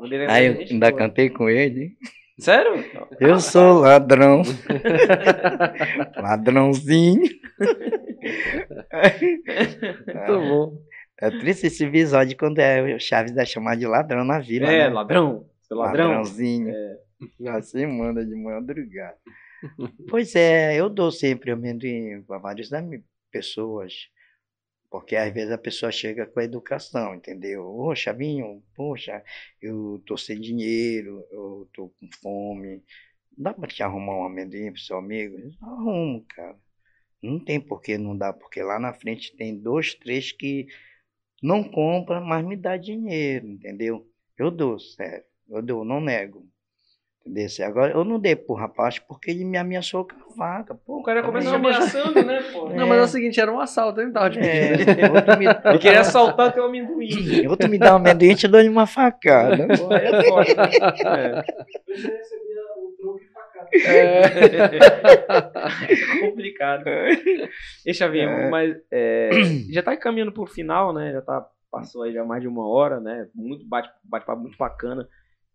[0.01, 0.99] Vanderlei Aí eu é ainda boa.
[0.99, 1.93] cantei com ele.
[2.39, 2.83] Sério?
[3.21, 4.43] Eu sou ladrão.
[6.17, 7.23] Ladrãozinho.
[10.07, 10.79] Muito bom.
[11.21, 14.67] É triste esse episódio quando é o Chaves é chamado de ladrão na vila.
[14.67, 14.89] É, né?
[14.89, 15.49] ladrão.
[15.63, 16.09] Seu ladrão.
[16.09, 16.73] Ladrãozinho.
[17.41, 19.17] Já se manda de madrugada.
[20.09, 24.09] Pois é, eu dou sempre amendoim para várias ami- pessoas.
[24.91, 27.65] Porque às vezes a pessoa chega com a educação, entendeu?
[27.65, 29.23] Ô, Chavinho, poxa,
[29.61, 32.83] eu tô sem dinheiro, eu tô com fome.
[33.39, 35.37] Dá para te arrumar um amendoim pro seu amigo?
[35.63, 36.57] Arrumo, cara.
[37.23, 40.67] Não tem por que não dá, porque lá na frente tem dois, três que
[41.43, 44.07] não compra, mas me dá dinheiro, entendeu?
[44.37, 45.25] Eu dou, sério.
[45.49, 46.45] Eu dou, não nego.
[47.25, 47.47] Entendeu?
[47.67, 50.75] Agora, eu não dei pro rapaz porque ele me ameaçou com a faca.
[50.75, 52.69] Pô, O cara mas- ameaçando, né, pô?
[52.75, 55.79] Não, mas é o seguinte, era um assalto, ele tava te É, outro me, Ele
[55.79, 57.47] queria assaltar teu amendoim.
[57.47, 59.69] outro me dá um amendoim e te dou uma facada.
[59.69, 61.43] Pô, é foda, né?
[65.89, 66.85] É complicado.
[67.87, 69.31] E Chavinho, mas é,
[69.71, 71.13] já tá caminhando pro final, né?
[71.13, 73.29] Já tá, passou aí já mais de uma hora, né?
[73.35, 75.09] Muito bate, bate-papo muito bacana.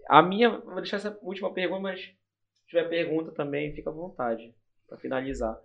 [0.09, 4.53] A minha, vou deixar essa última pergunta, mas se tiver pergunta também, fica à vontade
[4.87, 5.57] para finalizar.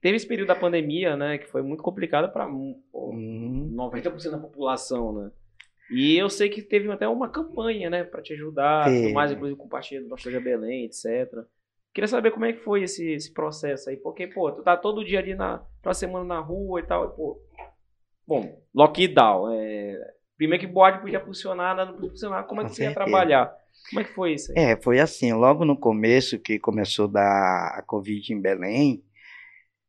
[0.00, 1.38] Teve esse período da pandemia, né?
[1.38, 2.46] Que foi muito complicado para
[2.94, 5.30] Hum, 90% da população, né?
[5.90, 9.58] E eu sei que teve até uma campanha, né, para te ajudar, tudo mais, inclusive
[9.58, 11.32] com o Partido do Nostalgia Belém, etc.
[11.98, 15.04] Queria saber como é que foi esse, esse processo aí, porque, pô, tu tá todo
[15.04, 17.42] dia ali na, toda semana na rua e tal, e, pô.
[18.24, 19.98] Bom, lockdown, é,
[20.36, 22.94] primeiro que boate podia funcionar, nada não podia funcionar, como é que Com você ia
[22.94, 23.52] trabalhar?
[23.90, 24.58] Como é que foi isso aí?
[24.58, 29.02] É, foi assim, logo no começo que começou da a Covid em Belém,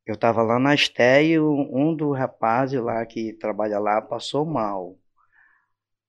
[0.04, 4.48] eu estava lá na Esté e um um dos rapazes lá que trabalha lá passou
[4.48, 4.98] mal.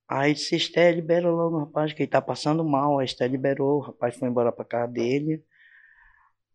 [0.08, 2.98] Aí disse, Esté, libera logo o rapaz, que ele tá passando mal.
[2.98, 5.44] A Esté liberou, o rapaz foi embora pra casa dele.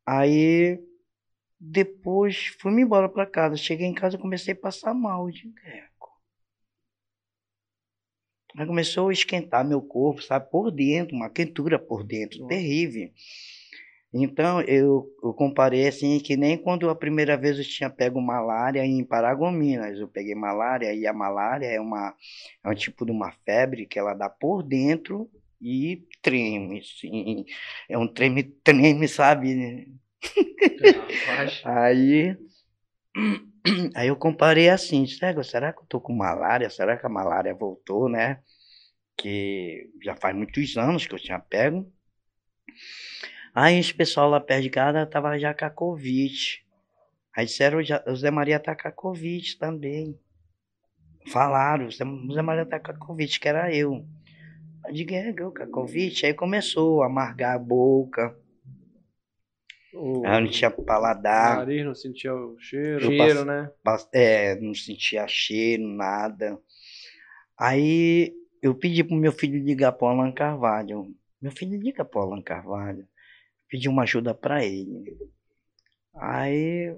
[0.05, 0.79] Aí,
[1.59, 3.57] depois, fui-me embora pra casa.
[3.57, 5.27] Cheguei em casa e comecei a passar mal.
[5.27, 6.11] Eu digo, "Eco."
[8.57, 12.49] Aí começou a esquentar meu corpo, sabe, por dentro, uma quentura por dentro, Nossa.
[12.49, 13.11] terrível.
[14.13, 18.85] Então, eu, eu comparei assim, que nem quando a primeira vez eu tinha pego malária
[18.85, 19.99] em Paragominas.
[19.99, 22.15] Eu peguei malária, e a malária é, uma,
[22.63, 25.29] é um tipo de uma febre que ela dá por dentro
[25.61, 27.45] e treme, assim.
[27.89, 29.91] É um treme-treme, sabe?
[31.25, 32.37] Rapaz, Aí,
[33.95, 36.69] aí eu comparei assim, disse, "Égua, será que eu tô com malária?
[36.69, 38.39] Será que a malária voltou, né?
[39.17, 41.91] Que já faz muitos anos que eu tinha pego.
[43.53, 46.63] Aí esse pessoal lá perto de casa tava já com a Covid.
[47.35, 50.19] Aí disseram, "Já- o Zé Maria tá com a Covid também.
[51.27, 54.05] Falaram, o Zé Maria tá com a Covid, que era eu.
[54.87, 56.25] Eu digo, é, eu com a Covid?
[56.25, 58.35] Aí começou a amargar a boca,
[59.93, 61.57] O aí eu não tinha paladar.
[61.57, 63.05] nariz não sentia o cheiro.
[63.05, 63.71] Eu cheiro, passo- né?
[64.13, 66.59] É, não sentia cheiro, nada.
[67.57, 71.15] Aí eu pedi pro meu filho ligar pro Alan Carvalho.
[71.41, 73.07] Meu filho liga pro Alan Carvalho.
[73.69, 75.17] Pedi uma ajuda pra ele.
[76.15, 76.95] Aí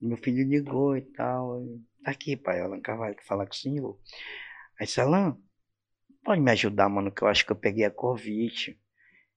[0.00, 1.64] meu filho ligou e tal.
[2.04, 3.98] Tá aqui, pai, Alan Carvalho, que falar com o senhor.
[4.80, 5.36] Aí disse, Alan,
[6.24, 8.78] pode me ajudar, mano, que eu acho que eu peguei a Covid.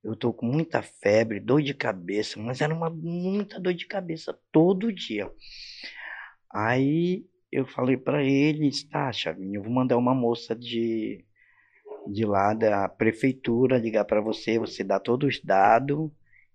[0.03, 4.37] Eu tô com muita febre, dor de cabeça, mas era uma muita dor de cabeça
[4.51, 5.31] todo dia.
[6.53, 11.25] Aí eu falei pra ele, tá, Chavinho, eu vou mandar uma moça de,
[12.07, 16.11] de lá da prefeitura ligar pra você, você dá todos os dados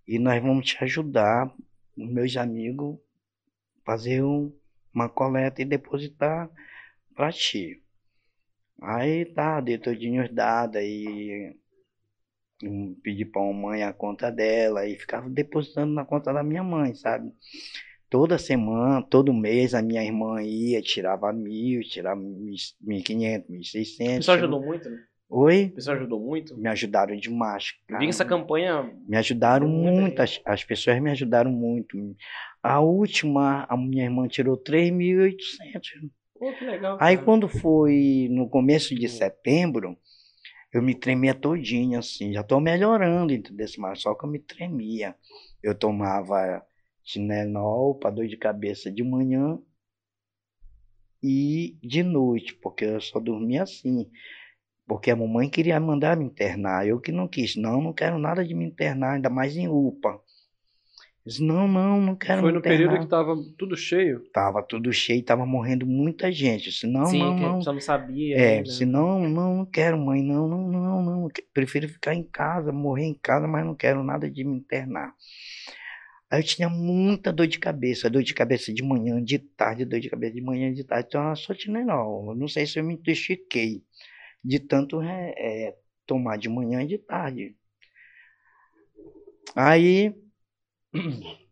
[0.08, 1.52] e nós vamos te ajudar,
[1.96, 2.98] meus amigos,
[3.86, 4.52] fazer um-
[4.94, 6.50] uma coleta e depositar
[7.14, 7.82] pra ti.
[8.82, 11.54] Aí tá, dei todinho os dados, aí
[12.62, 16.94] hum, pedi pra mãe a conta dela e ficava depositando na conta da minha mãe,
[16.94, 17.32] sabe?
[18.08, 23.64] Toda semana, todo mês, a minha irmã ia, tirava mil, tirava mil quinhentos, mil O
[23.64, 24.18] seiscentos.
[24.18, 24.98] pessoal ajudou muito, né?
[25.28, 25.64] Oi?
[25.64, 26.56] O pessoal ajudou muito.
[26.56, 27.72] Me ajudaram demais.
[27.88, 28.40] Eu vi que essa cara.
[28.40, 28.92] campanha.
[29.08, 31.98] Me ajudaram Muita muito, as, as pessoas me ajudaram muito.
[32.62, 36.08] A última, a minha irmã tirou 3.800.
[36.38, 36.98] Pô, que legal.
[37.00, 37.24] Aí cara.
[37.24, 39.96] quando foi no começo de setembro,
[40.72, 43.66] eu me tremia todinha, assim, já tô melhorando, entendeu?
[43.78, 45.16] Mas só que eu me tremia.
[45.62, 46.62] Eu tomava
[47.02, 49.58] Tilenol para dor de cabeça de manhã
[51.22, 54.10] e de noite, porque eu só dormia assim.
[54.86, 57.56] Porque a mamãe queria mandar me internar, eu que não quis.
[57.56, 60.20] Não, não quero nada de me internar, ainda mais em UPA.
[61.26, 64.20] Disse, não, não, não quero Foi no período que tava tudo cheio.
[64.32, 66.66] Tava tudo cheio, tava morrendo muita gente.
[66.66, 67.58] Eu disse, não, Sim, não, não.
[67.58, 68.38] pessoa não sabia.
[68.38, 68.64] É, né?
[68.64, 71.28] se não, não, não quero, mãe, não, não, não, não.
[71.52, 75.12] Prefiro ficar em casa, morrer em casa, mas não quero nada de me internar.
[76.30, 79.98] Aí eu tinha muita dor de cabeça, dor de cabeça de manhã, de tarde, dor
[79.98, 81.08] de cabeça de manhã, de tarde.
[81.08, 82.30] Então, eu sou Tilenol.
[82.30, 83.82] Eu não sei se eu me intoxiquei
[84.44, 85.76] de tanto é, é,
[86.06, 87.56] tomar de manhã e de tarde.
[89.56, 90.14] Aí,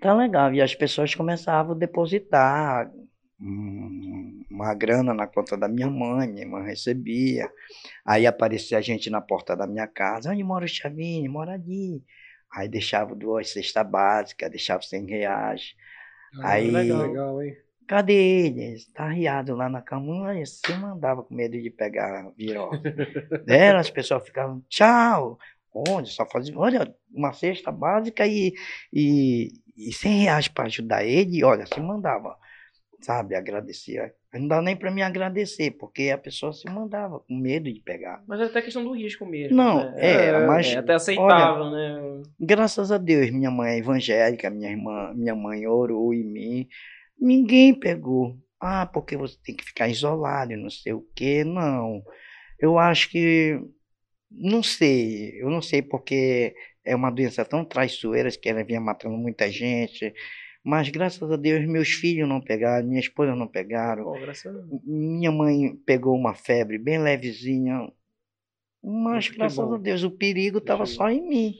[0.00, 0.52] Tá legal.
[0.52, 2.90] E as pessoas começavam a depositar
[3.38, 7.50] uma grana na conta da minha mãe, minha irmã recebia.
[8.04, 10.30] Aí aparecia a gente na porta da minha casa.
[10.30, 11.30] Onde mora o Chavinho?
[11.30, 12.02] Mora ali.
[12.52, 15.74] Aí deixava duas cestas básicas, deixava 100 reais.
[16.42, 17.56] Aí, Legal, legal, hein?
[17.86, 18.74] cadê ele?
[18.74, 20.34] Está arriado lá na cama.
[20.44, 22.82] Você mandava com medo de pegar virose.
[23.48, 25.38] Era, as pessoas ficavam, tchau.
[25.88, 26.10] Onde?
[26.10, 28.52] Só fazia, olha, uma cesta básica e,
[28.92, 31.44] e, e 100 reais para ajudar ele.
[31.44, 32.36] Olha, se mandava,
[33.00, 33.34] sabe?
[33.34, 34.14] Agradecia.
[34.32, 38.22] Não dá nem para me agradecer, porque a pessoa se mandava com medo de pegar.
[38.26, 39.56] Mas é até questão do risco mesmo.
[39.56, 39.94] Não, né?
[39.96, 42.22] é, mas, É até aceitável, né?
[42.38, 46.68] Graças a Deus, minha mãe é evangélica, minha irmã, minha mãe orou em mim.
[47.18, 48.36] Ninguém pegou.
[48.60, 51.44] Ah, porque você tem que ficar isolado não sei o quê.
[51.44, 52.02] Não.
[52.58, 53.60] Eu acho que.
[54.30, 55.40] Não sei.
[55.40, 56.54] Eu não sei porque
[56.84, 60.12] é uma doença tão traiçoeira que ela vinha matando muita gente.
[60.62, 64.04] Mas graças a Deus, meus filhos não pegaram, minha esposa não pegaram.
[64.04, 64.80] Pô, graças a Deus.
[64.84, 67.88] Minha mãe pegou uma febre bem levezinha.
[68.82, 69.74] Mas graças bom.
[69.74, 71.54] a Deus, o perigo estava só em mim.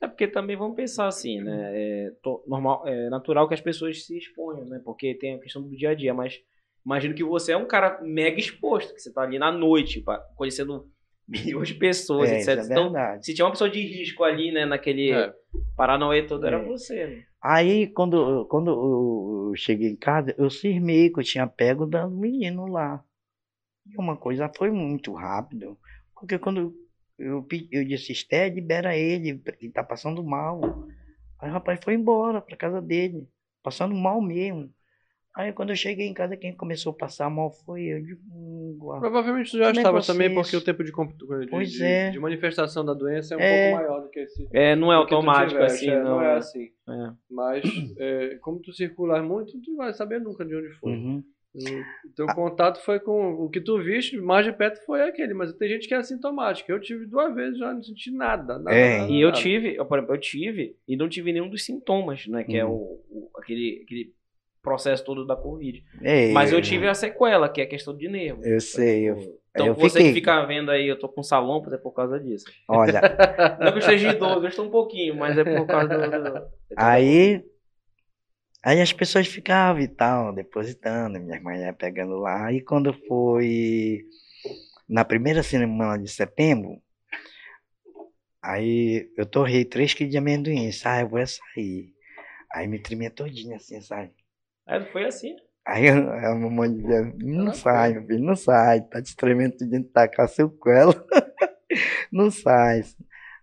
[0.00, 1.70] É porque também vamos pensar assim, né?
[1.74, 4.80] É to- normal, é natural que as pessoas se exponham, né?
[4.84, 6.40] Porque tem a questão do dia a dia, mas
[6.86, 10.04] imagino que você é um cara mega exposto, que você tá ali na noite,
[10.36, 10.88] conhecendo
[11.28, 12.48] milhões de pessoas, É, etc.
[12.58, 15.32] é então, se tinha uma pessoa de risco ali, né, naquele É.
[15.76, 16.64] Paranauê todo, era É.
[16.64, 17.06] você.
[17.06, 17.24] Né?
[17.40, 22.66] Aí, quando, quando eu cheguei em casa, eu cismei que eu tinha pego do menino
[22.66, 23.04] lá.
[23.86, 25.78] E uma coisa foi muito rápido.
[26.14, 26.74] Porque quando
[27.18, 30.60] eu, eu disse, Esté, libera ele, ele tá passando mal.
[31.38, 33.28] Aí o rapaz foi embora pra casa dele,
[33.62, 34.72] passando mal mesmo.
[35.36, 38.02] Aí quando eu cheguei em casa, quem começou a passar mal foi eu.
[38.02, 38.76] De, hum.
[38.98, 40.34] Provavelmente tu já Como é estava também, isso?
[40.40, 42.10] porque o tempo de, de, Pois de- é.
[42.10, 43.70] de manifestação da doença é um É.
[43.70, 44.48] pouco maior do que esse.
[44.52, 46.20] É, não é automático tiveste, assim, é, não.
[46.20, 46.64] é assim.
[46.88, 47.12] É.
[47.30, 47.62] Mas,
[47.98, 50.90] é, como tu circular muito, tu não vai saber nunca de onde foi.
[50.92, 51.22] Uhum.
[51.54, 53.32] O teu contato foi com.
[53.34, 56.70] O que tu viste mais de perto foi aquele, mas tem gente que é assintomática.
[56.70, 58.58] Eu tive duas vezes já não senti nada.
[58.58, 58.98] nada, É.
[58.98, 59.40] nada, E eu nada.
[59.40, 62.44] tive, eu, por exemplo, eu tive e não tive nenhum dos sintomas, né?
[62.44, 62.72] Que é Uhum.
[62.72, 64.12] o, o- aquele, aquele
[64.68, 65.82] processo todo da Covid.
[66.34, 68.44] Mas eu tive a sequela, que é a questão de nervo.
[68.44, 69.16] Eu sei, eu,
[69.50, 72.20] Então eu você fiquei- que fica vendo aí, eu tô com salão, é por causa
[72.20, 72.44] disso.
[72.68, 73.00] Olha,
[73.60, 76.48] Não que eu esteja idoso, eu estou um pouquinho, mas é por causa do.
[76.76, 77.42] Aí,
[78.62, 82.52] aí as pessoas ficavam e tal, depositando, minha irmã ia pegando lá.
[82.52, 84.02] E quando foi
[84.88, 86.80] na primeira semana de setembro,
[88.42, 91.92] aí eu torrei 3 quilos de amendoim, sai, eu vou sair.
[92.52, 94.10] Aí me tremia todinha assim, sabe?
[94.68, 95.34] Aí foi assim.
[95.66, 100.08] Aí a mamãe dizia, não sai, meu filho, não sai, tá te tremendo tudinho, tá
[100.08, 100.94] com a sequela.
[102.12, 102.82] não sai.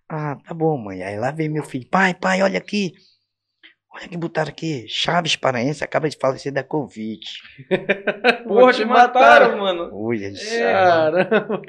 [0.07, 1.03] Ah, tá bom, mãe.
[1.03, 2.93] Aí lá vem meu filho, pai, pai, olha aqui.
[3.91, 7.25] Olha que botaram aqui, Chaves Paraense acaba de falecer da Covid.
[8.45, 9.89] Porra, te mataram, mano.
[9.93, 10.33] Olha.
[10.35, 10.73] É.
[10.73, 11.61] Caramba.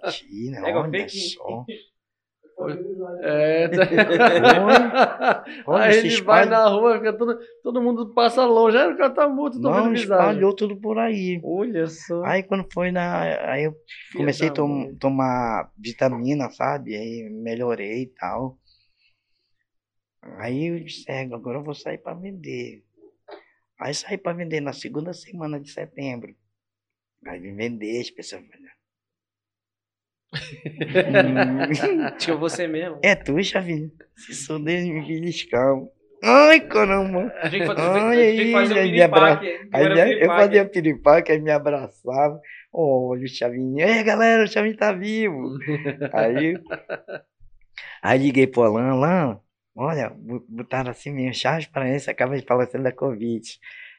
[0.00, 1.18] Mentira, o olha fake.
[1.30, 1.64] só.
[3.20, 3.84] É, tá...
[5.66, 8.76] Olha, Aí ele vai espalha- na rua, fica todo, todo mundo passa longe.
[8.76, 11.40] Aí o cara tá morto, tô Não, espalhou tudo por aí.
[11.44, 12.24] Olha só.
[12.24, 13.52] Aí quando foi na.
[13.52, 13.74] Aí eu
[14.16, 16.96] comecei a tom- tomar vitamina, sabe?
[16.96, 18.58] Aí melhorei e tal.
[20.38, 22.84] Aí eu disse, é, agora eu vou sair para vender.
[23.80, 26.34] Aí saí para vender na segunda semana de setembro.
[27.26, 28.67] Aí vim vender, as pessoas falaram,
[30.32, 32.98] "Hum, Tinha você mesmo.
[33.02, 33.90] É tu, Chavinho?
[34.14, 35.90] Se sou dele, me beliscão.
[36.22, 37.32] Ai, caramba!
[37.40, 39.40] A gente fazia, Ai, tinha que fazer um aí, abra-
[39.94, 42.40] né, eu fazia piripaque, aí me abraçava.
[42.72, 43.78] Olha o Chavinho.
[43.80, 45.54] Ei, galera, o Chavinho tá vivo.
[46.12, 46.54] aí,
[48.02, 49.40] aí liguei pro Alan, Alan,
[49.76, 53.42] olha, bo- botaram assim mesmo, Chaves Paraense acaba de falecer da Covid.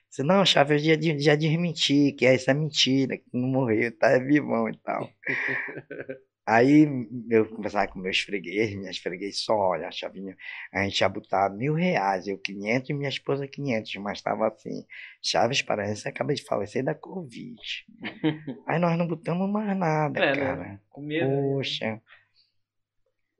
[0.10, 4.10] Disse, não, Chaves, eu já, já desmenti, que essa é mentira, que não morreu, tá
[4.11, 5.10] é vivão e tal.
[6.45, 6.88] Aí
[7.30, 10.36] eu conversava com meus fregueses, minhas fregueses, só, olha, Chavinho,
[10.73, 14.84] a gente ia botar mil reais, eu 500 e minha esposa 500, mas estava assim,
[15.22, 17.61] Chaves Paraense acaba de falecer da Covid.
[18.65, 20.36] Aí nós não botamos mais nada, É, né?
[20.36, 20.81] cara.
[20.90, 21.30] Com medo.
[21.30, 22.02] Poxa.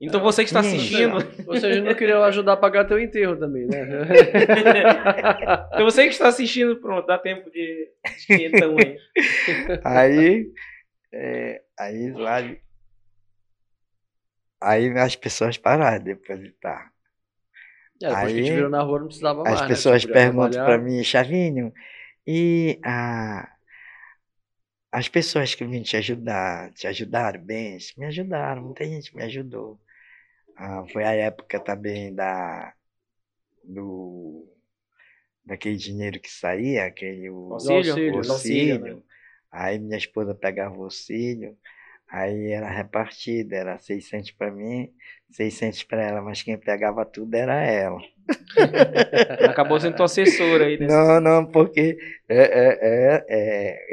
[0.00, 1.18] Então você que está assistindo.
[1.44, 3.86] Vocês não queriam ajudar a pagar teu enterro também, né?
[5.72, 8.96] então você que está assistindo, pronto, dá tempo de de quinhentão aí.
[9.84, 10.52] Aí,
[11.12, 12.36] é, aí lá,
[14.60, 16.90] aí as pessoas pararam de depositar.
[18.02, 19.56] É, depois que a gente Aí, virou na rua não precisava mais.
[19.56, 19.68] As né?
[19.68, 21.72] pessoas podia perguntam para mim, Chavinho,
[22.26, 23.50] e a,
[24.90, 27.76] as pessoas que vêm te ajudar, te ajudaram bem?
[27.98, 29.78] Me ajudaram, muita gente me ajudou.
[30.62, 32.74] Ah, foi a época também da
[33.64, 34.46] do
[35.44, 37.94] daquele dinheiro que saía, aquele o, Auxílio?
[37.94, 38.96] auxílio, auxílio, auxílio.
[38.96, 39.02] né?
[39.50, 41.58] Aí minha esposa pegava o auxílio,
[42.08, 44.92] aí era repartido, era 600 para mim,
[45.32, 48.00] 600 para ela, mas quem pegava tudo era ela.
[49.50, 50.86] Acabou sendo tua assessora aí, né?
[50.86, 53.26] Não, não, porque é, é, é,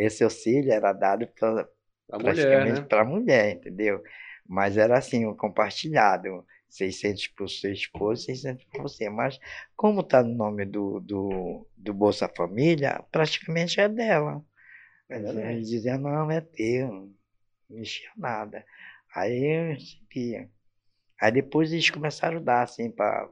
[0.04, 1.68] é, esse auxílio era dado pra,
[2.12, 2.88] A mulher, praticamente né?
[2.88, 4.02] para a mulher, entendeu?
[4.48, 9.10] Mas era assim, um compartilhado, 600 para o seu esposo, 600 para você.
[9.10, 9.40] Mas
[9.76, 14.44] como está no nome do, do, do Bolsa Família, praticamente é dela.
[15.10, 17.16] Ele dizia, não, é teu, não
[17.70, 18.66] mexia nada.
[19.16, 20.50] Aí eu recebia.
[21.22, 23.30] Aí depois eles começaram a dar, assim, para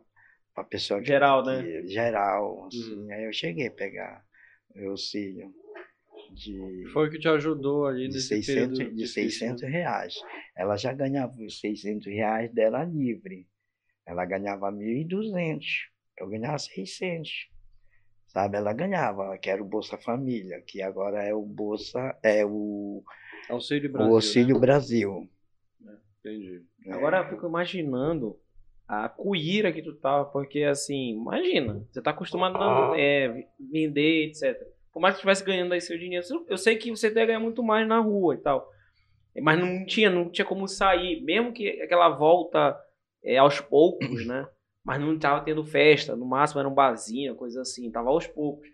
[0.55, 1.61] a pessoa que Geral, né?
[1.63, 3.11] que- geral, assim.
[3.11, 4.25] Aí eu cheguei a pegar
[4.75, 5.53] o auxílio
[6.33, 9.69] de Foi o que te ajudou ali de nesse 600, período de difícil, 600 né?
[9.69, 10.15] reais.
[10.55, 13.47] Ela já ganhava os 600 reais dela livre.
[14.05, 15.59] Ela ganhava 1.200.
[16.17, 17.49] Eu ganhava 600.
[18.27, 18.57] Sabe?
[18.57, 23.03] Ela ganhava, que era o Bolsa Família, que agora é o Bolsa, é o,
[23.49, 24.13] Auxílio o Brasil.
[24.13, 24.61] Auxílio né?
[24.61, 25.29] Brasil.
[26.19, 26.63] Entendi.
[26.89, 28.39] Agora eu fico imaginando
[28.87, 34.74] a cuíra que tu tava, porque assim, imagina, você tá acostumado a é, vender, etc.
[34.95, 37.61] Por mais que estivesse ganhando aí seu dinheiro, eu sei que você deve ganhar muito
[37.61, 38.65] mais na rua e tal.
[39.41, 42.73] Mas não tinha, não tinha como sair, mesmo que aquela volta
[43.21, 44.47] é, aos poucos, né?
[44.85, 48.65] Mas não tava tendo festa, no máximo era um barzinho, coisa assim, tava aos poucos.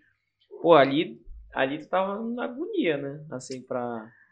[0.62, 1.20] Pô, ali,
[1.52, 3.20] ali tu tava na agonia, né?
[3.32, 3.82] Assim, pra.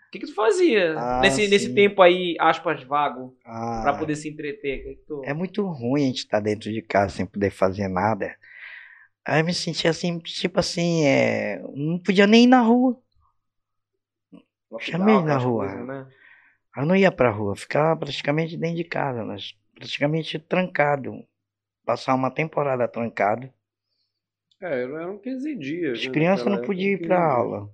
[0.06, 3.36] O que, que tu fazia Ah, nesse, nesse tempo aí, aspas, vago?
[3.44, 4.84] Ah, Pra poder se entreter.
[4.84, 5.22] Que que tu...
[5.24, 8.32] É muito ruim a gente estar dentro de casa sem poder fazer nada.
[9.26, 13.00] Aí eu me sentia assim, tipo assim, é, não podia nem ir na rua.
[14.80, 15.68] chamei na rua.
[15.68, 16.08] coisas, né?
[16.76, 19.24] Eu não ia pra rua, ficava praticamente dentro de casa,
[19.74, 21.24] praticamente trancado.
[21.84, 23.52] Passar uma temporada trancado.
[24.60, 25.98] É, eram 15 dias.
[25.98, 27.32] As né, crianças não podiam ir 15 pra dias.
[27.32, 27.70] aula.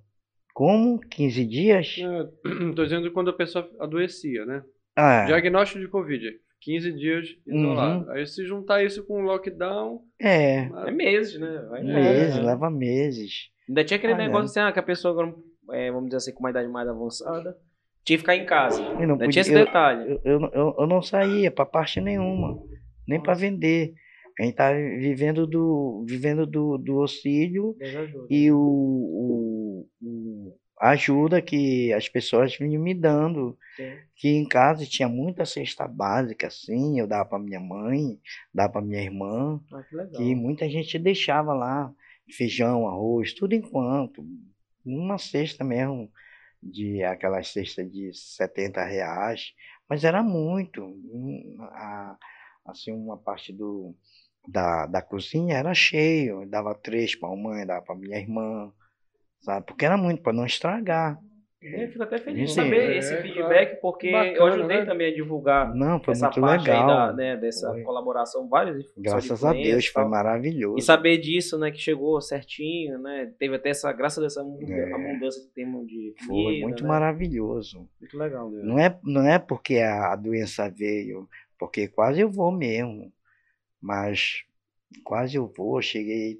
[0.53, 0.99] Como?
[0.99, 1.97] 15 dias?
[1.99, 2.23] É,
[2.73, 4.63] tô dizendo quando a pessoa adoecia, né?
[4.95, 6.39] Ah, Diagnóstico de Covid.
[6.61, 8.05] 15 dias isolado.
[8.05, 8.11] Uhum.
[8.11, 10.01] Aí se juntar isso com o lockdown.
[10.21, 10.69] é.
[10.87, 11.65] É meses, né?
[11.69, 12.41] Vai Meses, né?
[12.43, 13.31] leva meses.
[13.69, 14.45] Ainda tinha aquele Ah, negócio é.
[14.45, 15.33] assim, ah, que a pessoa, agora,
[15.71, 17.55] é, vamos dizer assim, com uma idade mais avançada,
[18.05, 18.81] tinha que ficar em casa.
[18.81, 20.09] Eu não Ainda tinha esse podia, detalhe.
[20.09, 22.57] eu, eu, eu, eu não saía pra parte nenhuma,
[23.07, 23.93] nem pra vender.
[24.39, 27.75] A gente tá vivendo do, vivendo do, do auxílio
[28.29, 29.87] e o, o,
[30.79, 33.57] ajuda que as pessoas vinham me dando.
[33.75, 34.07] Sim.
[34.15, 38.19] Que em casa tinha muita cesta básica, assim, eu dava para minha mãe,
[38.53, 41.93] dava para minha irmã, Ah, que que muita gente deixava lá,
[42.35, 44.25] feijão, arroz, tudo enquanto.
[44.85, 46.11] Uma cesta mesmo,
[46.61, 49.53] de aquelas cestas de 70 reais,
[49.89, 50.83] mas era muito.
[51.73, 52.17] A-
[52.65, 53.95] assim, uma parte do,
[54.47, 58.71] da, da cozinha era cheio, eu dava três para a mãe, dava para minha irmã,
[59.41, 59.65] sabe?
[59.65, 61.19] Porque era muito, para não estragar.
[61.59, 63.23] Eu fico até feliz de saber É, esse claro.
[63.23, 64.85] feedback, porque eu Bacana, ajudei né?
[64.85, 66.87] também a divulgar Não, foi essa muito parte aí legal.
[67.07, 67.81] da, né, dessa Foi.
[67.81, 70.77] colaboração, vários Graças a Deus, foi maravilhoso.
[70.77, 74.71] E saber disso, né, que chegou certinho, né, teve até essa, graças a essa muda-
[74.71, 74.93] É.
[74.93, 76.89] abundância de termos de Foi comida, muito né?
[76.89, 77.89] maravilhoso.
[77.99, 78.51] Muito legal.
[78.51, 78.61] Né?
[78.63, 81.27] Não é, não é porque a doença veio,
[81.57, 83.11] porque quase eu vou mesmo.
[83.81, 84.43] Mas
[85.03, 86.37] quase eu vou, cheguei a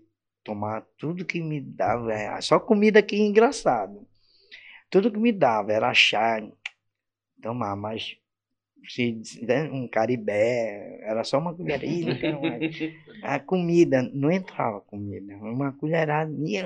[0.47, 4.07] tomar tudo que me dava, é, só comida que é engraçado.
[4.89, 6.41] Tudo que me dava era chá,
[7.41, 8.17] tomar, mas
[8.87, 12.63] se né, um caribé, era só uma colherinha, quero mais.
[13.23, 16.65] a comida, não entrava comida, uma colheradinha.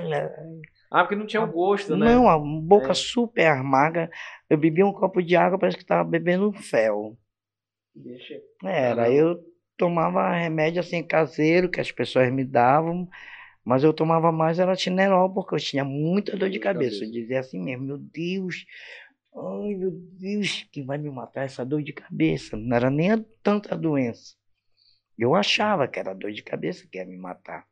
[0.90, 2.06] Ah, porque não tinha o gosto, né?
[2.06, 2.94] Não, a boca É.
[2.94, 4.10] super amarga.
[4.48, 7.16] Eu bebia um copo de água, parece que estava bebendo um fel.
[7.94, 8.40] Deixa.
[8.62, 9.40] Era, eu
[9.76, 13.08] tomava remédio assim caseiro que as pessoas me davam,
[13.64, 17.04] mas eu tomava mais era tinerol porque eu tinha muita dor de cabeça.
[17.04, 18.64] Eu dizia assim mesmo, meu Deus,
[19.34, 22.56] ai meu Deus, que vai me matar essa dor de cabeça.
[22.56, 24.34] Não era nem a- tanta doença.
[25.18, 27.66] Eu achava que era dor de cabeça que ia me matar.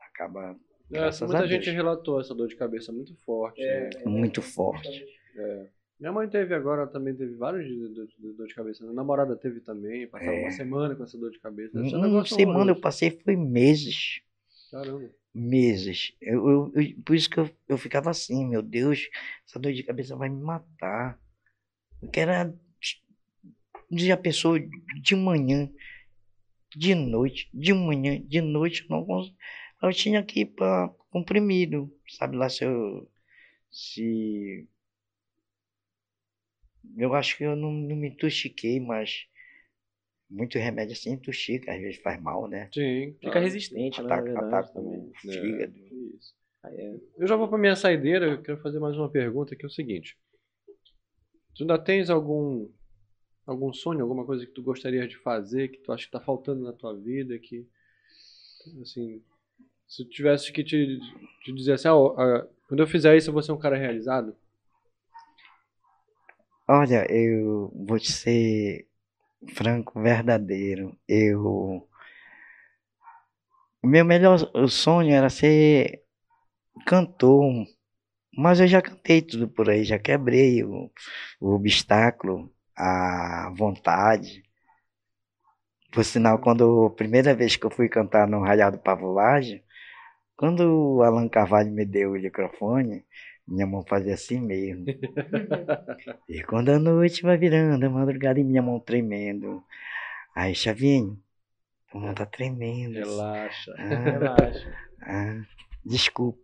[0.00, 0.56] Acaba
[0.92, 1.76] É, muita a gente Deus.
[1.76, 3.60] relatou essa dor de cabeça muito forte.
[3.60, 4.04] É, né?
[4.06, 5.04] muito forte.
[5.36, 5.66] É.
[5.98, 8.84] Minha mãe teve agora, também teve vários dias de dor, de dor de cabeça.
[8.84, 10.42] Minha namorada teve também, passava É.
[10.42, 11.72] uma semana com essa dor de cabeça.
[11.74, 14.20] Deve ser um Uma semana eu passei foi meses.
[14.70, 15.10] Caramba.
[15.34, 16.12] meses.
[16.20, 19.08] Eu, eu- eu- por isso que eu, eu ficava assim, meu Deus,
[19.46, 21.18] essa dor de cabeça vai me matar.
[22.00, 22.54] Porque era
[23.92, 24.58] já pensou
[25.02, 25.68] de manhã,
[26.76, 29.34] de noite, de manhã, de noite, eu não
[29.82, 33.08] eu tinha que ir para comprimido, sabe lá se eu
[33.70, 34.66] se
[36.96, 39.26] eu acho que eu não, não me intoxiquei, mas
[40.28, 42.68] muito remédio assim intoxica, às vezes faz mal, né?
[42.72, 43.12] Sim.
[43.14, 43.40] Fica claro.
[43.40, 44.06] resistente, né?
[44.06, 44.98] Ataca, verdade, ataca também.
[44.98, 45.74] o É, fígado.
[46.16, 46.34] isso.
[46.64, 46.96] É.
[47.18, 49.70] Eu já vou para minha saideira, eu quero fazer mais uma pergunta que é o
[49.70, 50.18] seguinte.
[51.54, 52.68] Tu ainda tens algum
[53.46, 56.64] algum sonho, alguma coisa que tu gostaria de fazer, que tu acha que está faltando
[56.64, 57.64] na tua vida, que
[58.82, 59.22] assim,
[59.86, 60.98] se tu tivesse que te,
[61.44, 63.76] te dizer assim, ah, ó, ah, quando eu fizer isso eu vou ser um cara
[63.76, 64.36] realizado?
[66.68, 68.85] Olha, eu vou te ser
[69.54, 70.96] franco, verdadeiro.
[71.08, 71.88] Eu.
[73.82, 76.02] O meu melhor sonho era ser
[76.86, 77.66] cantor,
[78.36, 80.90] mas eu já cantei tudo por aí, já quebrei o,
[81.40, 84.42] o obstáculo, a vontade.
[85.92, 89.64] Por sinal, quando a primeira vez que eu fui cantar no Raial do Pavulagem,
[90.36, 90.60] quando
[90.96, 93.04] o Alan Carvalho me deu o microfone,
[93.46, 94.84] minha mão fazia assim mesmo.
[96.28, 99.62] E quando a noite vai virando, a madrugada e minha mão tremendo.
[100.34, 101.18] Aí, Chavinho,
[101.90, 102.94] tua mão tá tremendo.
[102.94, 103.74] Relaxa.
[103.78, 104.74] Ah, Relaxa.
[105.02, 105.42] ah,
[105.84, 106.38] desculpa.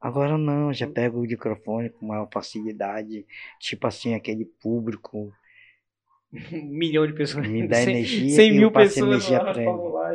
[0.00, 3.24] Agora não, já pego o microfone com maior facilidade.
[3.60, 5.32] Tipo assim, aquele público
[6.32, 7.46] Um milhão de pessoas.
[7.48, 10.14] me dá Cem- energia 100 e mil pessoas energia lá.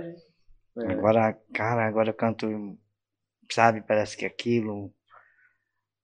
[0.85, 0.91] É.
[0.93, 2.77] Agora, cara, agora eu canto,
[3.51, 4.93] sabe, parece que aquilo,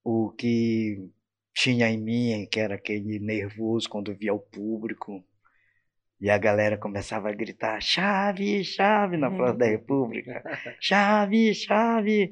[0.05, 1.09] o que
[1.51, 5.25] tinha em mim, que era aquele nervoso quando via o público,
[6.21, 10.43] e a galera começava a gritar, chave, chave, na Praça da República,
[10.79, 12.31] chave, chave,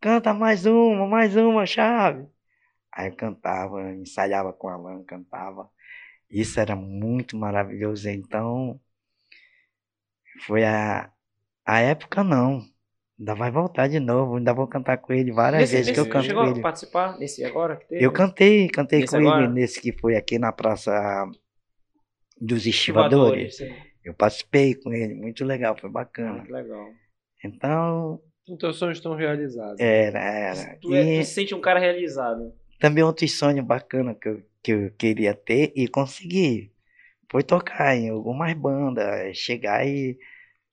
[0.00, 2.26] canta mais uma, mais uma, chave.
[2.90, 5.70] Aí cantava, ensaiava com a Alan, cantava.
[6.30, 8.80] Isso era muito maravilhoso, então
[10.46, 11.12] foi a,
[11.66, 12.62] a época não.
[13.18, 16.04] Ainda vai voltar de novo, ainda vou cantar com ele várias Nesse, vezes que eu
[16.04, 16.60] nesse- canto chegou com a ele.
[16.60, 18.04] participar nesse agora que teve?
[18.04, 19.48] Eu cantei, cantei Nesse com ele agora?
[19.48, 20.92] nesse que foi aqui na Praça
[22.40, 23.56] dos Estivadores.
[23.56, 23.74] Sim.
[24.04, 26.42] Eu participei com ele, muito legal, foi Ah, bacana.
[26.44, 26.92] que legal.
[27.44, 29.80] Então, Então teus sonhos estão realizados.
[29.80, 30.76] era, era.
[30.80, 32.52] Tu, é- E tu se sente um cara realizado.
[32.78, 36.72] também outro sonho bacana que eu, que eu queria ter e consegui.
[37.30, 40.16] Foi tocar em algumas bandas, chegar e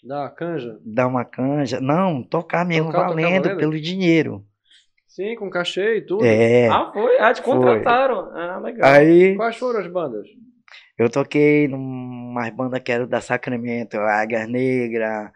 [0.05, 0.79] Dá uma canja?
[0.85, 1.79] dar uma canja.
[1.81, 3.57] Não, tocar mesmo, Tocar, tocar valendo, valendo?
[3.59, 4.45] pelo dinheiro.
[5.07, 6.25] Sim, com cachê e tudo.
[6.25, 6.67] É.
[6.67, 7.17] Ah, foi?
[7.19, 7.53] Ah, te Foi.
[7.55, 8.29] contrataram.
[8.33, 8.91] Ah, legal.
[8.91, 10.27] Aí Quais foram as bandas?
[10.97, 15.31] eu toquei numa banda que era da Sacramento, Águia Negra.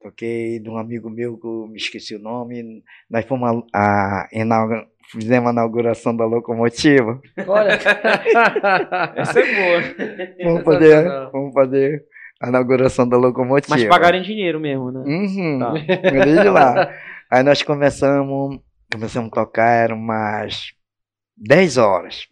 [0.00, 2.82] Toquei de um amigo meu que eu me esqueci o nome.
[3.10, 7.20] Nós fomos a, a inaugu- fizemos a inauguração da locomotiva.
[7.48, 7.78] Olha.
[9.16, 9.82] Essa é boa.
[10.44, 11.32] Vamos fazer, Sensacional.
[11.32, 12.04] vamos fazer
[12.44, 13.74] a inauguração da locomotiva.
[13.74, 15.00] Mas pagaram em dinheiro mesmo, né?
[15.00, 15.58] Uhum.
[15.58, 15.72] Tá.
[16.10, 16.94] Desde lá.
[17.30, 18.60] Aí nós começamos,
[18.92, 20.74] começamos a tocar, eram umas
[21.36, 22.28] 10 horas.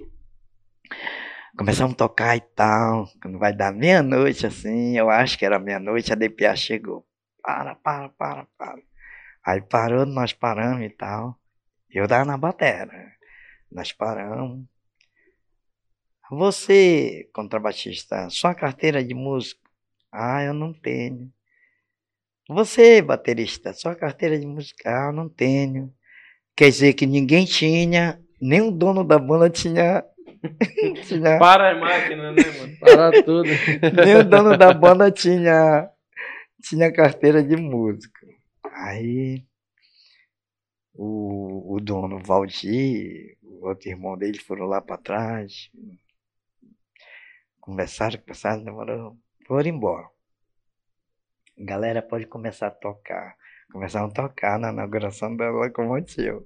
[1.56, 3.08] Começamos a tocar e tal.
[3.22, 7.06] Quando vai dar meia-noite, assim, eu acho que era meia-noite, a DPA chegou.
[7.42, 8.82] Para, para, para, para.
[9.44, 11.38] Aí parou, nós paramos e tal.
[11.90, 13.12] Eu tava na bateria.
[13.70, 14.64] Nós paramos.
[16.30, 19.61] Você, contrabaixista, sua carteira de músico?
[20.12, 21.32] Ah, eu não tenho.
[22.48, 24.82] Você, baterista, sua carteira de música?
[24.84, 25.92] Ah, eu não tenho.
[26.54, 30.04] Quer dizer que ninguém tinha, nem o dono da banda tinha.
[31.08, 32.76] tinha Para a máquina, né, mano?
[32.78, 33.48] Para tudo.
[34.04, 35.88] nem o dono da banda tinha,
[36.62, 38.26] tinha carteira de música.
[38.64, 39.42] Aí
[40.94, 45.70] o, o dono, Valdir, o outro irmão dele foram lá para trás.
[47.60, 49.16] Conversaram, conversaram, demorou.
[49.46, 50.08] Foram embora.
[51.58, 53.36] Galera, pode começar a tocar.
[53.70, 56.42] Começaram a tocar na inauguração da locomotiva.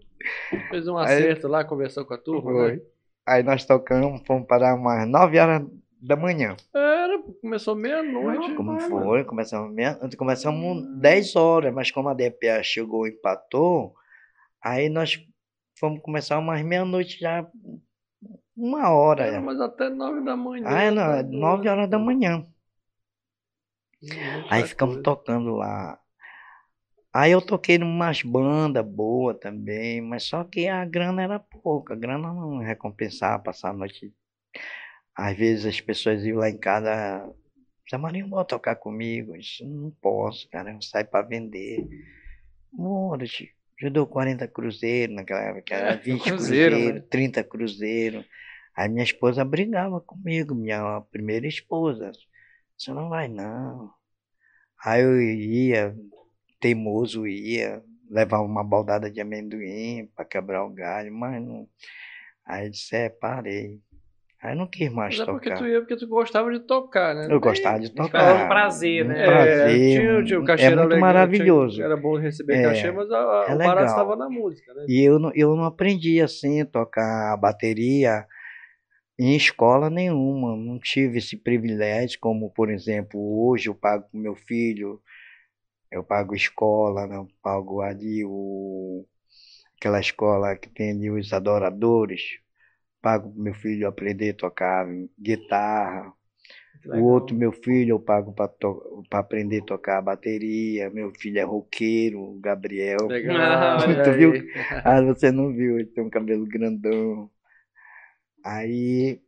[0.70, 2.76] Fez um acerto lá, conversou com a turma, Foi.
[2.76, 2.82] né?
[3.26, 5.66] Aí nós tocamos, fomos parar umas 9 horas
[6.00, 6.56] da manhã.
[6.72, 8.54] Era, começou meia-noite.
[8.54, 9.24] Como foi?
[9.24, 13.94] Começamos, meia- começamos 10 horas, mas como a DPA chegou e empatou,
[14.62, 15.18] aí nós
[15.78, 17.44] fomos começar umas meia-noite já,
[18.56, 19.40] uma hora.
[19.40, 20.64] Mas até nove da manhã.
[20.68, 21.38] Ah, é, não, tá é doido.
[21.38, 22.46] 9 horas da manhã.
[24.48, 25.98] Aí ficamos tocando lá.
[27.12, 31.96] Aí eu toquei numas bandas boas também, mas só que a grana era pouca, a
[31.96, 34.12] grana não recompensava passar a noite.
[35.14, 37.26] Às vezes as pessoas iam lá em casa,
[37.90, 39.32] Zé Marinho, bora tocar comigo.
[39.38, 41.88] Disse, não posso, cara, eu saio para vender.
[42.70, 43.24] Bora.
[43.80, 47.06] Eu dou 40 cruzeiros naquela época, era 20 cruzeiro, cruzeiros, né?
[47.08, 48.26] 30 cruzeiros.
[48.76, 52.12] Aí minha esposa brigava comigo, minha primeira esposa.
[52.76, 53.95] Você não vai não.
[54.84, 55.94] Aí eu ia,
[56.60, 61.66] teimoso ia, levava uma baldada de amendoim para quebrar o galho, mas não.
[62.46, 63.80] Aí disse, é, parei.
[64.42, 65.58] Aí não quis mais Mas é porque tocar.
[65.58, 67.26] tu ia porque tu gostava de tocar, né?
[67.28, 68.44] Eu gostava de Ficava tocar.
[68.44, 69.22] um prazer, um né?
[69.22, 71.74] É, prazer, tinha, um- tinha o é cachê era muito legal, maravilhoso.
[71.76, 74.72] tinha- era bom receber É, cachê, mas a, a, é o barato estava na música,
[74.74, 74.84] né?
[74.86, 78.26] E eu não, eu não aprendi assim, tocar bateria
[79.18, 80.56] em escola nenhuma.
[80.56, 85.02] Não tive esse privilégio, como, por exemplo, hoje eu pago pro meu filho,
[85.90, 87.16] eu pago escola, né?
[87.16, 89.06] eu pago ali o,
[89.78, 92.38] aquela escola que tem ali os adoradores,
[93.02, 94.86] pago pro meu filho aprender a tocar
[95.18, 96.12] guitarra.
[96.84, 100.88] O outro, meu filho, eu pago para aprender a tocar bateria.
[100.90, 103.08] Meu filho é roqueiro, o Gabriel.
[103.08, 103.36] Legal.
[103.42, 104.32] Ah, tu viu?
[104.84, 107.30] Ah, você não viu, ele tem um cabelo grandão.
[108.46, 109.20] Aí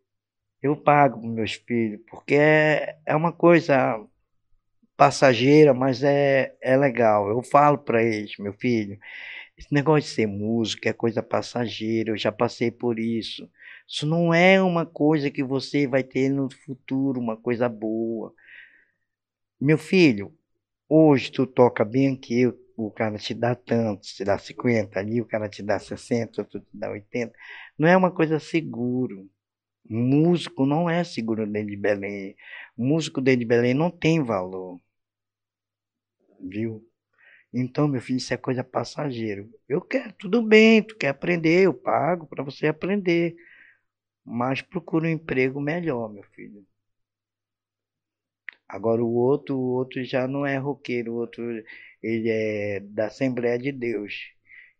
[0.62, 4.00] eu pago para meus filhos, porque é, é uma coisa
[4.96, 7.28] passageira, mas é, é legal.
[7.28, 8.98] Eu falo para eles, meu filho,
[9.56, 13.50] esse negócio de ser músico é coisa passageira, eu já passei por isso.
[13.88, 18.32] Isso não é uma coisa que você vai ter no futuro, uma coisa boa.
[19.60, 20.32] Meu filho,
[20.88, 22.52] hoje tu toca bem aqui,
[22.86, 26.60] o cara te dá tanto, te dá 50 ali, o cara te dá 60, outro
[26.60, 27.34] te dá 80.
[27.78, 29.28] Não é uma coisa seguro.
[29.88, 32.36] Músico não é seguro dentro de Belém.
[32.76, 34.80] Músico dentro de Belém não tem valor.
[36.40, 36.84] Viu?
[37.52, 39.46] Então, meu filho, isso é coisa passageira.
[39.68, 43.36] Eu quero, tudo bem, tu quer aprender, eu pago para você aprender.
[44.24, 46.66] Mas procura um emprego melhor, meu filho.
[48.68, 51.42] Agora o outro, o outro já não é roqueiro, o outro
[52.02, 54.32] ele é da Assembleia de Deus.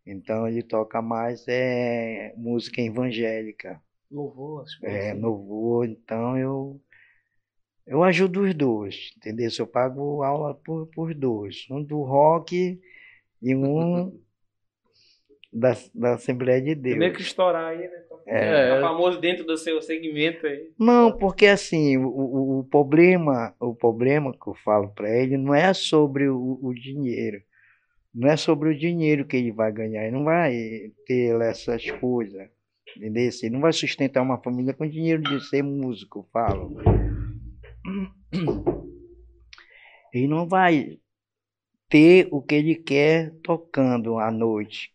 [0.06, 3.80] Então ele toca mais é música evangélica,
[4.10, 5.20] Louvor, as coisas é assim.
[5.20, 6.80] louvor, então eu
[7.86, 9.48] eu ajudo os dois, entendeu?
[9.58, 12.80] Eu pago aula por, por dois, um do rock
[13.42, 14.18] e um
[15.52, 17.28] da, da Assembleia de Tem meio que Deus.
[17.28, 18.04] estourar aí, né?
[18.26, 18.74] É.
[18.74, 20.70] Tá famoso dentro do seu segmento aí.
[20.78, 25.54] Não, porque assim, o, o, o problema, o problema que eu falo para ele não
[25.54, 27.42] é sobre o, o dinheiro.
[28.14, 30.02] Não é sobre o dinheiro que ele vai ganhar.
[30.02, 30.52] Ele não vai
[31.06, 32.48] ter essas coisas.
[32.96, 33.30] Entendeu?
[33.42, 36.76] Ele não vai sustentar uma família com dinheiro de ser músico, eu falo.
[40.12, 40.98] Ele não vai
[41.88, 44.90] ter o que ele quer tocando à noite.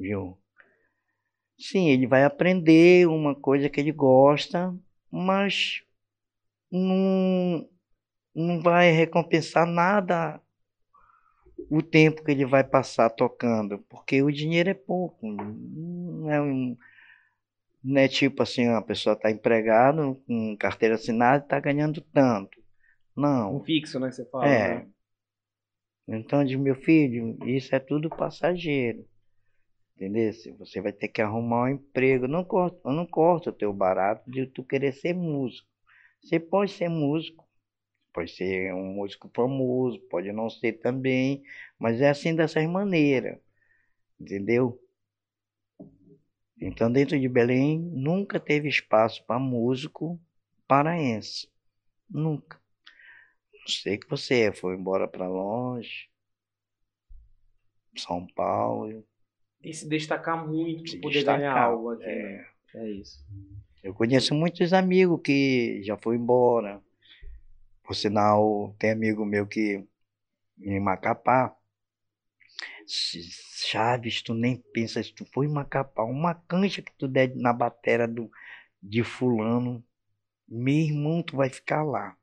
[0.00, 0.38] Viu?
[1.58, 4.74] Sim, ele vai aprender uma coisa que ele gosta,
[5.10, 5.82] mas
[6.72, 7.68] não,
[8.34, 10.40] não vai recompensar nada
[11.70, 15.30] o tempo que ele vai passar tocando, porque o dinheiro é pouco.
[15.30, 16.74] Não é, um,
[17.84, 22.58] não é tipo assim, a pessoa está empregada com carteira assinada e está ganhando tanto.
[23.14, 23.56] Não.
[23.56, 24.10] Um fixo, né?
[24.10, 24.48] Você fala.
[24.48, 24.74] É.
[24.76, 24.88] né?
[26.08, 29.04] Então, de meu filho, isso é tudo passageiro.
[30.00, 30.32] Entendeu?
[30.58, 32.26] Você vai ter que arrumar um emprego.
[32.26, 35.68] Não corta, eu não corto o teu barato de tu querer ser músico.
[36.22, 37.46] Você pode ser músico,
[38.10, 41.42] pode ser um músico famoso, pode não ser também,
[41.78, 43.38] mas é assim dessas maneiras.
[44.18, 44.82] Entendeu?
[46.58, 50.18] Então, dentro de Belém, nunca teve espaço para músico
[50.66, 51.46] paraense.
[52.08, 52.58] Nunca.
[53.52, 56.08] Não sei que você foi embora para longe,
[57.96, 59.06] São Paulo.
[59.62, 62.04] E se destacar muito pra poder ganhar destacar, algo aqui.
[62.04, 62.32] é.
[62.32, 62.46] né?
[62.74, 63.24] É isso.
[63.82, 66.82] Eu conheço muitos amigos que já foram embora.
[67.82, 69.84] Por sinal, tem amigo meu que
[70.60, 71.56] em Macapá.
[72.86, 77.52] Chaves, tu nem pensa, se tu for em Macapá, uma cancha que tu der na
[77.52, 78.30] batera do,
[78.82, 79.84] de fulano,
[80.48, 82.16] meu irmão, tu vai ficar lá.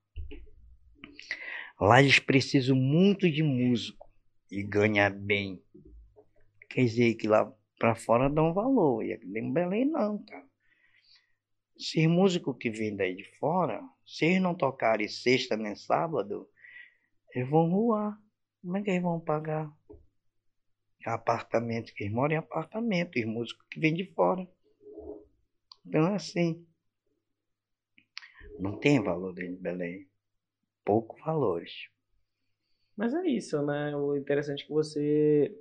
[1.79, 4.09] Lá eles precisam muito de músico
[4.51, 5.61] e ganhar bem.
[6.69, 10.47] Quer dizer que lá pra fora dão valor, e aqui em Belém não, cara.
[11.75, 16.49] Esses músicos que vêm daí de fora, se eles não tocarem sexta nem sábado,
[17.33, 18.19] eles vão voar.
[18.61, 19.71] Como é que eles vão pagar?
[21.05, 24.45] Apartamento, que eles moram em apartamento, os músicos que vêm de fora.
[25.85, 26.67] Então é assim.
[28.59, 30.09] Não tem valor dentro de Belém.
[30.83, 31.89] Pouco valores.
[32.95, 33.95] Mas é isso, né?
[33.95, 35.55] O interessante é que você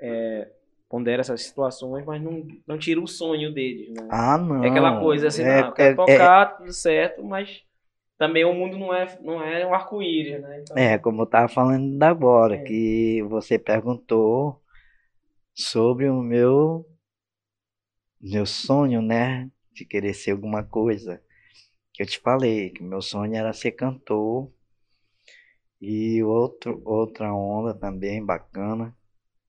[0.00, 0.50] é,
[0.88, 4.08] pondera essas situações, mas não, não tira o sonho deles, né?
[4.10, 4.64] Ah, não.
[4.64, 7.62] é aquela coisa assim, é, não, eu quero é- tocar, tudo certo, mas
[8.16, 10.60] também o mundo não é, não é um arco-íris, né?
[10.60, 12.62] Então, É, como eu estava falando da agora, É.
[12.62, 14.62] que você perguntou
[15.54, 16.86] sobre o meu,
[18.20, 19.50] meu sonho, né?
[19.72, 21.22] De querer ser alguma coisa.
[21.92, 24.50] Que eu te falei, que meu sonho era ser cantor.
[25.80, 28.96] E outro, outra onda também bacana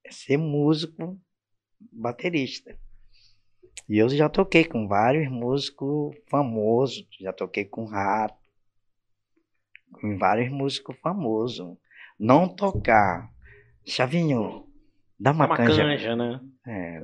[0.09, 1.19] é ser músico
[1.91, 2.75] baterista.
[3.87, 8.37] E eu já toquei com vários músicos famosos, já toquei com Rato,
[9.93, 11.77] com vários músicos famosos.
[12.19, 13.31] Não tocar,
[13.85, 14.67] Chavinho,
[15.19, 15.83] dá uma, Uma canja.
[15.83, 16.39] canja, né?
[16.67, 16.99] É,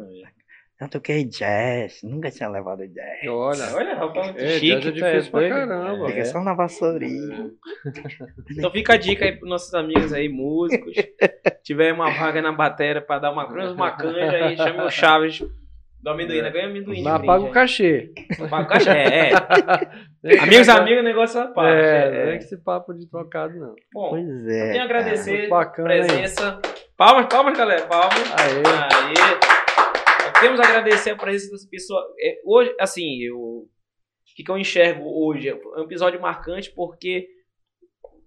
[0.79, 3.27] já toquei jazz, nunca tinha levado jazz.
[3.27, 4.67] Olha, Olha, rapaz, muito É, chique.
[4.75, 6.07] jazz é é difícil pra caramba.
[6.07, 6.25] Fica É.
[6.25, 7.51] só na vassourinha.
[8.51, 10.93] Então fica a dica aí pros nossos amigos aí, músicos.
[11.63, 15.41] tiver uma vaga na bateria pra dar uma, uma canja aí, chame o Chaves
[16.01, 16.51] do amendoim, né?
[16.51, 17.01] Ganha amendoim.
[17.01, 17.51] Mas paga o aí.
[17.51, 18.11] cachê.
[18.49, 18.89] Paga o cachê.
[18.91, 19.31] É,
[20.23, 20.39] é.
[20.39, 21.71] Amigos, amigos, negócio à parte.
[21.83, 23.73] É, não é É, que esse papo de trocado, não.
[23.93, 24.69] Bom, Pois eu é.
[24.71, 26.59] tenho a agradecer a presença.
[26.95, 27.87] Palmas, palmas, galera.
[27.87, 28.31] Palmas.
[28.37, 28.57] Aê.
[28.57, 29.64] Aí.
[30.41, 32.03] Temos a agradecer a presença das pessoas.
[32.19, 33.37] É, hoje, assim, eu.
[33.37, 33.69] O
[34.35, 35.47] que, que eu enxergo hoje?
[35.49, 37.27] É um episódio marcante porque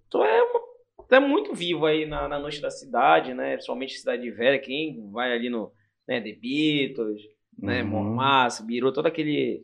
[0.09, 0.61] tu é, uma-
[1.07, 3.53] tu é muito vivo aí na, na noite da cidade, né?
[3.53, 4.57] Principalmente Cidade Velha.
[4.59, 5.71] Quem vai ali no
[6.07, 7.21] né, The Beatles,
[7.57, 7.83] né?
[7.83, 7.89] Uhum.
[7.89, 9.63] Mormaço, Biru, toda aquele,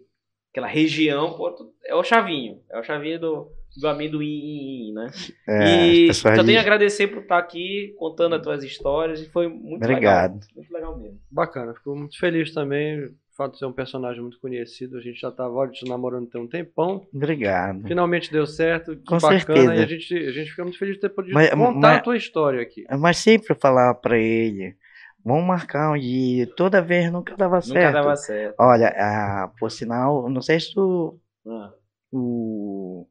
[0.51, 2.61] aquela região, pô, tu- é o chavinho.
[2.69, 5.07] É o chavinho do, do amendoim, né?
[5.47, 9.47] É, e só tenho a agradecer por estar aqui contando as tuas histórias e foi
[9.47, 10.33] muito Obrigado.
[10.35, 10.49] legal.
[10.55, 11.19] Muito legal mesmo.
[11.29, 13.05] Bacana, fico muito feliz também.
[13.05, 16.27] O fato de ser um personagem muito conhecido, a gente já estava olha, te namorando
[16.29, 17.05] tem um tempão.
[17.13, 17.85] Obrigado.
[17.85, 19.39] Finalmente deu certo, que Com bacana.
[19.41, 19.75] certeza.
[19.75, 22.01] E a gente, a gente fica muito feliz de ter podido Mas- contar mas- a
[22.01, 22.85] tua história aqui.
[22.97, 24.73] Mas sempre eu falava pra ele,
[25.21, 26.47] vamos marcar um dia.
[26.55, 27.93] Toda vez nunca dava Nunca certo.
[27.93, 28.55] dava certo.
[28.57, 31.73] Olha, ah, por sinal, não sei se tu, Ah,
[32.13, 33.05] o,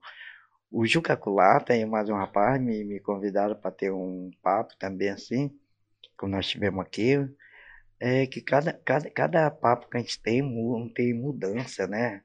[0.75, 5.09] o Juca Culata e mais um rapaz me, me convidaram para ter um papo também
[5.09, 5.57] assim,
[6.17, 7.15] como nós tivemos aqui,
[8.01, 10.43] é que cada, cada, cada papo que a gente tem,
[10.95, 12.25] tem mudança, né?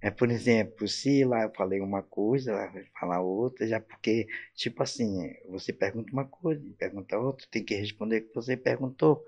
[0.00, 4.26] É, por exemplo, se lá eu falei uma coisa, lá vai falar outra, já porque,
[4.54, 9.22] tipo assim, você pergunta uma coisa, pergunta outra, tem que responder o que você perguntou.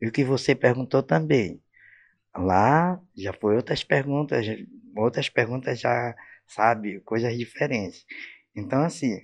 [0.00, 1.62] E o que você perguntou também.
[2.36, 4.46] Lá já foi outras perguntas,
[4.96, 6.14] outras perguntas já,
[6.54, 8.04] sabe, coisas diferentes.
[8.54, 9.20] Então, assim,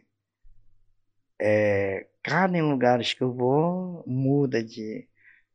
[1.41, 5.07] é, cada lugar que eu vou muda de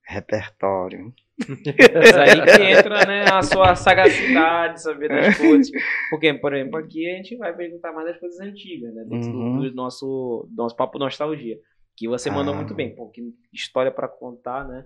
[0.03, 1.13] repertório.
[1.47, 5.71] Mas aí que entra né, a sua sagacidade, saber das coisas.
[6.09, 9.03] Porque, por exemplo, aqui a gente vai perguntar mais das coisas antigas, né?
[9.07, 9.61] Dentro Uhum.
[9.61, 11.57] do, nosso, do nosso papo nostalgia.
[11.95, 12.57] Que você mandou Ah.
[12.57, 12.93] muito bem.
[12.95, 13.21] Pô, que
[13.53, 14.85] história pra contar, né?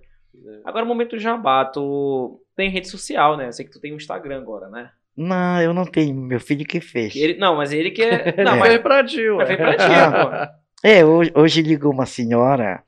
[0.66, 3.48] Agora, o momento jabá, tu tem rede social, né?
[3.48, 4.92] Eu sei que tu tem um Instagram agora, né?
[5.18, 7.16] Não, eu não tenho, meu filho que fez.
[7.16, 8.36] Ele, não, mas ele que é.
[8.44, 9.36] Não, Não, mas mas pra ti, ué.
[9.38, 10.52] mas foi pra ti, Ah.
[10.52, 10.88] pô.
[10.88, 12.84] É, hoje, hoje ligou uma senhora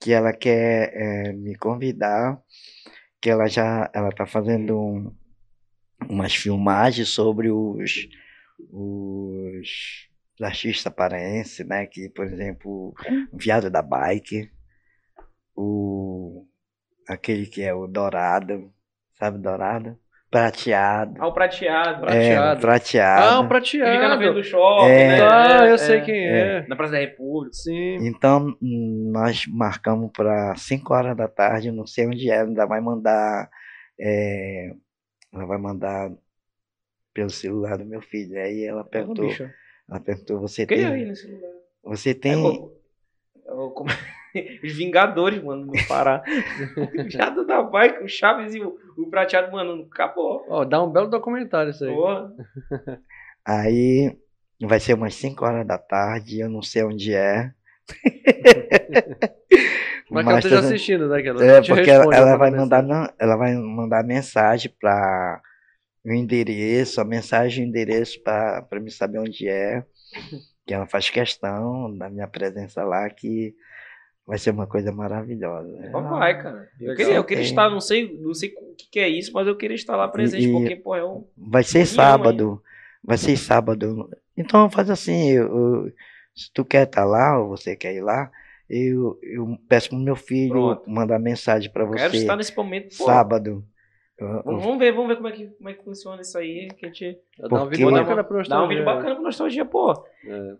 [0.00, 2.38] que ela quer é, me convidar,
[3.20, 5.14] que ela já ela tá fazendo um-
[6.08, 8.08] umas filmagens sobre os,
[8.72, 10.08] os
[10.42, 11.86] artistas paraenses, né?
[11.86, 12.94] Que, por exemplo,
[13.32, 14.50] o Viado da Bike,
[15.54, 16.46] o
[17.08, 18.72] aquele que é o Dourado,
[19.18, 19.98] sabe Dourado?
[20.30, 21.14] Prateado.
[21.18, 22.04] Ah, o prateado.
[22.04, 22.60] É, Prateado.
[22.60, 23.22] prateado.
[23.22, 24.34] Ah, o Que fica na frente prateado.
[24.34, 25.08] do shopping, É.
[25.08, 25.20] né?
[25.28, 26.00] Ah, É, eu sei é.
[26.02, 26.66] quem é.
[26.68, 27.52] Na Praça da República.
[27.56, 27.96] Sim.
[28.06, 33.50] Então, nós marcamos para 5 horas da tarde, não sei onde é, ainda vai mandar,
[33.98, 34.72] é,
[35.34, 36.12] ela vai mandar
[37.12, 38.38] pelo celular do meu filho.
[38.40, 39.28] Aí ela perguntou,
[39.88, 41.50] ela perguntou, você Quem aí tem, nesse lugar?
[41.82, 43.90] você É, tem, é o- como-
[44.64, 46.22] Os Vingadores, mano, no Pará.
[46.76, 50.44] o Viado da Bike, o Chaves e o, o Prateado, mano, acabou.
[50.48, 51.94] Ó, dá um belo documentário isso aí.
[51.94, 52.32] Porra.
[53.44, 54.16] aí
[54.60, 57.50] vai ser umas 5 horas da tarde, eu não sei onde é.
[60.10, 61.22] Mas que ela esteja assistindo, né?
[61.22, 63.06] Que ela É, porque ela, responde ela vai mandar, mensagem.
[63.06, 65.40] não, ela vai mandar mensagem para
[66.04, 69.84] o endereço, a mensagem e o endereço para me saber onde é.
[70.66, 73.54] Que ela faz questão da minha presença lá, que
[74.30, 75.68] vai ser uma coisa maravilhosa.
[75.76, 75.90] né?
[75.90, 76.68] Vai, cara.
[76.80, 76.96] Eu Legal.
[76.96, 79.74] queria, eu queria estar, não sei, não sei o que, é isso, mas eu queria
[79.74, 81.24] estar lá presente, E- porque, pô, é um.
[81.36, 82.62] Vai ser sábado.
[83.02, 84.08] Vai ser sábado.
[84.36, 85.46] Então faz assim, eu-
[85.86, 85.92] eu-
[86.34, 88.30] se tu quer estar lá, ou você quer ir lá,
[88.68, 90.88] eu, eu peço pro meu filho Pronto.
[90.88, 93.04] mandar mensagem para Quero você estar nesse momento, pô.
[93.04, 93.64] sábado.
[94.20, 96.68] Vamos vamos ver, vamos ver como é que, como é que funciona isso aí.
[96.76, 98.68] Que a gente Dá um Porque- vídeo bacana pro dá um nostalgia.
[98.68, 99.92] vídeo bacana pro nostalgia, pô.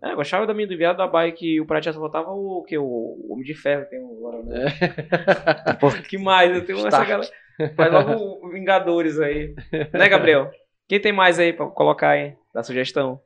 [0.03, 0.11] É.
[0.11, 2.77] É, gostava da minha do viado da bike e o prateado faltava o que?
[2.77, 4.65] O Homem de Ferro tem um agora, né?
[6.09, 6.51] que mais?
[6.55, 7.09] Eu tenho essa Stark.
[7.09, 7.31] galera.
[7.75, 9.53] Faz logo o Vingadores aí.
[9.93, 10.49] Né, Gabriel?
[10.87, 12.33] Quem tem mais aí pra colocar aí?
[12.53, 13.19] Da sugestão?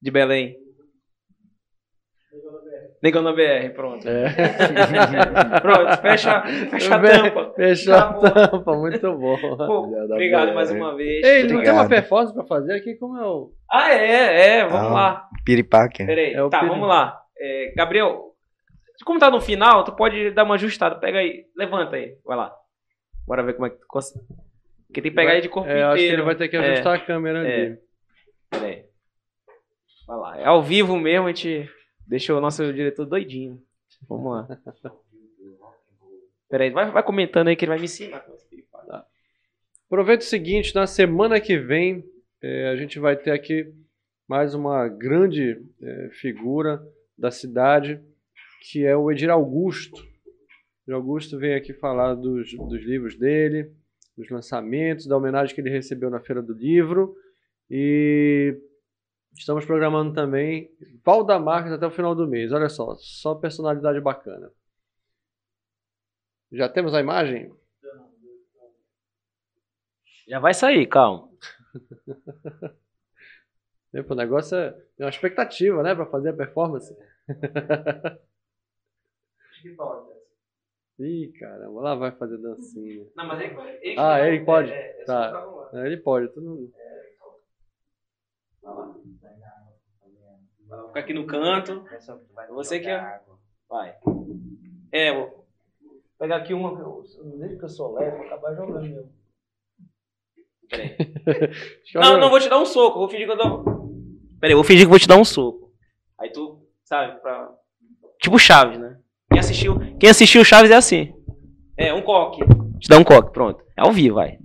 [0.00, 0.56] De Belém.
[3.02, 4.08] Negão na BR, pronto.
[4.08, 4.24] É.
[5.62, 7.52] Pronto, fecha, fecha a tampa.
[7.54, 8.30] Fechou a Acabou.
[8.30, 9.36] tampa, muito bom.
[9.56, 10.54] Pô, obrigado BR.
[10.54, 11.24] mais uma vez.
[11.24, 12.96] Ei, não tem uma performance pra fazer aqui?
[12.96, 13.52] Como é o.
[13.70, 14.94] Ah, é, é, vamos Ah.
[14.94, 15.28] lá.
[15.44, 16.04] Piripaque.
[16.04, 17.20] Peraí, É tá, vamos lá.
[17.38, 18.32] É, Gabriel,
[19.04, 20.96] como tá no final, tu pode dar uma ajustada.
[20.96, 22.52] Pega aí, levanta aí, vai lá.
[23.26, 24.24] Bora ver como é que tu consegue.
[24.88, 26.16] Porque tem que pegar ele de corpo É, acho que inteiro.
[26.16, 26.60] ele vai ter que É.
[26.72, 27.54] ajustar a câmera É.
[27.66, 27.76] ali.
[28.50, 28.82] Pera aí.
[30.06, 30.40] Vai lá.
[30.40, 31.68] É ao vivo mesmo, a gente
[32.08, 33.62] deixa o nosso diretor doidinho.
[34.08, 34.58] Vamos lá.
[36.48, 38.24] Pera aí, vai, vai comentando aí que ele vai me ensinar.
[39.86, 42.04] Aproveita o seguinte, na semana que vem
[42.42, 43.72] eh, a gente vai ter aqui
[44.26, 46.82] mais uma grande eh, figura
[47.16, 48.00] da cidade,
[48.62, 50.02] que é o Edir Augusto.
[50.86, 53.72] Edir Augusto vem aqui falar dos, dos livros dele,
[54.16, 57.16] dos lançamentos, da homenagem que ele recebeu na Feira do Livro.
[57.70, 58.58] E
[59.36, 60.70] estamos programando também
[61.04, 62.52] Valdamarcas até o final do mês.
[62.52, 64.50] Olha só, só personalidade bacana.
[66.50, 67.52] Já temos a imagem?
[70.26, 71.28] Já vai sair, calma.
[74.08, 76.94] O negócio é é uma expectativa, né, Pra fazer a performance.
[80.98, 83.06] Ih, caramba, lá vai fazer dancinha.
[83.16, 84.72] Não, mas ele, ele Ah, ele pode?
[84.72, 85.46] É, é, Tá.
[85.72, 86.72] É, Ele pode, todo mundo.
[90.68, 91.84] Vai ficar aqui no canto.
[92.50, 93.20] Você que é-
[93.68, 93.94] Vai.
[94.92, 95.46] É, vou
[96.18, 96.74] pegar aqui uma.
[97.38, 99.12] Desde que eu sou leve, vou acabar jogando mesmo.
[100.68, 100.96] Peraí.
[101.94, 102.98] Não, não, vou te dar um soco.
[102.98, 103.64] Vou fingir que eu dou.
[104.40, 105.72] Peraí, vou fingir que vou te dar um soco.
[106.18, 107.50] Aí tu, sabe, pra.
[108.20, 108.98] Tipo Chaves, né?
[109.30, 111.14] Quem assistiu, quem assistiu Chaves é assim.
[111.76, 112.42] É, um coque.
[112.80, 113.64] Te dá um coque, pronto.
[113.76, 114.38] É ao vivo, vai.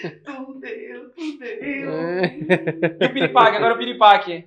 [0.00, 1.62] Fudeu, fudeu.
[1.62, 4.44] E o piripaque, agora o piripaque.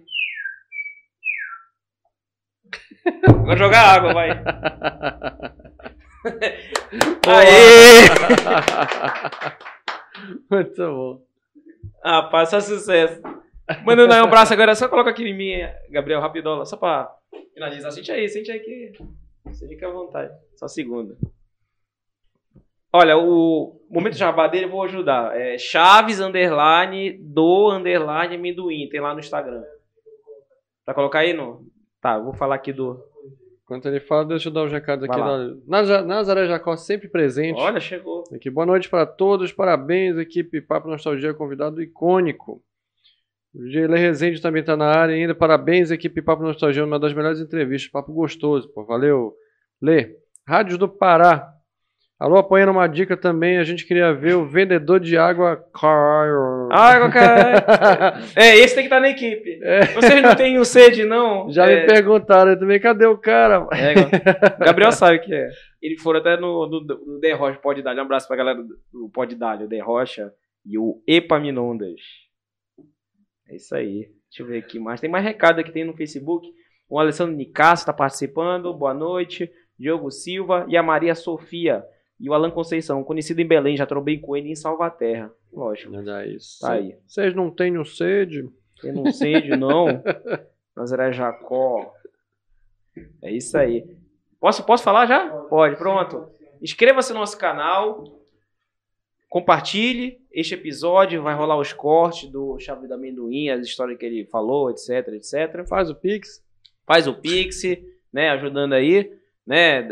[3.45, 4.29] Vou jogar água, vai.
[7.27, 8.03] Aê!
[10.49, 11.21] Muito bom.
[12.03, 13.21] Rapaz, só sucesso.
[13.85, 15.53] Mandando aí um abraço agora, só coloca aqui em mim,
[15.89, 17.13] Gabriel, rapidola, só pra
[17.53, 17.91] finalizar.
[17.91, 18.93] Sente aí, sente aí que
[19.45, 20.33] você fica à vontade.
[20.55, 21.15] Só segunda.
[22.93, 25.35] Olha, o momento jabá dele eu vou ajudar.
[25.35, 28.87] É Chaves underline do underline amendoim.
[28.89, 29.63] Tem lá no Instagram.
[30.85, 31.61] Pra colocar aí, não?
[32.01, 33.01] Tá, eu vou falar aqui do.
[33.63, 35.17] Enquanto ele fala, deixa eu dar os recados aqui.
[35.19, 35.37] Lá.
[35.85, 37.59] da- Nazaré Jacó sempre presente.
[37.59, 38.23] Olha, chegou.
[38.35, 42.61] Aqui, boa noite para todos, parabéns, equipe Papo Nostalgia, convidado icônico.
[43.55, 43.61] O
[43.93, 48.11] Rezende também está na área ainda, parabéns, equipe Papo Nostalgia, uma das melhores entrevistas, papo
[48.11, 49.33] gostoso, pô, valeu.
[49.81, 50.17] Lê,
[50.47, 51.49] Rádios do Pará.
[52.23, 56.69] Alô, apoiando uma dica também, a gente queria ver o vendedor de água Carl.
[56.71, 58.21] Ah, cara.
[58.33, 59.59] É, esse tem que estar na equipe.
[59.93, 61.51] Vocês não têm sede, não?
[61.51, 63.67] Já é, me perguntaram também, cadê o cara?
[63.73, 65.49] É, o Gabriel sabe o que é.
[65.81, 67.93] Eles foram até no, no, no The Rocha Pode Dar.
[67.93, 70.31] Um abraço pra galera do, do Pode Dar, o The Rocha
[70.65, 71.99] e o Epaminondas.
[73.49, 74.07] É isso aí.
[74.29, 75.01] Deixa eu ver aqui mais.
[75.01, 76.47] Tem mais recado aqui tem no Facebook.
[76.87, 78.73] O Alessandro Nicasso está participando.
[78.73, 79.51] Boa noite.
[79.77, 81.83] Diogo Silva e a Maria Sofia.
[82.23, 85.29] E o Alan Conceição, conhecido em Belém, já trombei com ele em Salvaterra.
[85.51, 85.93] Lógico.
[85.93, 86.57] Olha isso.
[86.61, 86.95] Tá aí.
[87.05, 88.49] Vocês não têm sede?
[88.81, 89.87] Eu não sei de não.
[90.73, 91.93] Nazaré Jacó.
[93.21, 93.97] É isso aí.
[94.39, 95.27] Posso, posso falar já?
[95.49, 96.29] Pode, pronto.
[96.61, 98.05] Inscreva-se no nosso canal.
[99.27, 101.21] Compartilhe este episódio.
[101.21, 105.67] Vai rolar os cortes do Chave do Amendoim, as histórias que ele falou, etc, etc.
[105.67, 106.41] Faz o Pix.
[106.87, 107.63] Faz o Pix,
[108.13, 108.29] né?
[108.29, 109.11] Ajudando aí,
[109.45, 109.89] né?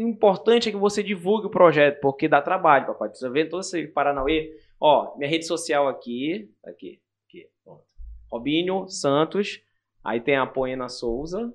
[0.00, 3.10] O importante é que você divulgue o projeto, porque dá trabalho, papai.
[3.10, 4.58] Você vendo todo esse Paranauê.
[4.80, 6.50] Ó, minha rede social aqui.
[6.64, 6.98] Aqui.
[7.28, 7.46] Aqui.
[7.62, 7.84] Pronto.
[8.32, 9.60] Robinho Santos.
[10.02, 11.52] Aí tem a Poena Souza.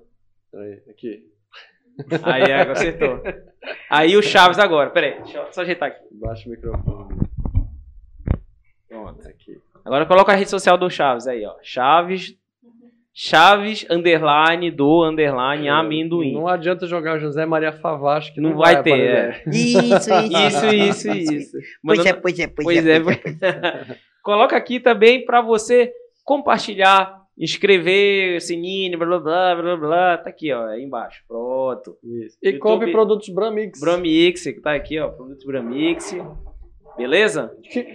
[0.54, 1.28] Aí, aqui.
[2.22, 3.20] Aí agora acertou.
[3.90, 4.90] Aí o Chaves agora.
[4.90, 5.22] Pera aí.
[5.24, 6.06] Deixa eu só ajeitar aqui.
[6.12, 7.18] Baixa o microfone.
[8.86, 9.26] Pronto.
[9.26, 9.60] Aqui.
[9.84, 11.56] Agora coloca a rede social do Chaves aí, ó.
[11.62, 12.38] Chaves.
[13.18, 16.34] Chaves, underline, do, underline, amendoim.
[16.34, 19.48] Não adianta jogar José Maria Favaz, que não, Não vai ter, aparecer.
[19.48, 21.56] Isso, Isso, isso, isso.
[21.82, 22.96] Pois Mandando- é, pois é, pois, Pois é.
[22.98, 23.96] é.
[24.22, 25.90] Coloca aqui também para você
[26.26, 30.18] compartilhar, inscrever, sininho, blá blá blá blá blá.
[30.18, 31.22] Tá aqui, ó, aí embaixo.
[31.26, 31.96] Pronto.
[32.04, 32.36] Isso.
[32.42, 33.80] E YouTube- compre produtos Bramix.
[33.80, 36.14] Bramix, que tá aqui, ó, produtos Bramix.
[36.98, 37.50] Beleza?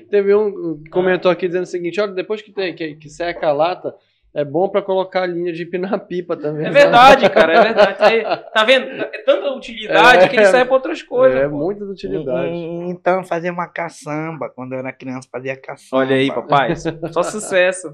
[0.09, 3.47] Teve um que comentou aqui dizendo o seguinte: olha, depois que, tem, que, que seca
[3.49, 3.93] a lata,
[4.33, 6.67] é bom pra colocar a linha de empinar pipa também.
[6.67, 7.97] É verdade, cara, é verdade.
[7.97, 8.85] Tá, aí, tá vendo?
[9.01, 10.27] É tanta utilidade É.
[10.27, 11.39] que ele serve pra outras coisas.
[11.41, 11.55] É, pô.
[11.57, 12.51] muitas utilidades.
[12.57, 14.49] E- Então, fazer uma caçamba.
[14.49, 16.03] Quando eu era criança, fazia caçamba.
[16.03, 16.75] Olha aí, papai.
[16.75, 17.93] Só sucesso.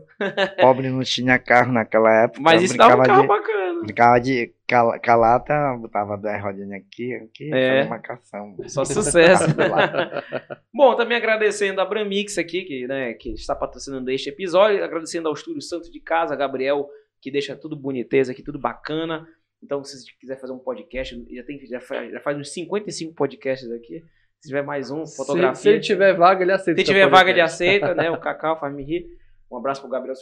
[0.62, 2.42] Pobre não tinha carro naquela época.
[2.42, 3.82] Mas isso dá um carro de, bacana.
[3.82, 7.88] brincava de cal- calata, botava duas rodinhas aqui, aqui, É.
[8.00, 8.68] caçamba.
[8.70, 9.46] Só sucesso.
[10.74, 14.84] Bom, também agradecendo a Bramix aqui, que, né, que está patrocinando este episódio.
[14.84, 16.88] Agradecendo ao Estúdio Santo de Casa, Gabriel,
[17.22, 19.28] que deixa tudo boniteza aqui, tudo bacana.
[19.64, 23.14] Então, se você quiser fazer um podcast, já, tem, já, faz, já faz uns 55
[23.16, 24.04] podcasts aqui.
[24.40, 25.56] Se tiver mais um, fotografia.
[25.56, 26.80] Se, se ele tiver vaga, ele aceita.
[26.80, 27.64] Se tiver vaga, ele podcast.
[27.64, 28.12] aceita, né?
[28.12, 29.08] O Cacau faz me rir.
[29.50, 30.14] Um abraço pro Gabriel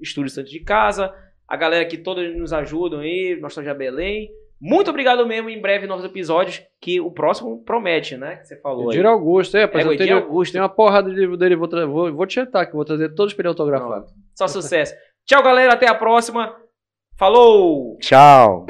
[0.00, 1.12] Estúdio Santos de Casa.
[1.48, 4.28] A galera que todos nos ajudam aí, Nostalgia Belém.
[4.60, 5.48] Muito obrigado mesmo.
[5.48, 6.62] Em breve, novos episódios.
[6.80, 8.36] Que o próximo promete, né?
[8.36, 8.96] Que você falou aí.
[8.96, 9.86] Edir Augusto, é, rapaz.
[9.86, 10.52] É, eu tenho, Augusto.
[10.52, 13.14] tem uma porrada de livro dele, vou, tra- vou, vou te que eu vou trazer
[13.14, 14.06] todos para ele autografado.
[14.34, 14.94] Só sucesso.
[15.24, 15.72] Tchau, galera.
[15.74, 16.54] Até a próxima.
[17.16, 17.96] Falou!
[17.98, 18.66] Tchau.